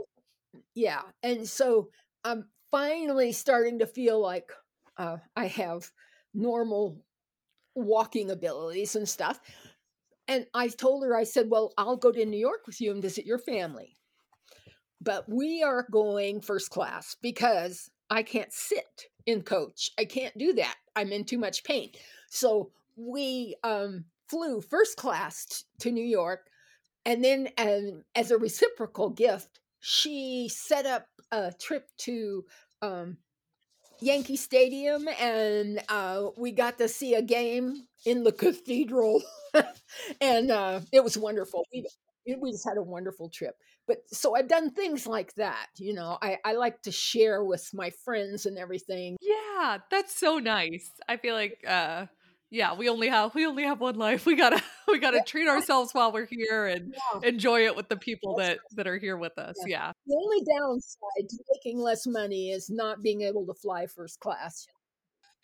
yeah, 0.75 1.03
and 1.23 1.47
so 1.47 1.89
I'm 2.23 2.49
finally 2.71 3.31
starting 3.31 3.79
to 3.79 3.87
feel 3.87 4.21
like 4.21 4.51
uh, 4.97 5.17
I 5.35 5.47
have 5.47 5.91
normal 6.33 7.01
walking 7.75 8.31
abilities 8.31 8.95
and 8.95 9.09
stuff. 9.09 9.41
And 10.27 10.47
I 10.53 10.69
told 10.69 11.03
her, 11.05 11.15
I 11.15 11.25
said, 11.25 11.49
"Well, 11.51 11.73
I'll 11.77 11.97
go 11.97 12.11
to 12.11 12.25
New 12.25 12.39
York 12.39 12.67
with 12.67 12.81
you 12.81 12.91
and 12.91 13.01
visit 13.01 13.25
your 13.25 13.39
family." 13.39 13.97
but 15.01 15.27
we 15.29 15.61
are 15.63 15.87
going 15.91 16.41
first 16.41 16.69
class 16.69 17.15
because 17.21 17.89
I 18.09 18.23
can't 18.23 18.51
sit 18.51 19.05
in 19.25 19.41
coach. 19.43 19.91
I 19.97 20.05
can't 20.05 20.37
do 20.37 20.53
that. 20.53 20.75
I'm 20.95 21.11
in 21.11 21.25
too 21.25 21.37
much 21.37 21.63
pain. 21.63 21.91
So 22.29 22.71
we 22.97 23.55
um, 23.63 24.05
flew 24.29 24.61
first 24.61 24.97
class 24.97 25.63
to 25.79 25.91
New 25.91 26.05
York. 26.05 26.47
And 27.05 27.23
then, 27.23 27.49
um, 27.57 28.03
as 28.15 28.31
a 28.31 28.37
reciprocal 28.37 29.09
gift, 29.09 29.61
she 29.79 30.49
set 30.51 30.85
up 30.85 31.05
a 31.31 31.53
trip 31.59 31.87
to 31.99 32.43
um, 32.81 33.17
Yankee 34.01 34.35
Stadium 34.35 35.07
and 35.19 35.81
uh, 35.89 36.27
we 36.37 36.51
got 36.51 36.77
to 36.79 36.87
see 36.87 37.15
a 37.15 37.21
game 37.21 37.83
in 38.05 38.23
the 38.23 38.31
cathedral. 38.31 39.23
and 40.21 40.51
uh, 40.51 40.81
it 40.91 41.03
was 41.03 41.17
wonderful. 41.17 41.65
We, 41.73 41.87
we 42.39 42.51
just 42.51 42.67
had 42.67 42.77
a 42.77 42.83
wonderful 42.83 43.29
trip 43.29 43.55
but 43.87 43.99
so 44.11 44.35
i've 44.35 44.49
done 44.49 44.69
things 44.69 45.07
like 45.07 45.33
that 45.35 45.67
you 45.77 45.93
know 45.93 46.17
i, 46.21 46.37
I 46.43 46.53
like 46.53 46.81
to 46.81 46.91
share 46.91 47.41
with 47.43 47.69
my 47.73 47.89
friends 48.03 48.45
and 48.45 48.57
everything 48.57 49.15
Yeah, 49.21 49.77
that's 49.89 50.19
so 50.19 50.37
nice. 50.39 50.91
I 51.07 51.17
feel 51.17 51.35
like 51.35 51.63
uh 51.65 52.07
yeah, 52.49 52.73
we 52.75 52.87
only 52.89 53.09
have 53.09 53.35
we 53.35 53.45
only 53.45 53.63
have 53.63 53.79
one 53.79 53.95
life. 53.95 54.25
We 54.25 54.35
gotta 54.35 54.61
we 54.87 54.99
gotta 54.99 55.21
treat 55.25 55.47
ourselves 55.47 55.93
while 55.93 56.11
we're 56.11 56.27
here 56.29 56.67
and 56.67 56.93
yeah, 56.93 57.27
enjoy 57.27 57.65
it 57.65 57.75
with 57.75 57.89
the 57.89 57.97
people 57.97 58.35
that's 58.35 58.59
that 58.69 58.75
that 58.77 58.87
are 58.87 58.97
here 58.97 59.17
with 59.17 59.37
us. 59.37 59.55
yeah. 59.65 59.77
Yeah. 59.77 59.91
the 60.07 60.15
only 60.15 60.45
downside 60.57 61.29
to 61.29 61.37
making 61.53 61.79
less 61.79 62.07
money 62.07 62.51
is 62.51 62.69
not 62.69 63.01
being 63.01 63.21
able 63.21 63.45
to 63.45 63.53
fly 63.53 63.85
first 63.87 64.19
class 64.19 64.65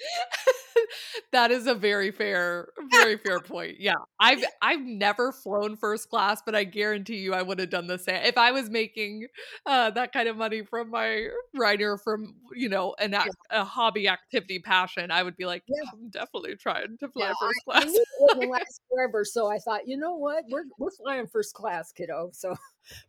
that 1.32 1.52
is 1.52 1.68
a 1.68 1.76
very 1.76 2.12
fair 2.12 2.70
very 2.92 3.18
fair 3.18 3.40
point 3.40 3.80
yeah. 3.80 3.94
I've 4.20 4.44
i've 4.62 4.82
never 4.82 5.32
flown 5.32 5.76
first 5.76 6.10
class 6.10 6.42
but 6.46 6.56
i 6.56 6.64
guarantee 6.64 7.18
you 7.18 7.34
i 7.34 7.42
would 7.42 7.60
have 7.60 7.70
done 7.70 7.88
the 7.88 7.98
same 8.00 8.22
if 8.24 8.38
i 8.38 8.52
was 8.52 8.70
making 8.70 9.28
uh 9.66 9.90
that 9.92 10.12
kind 10.14 10.28
of 10.28 10.38
money 10.38 10.64
from 10.64 10.90
my 10.90 11.28
writer 11.56 11.98
from 11.98 12.36
you 12.56 12.70
know 12.70 12.96
an 13.00 13.12
yeah, 13.12 13.26
a 13.52 13.64
hobby 13.64 14.08
activity 14.08 14.60
passion 14.60 15.12
i 15.12 15.24
would 15.24 15.38
be 15.38 15.46
like 15.46 15.64
yeah. 15.68 15.90
i'm 15.94 16.10
definitely 16.10 16.56
trying 16.56 16.98
to 17.00 17.08
fly 17.10 17.28
yeah 17.28 17.34
first 17.40 17.62
I, 17.70 17.78
I 17.78 17.82
class 17.82 17.96
it 17.96 18.08
wouldn't 18.20 18.52
last 18.52 18.82
forever 18.90 19.26
so 19.26 19.48
i 19.50 19.58
thought 19.58 19.88
you 19.88 19.98
know 19.98 20.16
what? 20.16 20.44
We're, 20.50 20.64
we're 20.78 20.92
flying 20.92 21.28
first 21.28 21.54
class 21.54 21.92
kiddo 21.92 22.30
so 22.34 22.56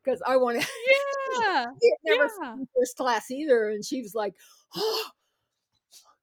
because 0.02 0.22
i 0.26 0.36
want 0.36 0.60
to 0.60 0.68
yeah 1.40 1.66
never 2.04 2.30
yeah. 2.42 2.56
first 2.76 2.96
class 2.96 3.30
either 3.30 3.68
and 3.68 3.84
she 3.84 4.02
was 4.02 4.14
like 4.14 4.34
oh 4.76 5.10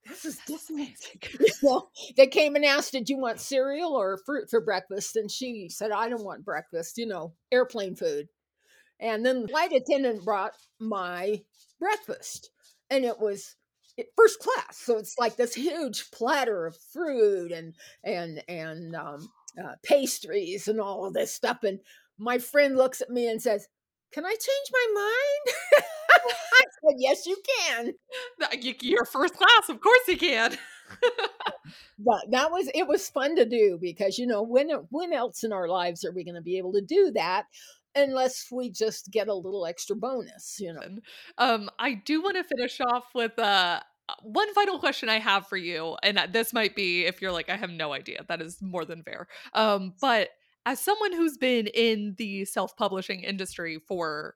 this 0.08 0.26
is 0.26 0.38
that's 0.48 0.68
different. 0.68 0.70
amazing 0.70 1.22
You 1.40 1.70
know, 1.70 1.90
they 2.18 2.28
came 2.28 2.56
and 2.56 2.66
asked, 2.66 2.94
Did 2.94 3.10
you 3.10 3.18
want 3.18 3.40
cereal 3.40 3.94
or 3.94 4.18
fruit 4.26 4.50
for 4.50 4.62
breakfast? 4.62 5.16
And 5.16 5.30
she 5.30 5.70
said, 5.70 5.92
I 5.92 6.10
don't 6.10 6.24
want 6.26 6.46
breakfast, 6.46 6.98
you 6.98 7.06
know, 7.06 7.34
airplane 7.52 7.96
food. 7.96 8.28
And 9.00 9.26
then 9.26 9.42
the 9.42 9.48
flight 9.48 9.74
attendant 9.74 10.24
brought 10.24 10.54
my 10.80 11.42
breakfast, 11.80 12.52
and 12.90 13.04
it 13.04 13.20
was 13.20 13.56
first 14.16 14.40
class. 14.40 14.78
So 14.78 14.98
it's 14.98 15.18
like 15.20 15.36
this 15.36 15.56
huge 15.56 16.12
platter 16.12 16.68
of 16.68 16.78
fruit 16.94 17.52
and 17.52 17.74
and 18.04 18.44
and 18.48 18.96
um, 18.96 19.30
uh, 19.62 19.76
pastries 19.84 20.68
and 20.68 20.80
all 20.80 21.06
of 21.06 21.14
this 21.14 21.34
stuff. 21.34 21.64
And 21.64 21.80
my 22.18 22.38
friend 22.38 22.78
looks 22.78 23.02
at 23.02 23.10
me 23.10 23.28
and 23.28 23.42
says, 23.42 23.68
"Can 24.12 24.26
I 24.26 24.32
change 24.32 24.68
my 24.72 24.88
mind?" 24.96 25.84
I 26.54 26.64
said, 26.64 26.96
"Yes, 26.98 27.26
you 27.26 27.38
can." 27.60 27.94
You- 28.60 28.76
you're 28.82 29.06
first 29.06 29.36
class 29.36 29.70
of 29.70 29.80
course 29.82 30.00
you 30.08 30.18
can 30.18 30.58
but 32.00 32.22
that 32.32 32.52
was 32.52 32.70
it 32.74 32.88
was 32.88 33.10
fun 33.10 33.36
to 33.36 33.46
do 33.46 33.78
because 33.82 34.18
you 34.18 34.28
know 34.28 34.42
when 34.42 34.70
when 34.90 35.14
else 35.14 35.44
in 35.44 35.54
our 35.54 35.68
lives 35.68 36.04
are 36.04 36.12
we 36.12 36.24
going 36.24 36.36
to 36.36 36.42
be 36.42 36.58
able 36.58 36.74
to 36.74 36.82
do 36.82 37.12
that 37.16 37.46
unless 37.96 38.48
we 38.52 38.70
just 38.70 39.12
get 39.12 39.28
a 39.28 39.34
little 39.34 39.66
extra 39.66 39.96
bonus 39.96 40.58
you 40.60 40.74
know 40.74 40.82
Um, 41.38 41.70
I 41.80 41.94
do 41.94 42.22
want 42.22 42.36
to 42.38 42.44
finish 42.44 42.80
off 42.82 43.06
with 43.14 43.38
uh 43.40 43.82
one 44.24 44.54
final 44.54 44.78
question 44.78 45.08
I 45.08 45.20
have 45.20 45.48
for 45.48 45.56
you, 45.56 45.96
and 46.04 46.20
uh, 46.20 46.28
this 46.30 46.52
might 46.52 46.76
be 46.76 47.06
if 47.06 47.22
you're 47.22 47.32
like, 47.32 47.50
I 47.50 47.56
have 47.56 47.70
no 47.70 47.94
idea. 47.94 48.26
That 48.28 48.42
is 48.42 48.62
more 48.62 48.84
than 48.84 49.04
fair. 49.04 49.28
Um, 49.54 49.94
but 50.02 50.30
as 50.66 50.80
someone 50.80 51.14
who's 51.14 51.38
been 51.38 51.68
in 51.68 52.16
the 52.18 52.46
self-publishing 52.46 53.24
industry 53.24 53.80
for 53.88 54.36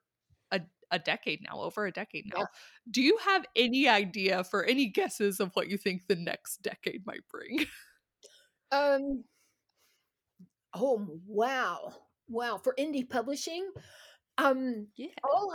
a 0.52 0.62
a 0.92 1.00
decade 1.00 1.42
now, 1.42 1.60
over 1.62 1.86
a 1.86 1.92
decade 1.92 2.26
yeah 2.28 2.42
now, 2.42 2.48
do 2.90 3.02
you 3.02 3.18
have 3.26 3.46
any 3.56 3.88
idea 3.88 4.44
for 4.44 4.64
any 4.64 4.88
guesses 4.88 5.40
of 5.40 5.52
what 5.54 5.70
you 5.70 5.78
think 5.78 6.08
the 6.08 6.16
next 6.16 6.62
decade 6.62 7.06
might 7.06 7.28
bring? 7.30 7.66
um 8.72 9.24
oh 10.74 11.20
wow 11.28 11.94
wow 12.28 12.58
for 12.58 12.76
indie 12.78 13.08
publishing 13.08 13.70
um 14.38 14.88
yeah. 14.98 15.08
all 15.24 15.54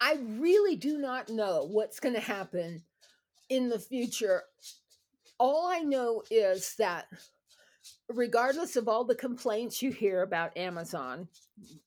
I, 0.00 0.12
I 0.12 0.18
really 0.38 0.76
do 0.76 0.98
not 0.98 1.28
know 1.28 1.66
what's 1.70 2.00
going 2.00 2.14
to 2.14 2.20
happen 2.20 2.82
in 3.48 3.68
the 3.68 3.78
future 3.78 4.42
all 5.38 5.66
i 5.66 5.80
know 5.80 6.22
is 6.30 6.74
that 6.78 7.06
regardless 8.08 8.76
of 8.76 8.88
all 8.88 9.04
the 9.04 9.14
complaints 9.14 9.82
you 9.82 9.90
hear 9.90 10.22
about 10.22 10.56
amazon 10.56 11.28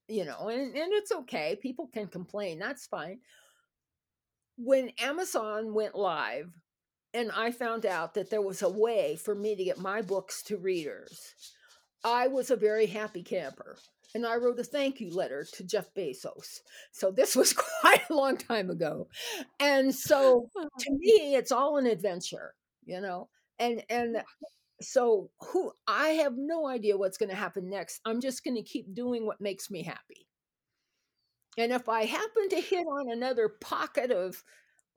you 0.07 0.25
know 0.25 0.49
and, 0.49 0.75
and 0.75 0.93
it's 0.93 1.11
okay 1.11 1.57
people 1.61 1.87
can 1.93 2.07
complain 2.07 2.59
that's 2.59 2.85
fine. 2.87 3.19
When 4.57 4.91
amazon 4.99 5.73
went 5.73 5.95
live 5.95 6.49
and 7.13 7.31
i 7.31 7.51
found 7.51 7.85
out 7.85 8.13
that 8.13 8.29
there 8.29 8.41
was 8.41 8.61
a 8.61 8.69
way 8.69 9.17
for 9.17 9.35
me 9.35 9.55
to 9.55 9.63
get 9.63 9.77
my 9.77 10.01
books 10.01 10.41
to 10.43 10.57
readers 10.57 11.35
i 12.03 12.27
was 12.27 12.51
a 12.51 12.55
very 12.55 12.85
happy 12.85 13.23
camper 13.23 13.77
and 14.13 14.25
i 14.25 14.35
wrote 14.35 14.59
a 14.59 14.63
thank 14.63 15.01
you 15.01 15.13
letter 15.13 15.45
to 15.53 15.63
jeff 15.65 15.93
bezos. 15.93 16.59
So 16.91 17.11
this 17.11 17.35
was 17.35 17.53
quite 17.81 18.09
a 18.09 18.13
long 18.13 18.37
time 18.37 18.69
ago. 18.69 19.07
And 19.59 19.93
so 19.93 20.49
to 20.79 20.91
me 20.91 21.35
it's 21.35 21.51
all 21.51 21.77
an 21.77 21.85
adventure 21.85 22.53
you 22.85 23.01
know? 23.01 23.27
And 23.59 23.83
and 23.89 24.17
so 24.81 25.29
who 25.39 25.71
I 25.87 26.09
have 26.09 26.33
no 26.37 26.67
idea 26.67 26.97
what's 26.97 27.17
going 27.17 27.29
to 27.29 27.35
happen 27.35 27.69
next. 27.69 28.01
I'm 28.05 28.21
just 28.21 28.43
going 28.43 28.55
to 28.55 28.63
keep 28.63 28.93
doing 28.93 29.25
what 29.25 29.41
makes 29.41 29.69
me 29.69 29.83
happy. 29.83 30.27
And 31.57 31.71
if 31.71 31.87
I 31.87 32.05
happen 32.05 32.49
to 32.49 32.59
hit 32.59 32.85
on 32.85 33.11
another 33.11 33.49
pocket 33.61 34.11
of, 34.11 34.43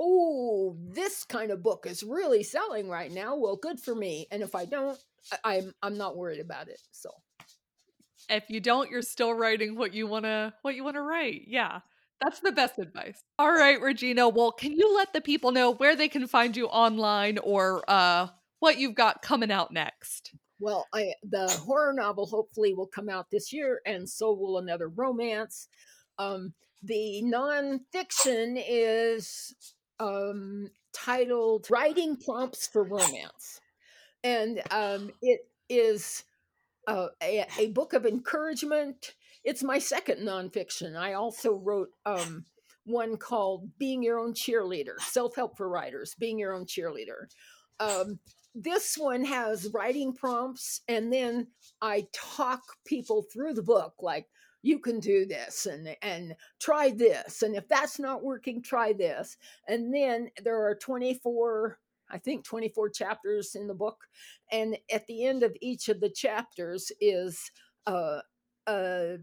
oh, 0.01 0.77
this 0.93 1.25
kind 1.25 1.51
of 1.51 1.63
book 1.63 1.87
is 1.87 2.03
really 2.03 2.43
selling 2.43 2.89
right 2.89 3.13
now, 3.13 3.37
well, 3.37 3.57
good 3.57 3.79
for 3.79 3.95
me. 3.95 4.27
And 4.31 4.43
if 4.43 4.55
I 4.55 4.65
don't, 4.65 4.99
I'm 5.45 5.73
I'm 5.83 5.97
not 5.97 6.17
worried 6.17 6.41
about 6.41 6.69
it. 6.69 6.81
So 6.91 7.11
if 8.29 8.45
you 8.49 8.61
don't, 8.61 8.91
you're 8.91 9.03
still 9.03 9.33
writing 9.33 9.77
what 9.77 9.95
you 9.95 10.07
wanna 10.07 10.55
what 10.63 10.75
you 10.75 10.85
wanna 10.85 11.03
write. 11.03 11.43
Yeah. 11.47 11.81
That's 12.21 12.41
the 12.41 12.51
best 12.51 12.81
advice. 12.81 13.23
All 13.39 13.53
right, 13.53 13.81
Regina. 13.81 14.29
Well, 14.29 14.51
can 14.51 14.73
you 14.73 14.93
let 14.97 15.13
the 15.13 15.21
people 15.21 15.53
know 15.53 15.73
where 15.73 15.95
they 15.95 16.09
can 16.09 16.27
find 16.27 16.57
you 16.57 16.67
online 16.67 17.39
or 17.39 17.85
uh, 17.89 18.27
what 18.61 18.79
you've 18.79 18.95
got 18.95 19.23
coming 19.23 19.51
out 19.51 19.73
next? 19.73 20.33
Well, 20.61 20.87
I, 20.93 21.13
the 21.23 21.49
horror 21.49 21.93
novel 21.93 22.27
hopefully 22.27 22.75
will 22.75 22.87
come 22.87 23.09
out 23.09 23.31
this 23.31 23.53
year, 23.53 23.81
and 23.87 24.09
so 24.09 24.33
will 24.33 24.59
another 24.59 24.89
romance. 24.89 25.69
Um, 26.19 26.53
the 26.83 27.23
nonfiction 27.25 28.63
is 28.69 29.55
um, 30.01 30.71
titled 30.93 31.67
Writing 31.71 32.17
Prompts 32.17 32.67
for 32.67 32.85
Romance. 32.85 33.61
And 34.25 34.63
um, 34.71 35.11
it 35.23 35.41
is 35.69 36.25
uh, 36.87 37.09
a, 37.23 37.47
a, 37.59 37.69
book 37.69 37.93
of 37.93 38.07
encouragement. 38.07 39.15
It's 39.45 39.63
my 39.63 39.79
second 39.79 40.27
nonfiction. 40.27 40.97
I 40.97 41.13
also 41.15 41.55
wrote 41.55 41.91
um, 42.05 42.45
one 42.85 43.17
called 43.17 43.71
Being 43.79 44.03
Your 44.03 44.19
Own 44.19 44.33
Cheerleader, 44.33 44.99
Self 45.01 45.37
Help 45.37 45.57
for 45.57 45.69
Writers, 45.69 46.17
Being 46.19 46.39
Your 46.39 46.55
Own 46.55 46.65
Cheerleader. 46.65 47.27
Um, 47.81 48.19
this 48.63 48.97
one 48.97 49.25
has 49.25 49.71
writing 49.73 50.13
prompts, 50.13 50.83
and 50.89 51.13
then 51.13 51.49
I 51.81 52.07
talk 52.13 52.63
people 52.87 53.23
through 53.23 53.55
the 53.55 53.63
book, 53.63 53.95
like, 54.01 54.27
you 54.63 54.81
can 54.81 54.99
do 54.99 55.25
this 55.25 55.67
and 55.67 55.97
and 56.03 56.35
try 56.59 56.91
this 56.91 57.43
and 57.43 57.55
if 57.55 57.69
that's 57.69 58.01
not 58.01 58.25
working 58.25 58.61
try 58.61 58.93
this 58.93 59.37
and 59.69 59.95
then 59.95 60.29
there 60.43 60.61
are 60.61 60.75
24 60.75 61.79
I 62.11 62.19
think 62.19 62.45
24 62.45 62.91
chapters 62.91 63.55
in 63.55 63.67
the 63.67 63.75
book. 63.75 64.05
And 64.51 64.79
at 64.93 65.07
the 65.07 65.25
end 65.25 65.43
of 65.43 65.57
each 65.61 65.89
of 65.89 66.01
the 66.01 66.11
chapters 66.11 66.91
is 67.01 67.51
a, 67.87 68.21
a 68.67 69.19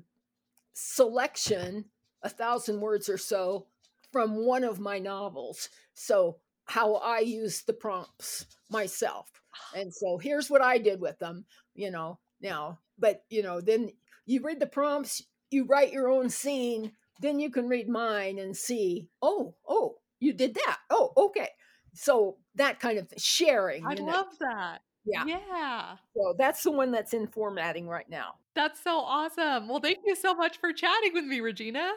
selection, 0.74 1.86
a 2.24 2.30
thousand 2.30 2.80
words 2.80 3.10
or 3.10 3.18
so, 3.18 3.68
from 4.12 4.46
one 4.46 4.64
of 4.64 4.80
my 4.80 5.00
novels. 5.00 5.70
So, 5.94 6.38
how 6.66 6.96
I 6.96 7.20
use 7.20 7.64
the 7.64 7.74
prompts 7.74 8.46
myself. 8.70 9.30
And 9.76 9.94
so, 9.94 10.18
here's 10.18 10.50
what 10.50 10.62
I 10.62 10.78
did 10.78 11.00
with 11.00 11.18
them, 11.20 11.46
you 11.74 11.92
know, 11.92 12.20
now. 12.42 12.80
But, 12.98 13.24
you 13.30 13.44
know, 13.44 13.62
then 13.62 13.92
you 14.26 14.42
read 14.42 14.60
the 14.60 14.68
prompts, 14.68 15.24
you 15.52 15.66
write 15.66 15.94
your 15.94 16.10
own 16.10 16.30
scene, 16.30 16.92
then 17.22 17.40
you 17.40 17.50
can 17.50 17.68
read 17.68 17.88
mine 17.88 18.40
and 18.40 18.56
see, 18.56 19.08
oh, 19.22 19.56
oh, 19.68 19.96
you 20.20 20.34
did 20.34 20.56
that. 20.56 20.78
Oh, 20.90 21.14
okay 21.18 21.50
so 21.96 22.38
that 22.56 22.80
kind 22.80 23.00
of 23.00 23.12
sharing. 23.18 23.86
I 23.86 23.94
love 23.94 24.28
that. 24.40 24.80
Yeah. 25.06 25.24
Yeah. 25.26 25.96
So 26.16 26.36
that's 26.38 26.64
the 26.64 26.72
one 26.72 26.92
that's 26.92 27.14
in 27.14 27.28
formatting 27.28 27.88
right 27.88 28.10
now. 28.10 28.36
That's 28.54 28.84
so 28.84 29.00
awesome. 29.00 29.68
Well, 29.68 29.80
thank 29.80 30.00
you 30.06 30.16
so 30.16 30.34
much 30.34 30.58
for 30.58 30.74
chatting 30.74 31.14
with 31.14 31.26
me, 31.26 31.40
Regina. 31.40 31.92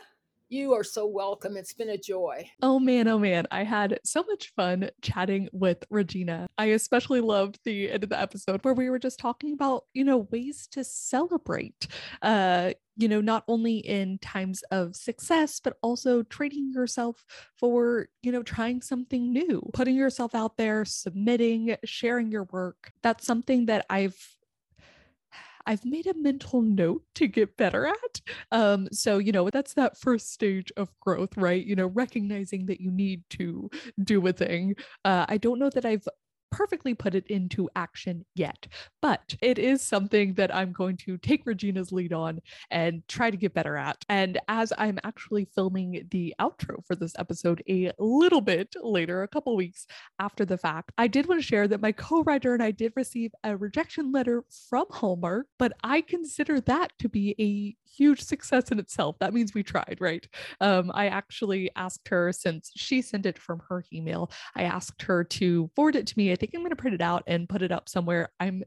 You 0.51 0.72
are 0.72 0.84
so 0.84 1.05
welcome. 1.07 1.59
It's 1.59 1.74
been 1.74 1.90
a 1.90 1.99
joy. 1.99 2.51
Oh 2.62 2.78
man, 2.80 3.07
oh 3.07 3.18
man. 3.18 3.46
I 3.51 3.64
had 3.64 4.01
so 4.03 4.24
much 4.26 4.55
fun 4.57 4.88
chatting 5.03 5.51
with 5.53 5.84
Regina. 5.90 6.49
I 6.57 6.66
especially 6.66 7.20
loved 7.20 7.59
the 7.64 7.90
end 7.90 8.05
of 8.05 8.09
the 8.09 8.18
episode 8.18 8.64
where 8.64 8.72
we 8.72 8.88
were 8.88 8.99
just 8.99 9.18
talking 9.18 9.53
about, 9.53 9.84
you 9.92 10.05
know, 10.05 10.26
ways 10.30 10.66
to 10.68 10.84
celebrate. 10.84 11.86
Uh, 12.22 12.72
you 12.96 13.09
know, 13.09 13.20
not 13.20 13.44
only 13.46 13.76
in 13.76 14.18
times 14.20 14.62
of 14.70 14.96
success, 14.96 15.61
but 15.62 15.76
also 15.82 16.22
training 16.22 16.72
yourself 16.74 17.26
for, 17.55 18.09
you 18.22 18.32
know, 18.32 18.42
trying 18.42 18.80
something 18.80 19.30
new, 19.30 19.68
putting 19.74 19.96
yourself 19.96 20.34
out 20.34 20.57
there, 20.57 20.86
submitting, 20.86 21.76
sharing 21.84 22.32
your 22.32 22.44
work. 22.44 22.90
That's 23.03 23.26
something 23.26 23.66
that 23.66 23.84
I've 23.90 24.16
I've 25.69 25.85
made 25.85 26.07
a 26.07 26.14
mental 26.14 26.62
note 26.62 27.03
to 27.16 27.29
get 27.29 27.57
better 27.57 27.87
at. 27.87 28.21
Um, 28.51 28.89
so, 28.91 29.19
you 29.19 29.33
know, 29.33 29.51
that's 29.51 29.75
that 29.75 29.99
first 29.99 30.33
stage 30.33 30.73
of 30.77 30.89
growth, 30.99 31.37
right? 31.37 31.64
You 31.64 31.77
know, 31.77 31.87
recognizing 31.89 32.66
that 32.66 32.81
you 32.81 32.91
need 32.91 33.23
to 33.31 33.71
do 34.03 34.27
a 34.27 34.33
thing. 34.33 34.75
Uh, 35.05 35.27
I 35.29 35.37
don't 35.37 35.59
know 35.59 35.71
that 35.71 35.85
I've 35.85 36.09
perfectly 36.51 36.94
put 36.94 37.14
it 37.14 37.26
into 37.28 37.68
action 37.76 38.24
yet, 38.34 38.66
but 39.03 39.34
it 39.40 39.59
is 39.59 39.82
something 39.82 40.34
that 40.34 40.55
I'm 40.55 40.72
going 40.72 40.96
to 40.99 41.18
take 41.18 41.44
Regina's 41.46 41.92
lead 41.92 42.12
on 42.12 42.40
and 42.70 43.03
try 43.09 43.30
to 43.30 43.36
get 43.36 43.55
better 43.55 43.76
at. 43.76 44.05
And 44.09 44.38
as 44.49 44.72
I'm 44.78 44.99
actually 45.05 45.49
filming 45.55 46.07
the 46.11 46.34
outro 46.40 46.84
for 46.86 46.96
this 46.96 47.14
episode 47.18 47.62
a 47.68 47.92
little 47.99 48.40
bit 48.40 48.74
later, 48.82 49.22
a 49.22 49.28
couple 49.28 49.57
weeks 49.57 49.86
after 50.18 50.44
the 50.44 50.59
fact, 50.59 50.92
I 50.99 51.07
did 51.07 51.26
want 51.26 51.40
to 51.40 51.46
share 51.46 51.68
that 51.68 51.80
my 51.80 51.92
co 51.92 52.22
writer 52.22 52.55
and 52.55 52.62
I 52.62 52.70
did 52.70 52.92
receive 52.96 53.32
a 53.44 53.57
rejection 53.57 54.12
letter 54.12 54.44
from 54.68 54.86
Hallmark, 54.90 55.46
but 55.59 55.72
I 55.82 56.01
consider 56.01 56.61
that 56.62 56.92
to 57.01 57.09
be 57.09 57.34
a 57.38 57.76
huge 57.88 58.20
success 58.20 58.70
in 58.70 58.78
itself. 58.78 59.16
That 59.18 59.34
means 59.34 59.55
we 59.55 59.62
tried, 59.62 59.99
right? 60.01 60.26
Um, 60.61 60.90
I 60.94 61.09
actually 61.09 61.70
asked 61.76 62.09
her, 62.09 62.32
since 62.32 62.70
she 62.76 63.03
sent 63.03 63.26
it 63.26 63.38
from 63.38 63.61
her 63.68 63.84
email, 63.92 64.30
I 64.55 64.64
asked 64.64 65.03
her 65.03 65.24
to 65.24 65.70
forward 65.74 65.96
it 65.96 66.07
to 66.09 66.18
me 66.18 66.30
think 66.39 66.53
I'm 66.55 66.62
going 66.62 66.70
to 66.70 66.76
print 66.76 66.95
it 66.95 67.03
out 67.03 67.22
and 67.26 67.49
put 67.49 67.62
it 67.62 67.72
up 67.72 67.89
somewhere. 67.89 68.30
I'm 68.41 68.62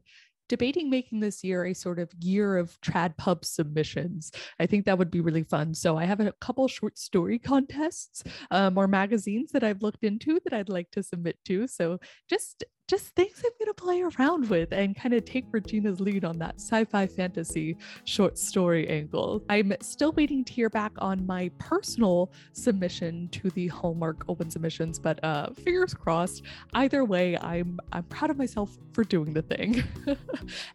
debating 0.48 0.90
making 0.90 1.20
this 1.20 1.42
year 1.42 1.64
a 1.64 1.74
sort 1.74 1.98
of 1.98 2.12
year 2.20 2.58
of 2.58 2.78
trad 2.82 3.16
pub 3.16 3.42
submissions. 3.44 4.30
I 4.60 4.66
think 4.66 4.84
that 4.84 4.98
would 4.98 5.10
be 5.10 5.22
really 5.22 5.44
fun. 5.44 5.72
So 5.72 5.96
I 5.96 6.04
have 6.04 6.20
a 6.20 6.32
couple 6.40 6.68
short 6.68 6.98
story 6.98 7.38
contests 7.38 8.22
um, 8.50 8.76
or 8.76 8.86
magazines 8.86 9.52
that 9.52 9.64
I've 9.64 9.82
looked 9.82 10.04
into 10.04 10.40
that 10.44 10.52
I'd 10.52 10.68
like 10.68 10.90
to 10.90 11.02
submit 11.02 11.38
to. 11.46 11.66
So 11.66 11.98
just 12.28 12.64
just 12.88 13.14
things 13.14 13.42
I'm 13.44 13.52
going 13.58 13.68
to 13.68 13.74
play 13.74 14.02
around 14.02 14.48
with 14.50 14.72
and 14.72 14.94
kind 14.96 15.14
of 15.14 15.24
take 15.24 15.46
Regina's 15.50 16.00
lead 16.00 16.24
on 16.24 16.38
that 16.38 16.56
sci 16.56 16.84
fi 16.84 17.06
fantasy 17.06 17.76
short 18.04 18.38
story 18.38 18.88
angle. 18.88 19.42
I'm 19.48 19.72
still 19.80 20.12
waiting 20.12 20.44
to 20.44 20.52
hear 20.52 20.68
back 20.68 20.92
on 20.98 21.24
my 21.26 21.50
personal 21.58 22.32
submission 22.52 23.28
to 23.30 23.50
the 23.50 23.68
Hallmark 23.68 24.24
Open 24.28 24.50
Submissions, 24.50 24.98
but 24.98 25.22
uh, 25.24 25.50
fingers 25.54 25.94
crossed. 25.94 26.42
Either 26.74 27.04
way, 27.04 27.38
I'm 27.38 27.78
I'm 27.92 28.04
proud 28.04 28.30
of 28.30 28.38
myself 28.38 28.76
for 28.92 29.04
doing 29.04 29.32
the 29.32 29.42
thing. 29.42 29.82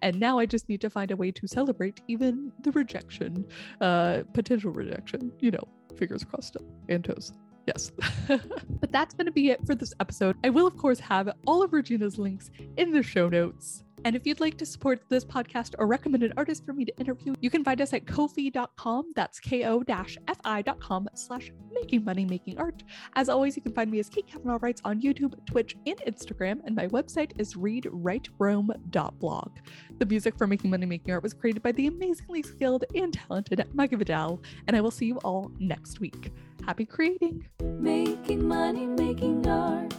and 0.02 0.20
now 0.20 0.40
I 0.40 0.46
just 0.46 0.70
need 0.70 0.82
to 0.82 0.90
find 0.90 1.12
a 1.12 1.16
way 1.16 1.32
to 1.32 1.48
celebrate 1.48 2.02
even 2.08 2.52
the 2.62 2.72
rejection, 2.72 3.46
uh, 3.82 4.24
potential 4.34 4.72
rejection, 4.72 5.32
you 5.40 5.52
know, 5.52 5.64
fingers 5.98 6.24
crossed 6.24 6.58
and 6.90 7.04
toes. 7.04 7.34
Yes. 7.68 7.92
but 8.28 8.92
that's 8.92 9.14
going 9.14 9.26
to 9.26 9.32
be 9.32 9.52
it 9.52 9.66
for 9.68 9.76
this 9.76 9.94
episode. 10.00 10.38
I 10.44 10.50
will, 10.50 10.66
of 10.66 10.78
course, 10.78 11.00
have 11.02 11.30
all 11.46 11.62
of 11.62 11.74
Regina's 11.74 12.18
links 12.18 12.50
in 12.78 12.92
the 12.92 13.04
show 13.04 13.28
notes. 13.28 13.84
And 14.06 14.16
if 14.16 14.26
you'd 14.26 14.40
like 14.40 14.58
to 14.58 14.66
support 14.66 15.02
this 15.10 15.26
podcast 15.26 15.74
or 15.80 15.88
recommend 15.88 16.24
an 16.24 16.34
artist 16.38 16.66
for 16.66 16.74
me 16.74 16.86
to 16.86 16.98
interview, 17.00 17.34
you 17.42 17.50
can 17.50 17.64
find 17.64 17.82
us 17.82 17.94
at 17.94 18.06
ko-fi.com. 18.06 19.12
That's 19.16 19.40
ko-fi.com 19.40 21.10
slash 21.16 21.52
making 21.74 22.04
money 22.04 22.26
making 22.26 22.58
art. 22.58 22.84
As 23.16 23.30
always, 23.30 23.56
you 23.56 23.62
can 23.62 23.74
find 23.74 23.90
me 23.90 24.00
as 24.00 24.10
Kate 24.10 24.28
Kavanaugh 24.28 24.60
Writes 24.62 24.82
on 24.86 25.02
YouTube, 25.02 25.34
Twitch, 25.46 25.76
and 25.86 25.98
Instagram. 26.08 26.60
And 26.66 26.76
my 26.76 26.88
website 26.88 27.32
is 27.40 27.56
readwriterome.blog. 27.56 29.52
The 29.98 30.06
music 30.06 30.38
for 30.38 30.48
Making 30.48 30.70
Money 30.72 30.86
Making 30.86 31.14
Art 31.14 31.24
was 31.24 31.34
created 31.34 31.64
by 31.64 31.72
the 31.72 31.88
amazingly 31.88 32.44
skilled 32.44 32.86
and 32.96 33.14
talented 33.14 33.66
Micah 33.74 33.98
Vidal. 33.98 34.42
And 34.68 34.78
I 34.78 34.82
will 34.82 34.92
see 34.92 35.06
you 35.06 35.18
all 35.18 35.52
next 35.60 36.00
week. 36.00 36.32
Happy 36.66 36.86
creating! 36.86 37.48
Making 37.62 38.48
money, 38.48 38.86
making 38.86 39.48
art 39.48 39.94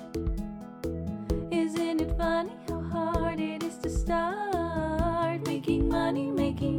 start 4.09 5.47
making 5.47 5.87
money, 5.87 6.31
making 6.31 6.78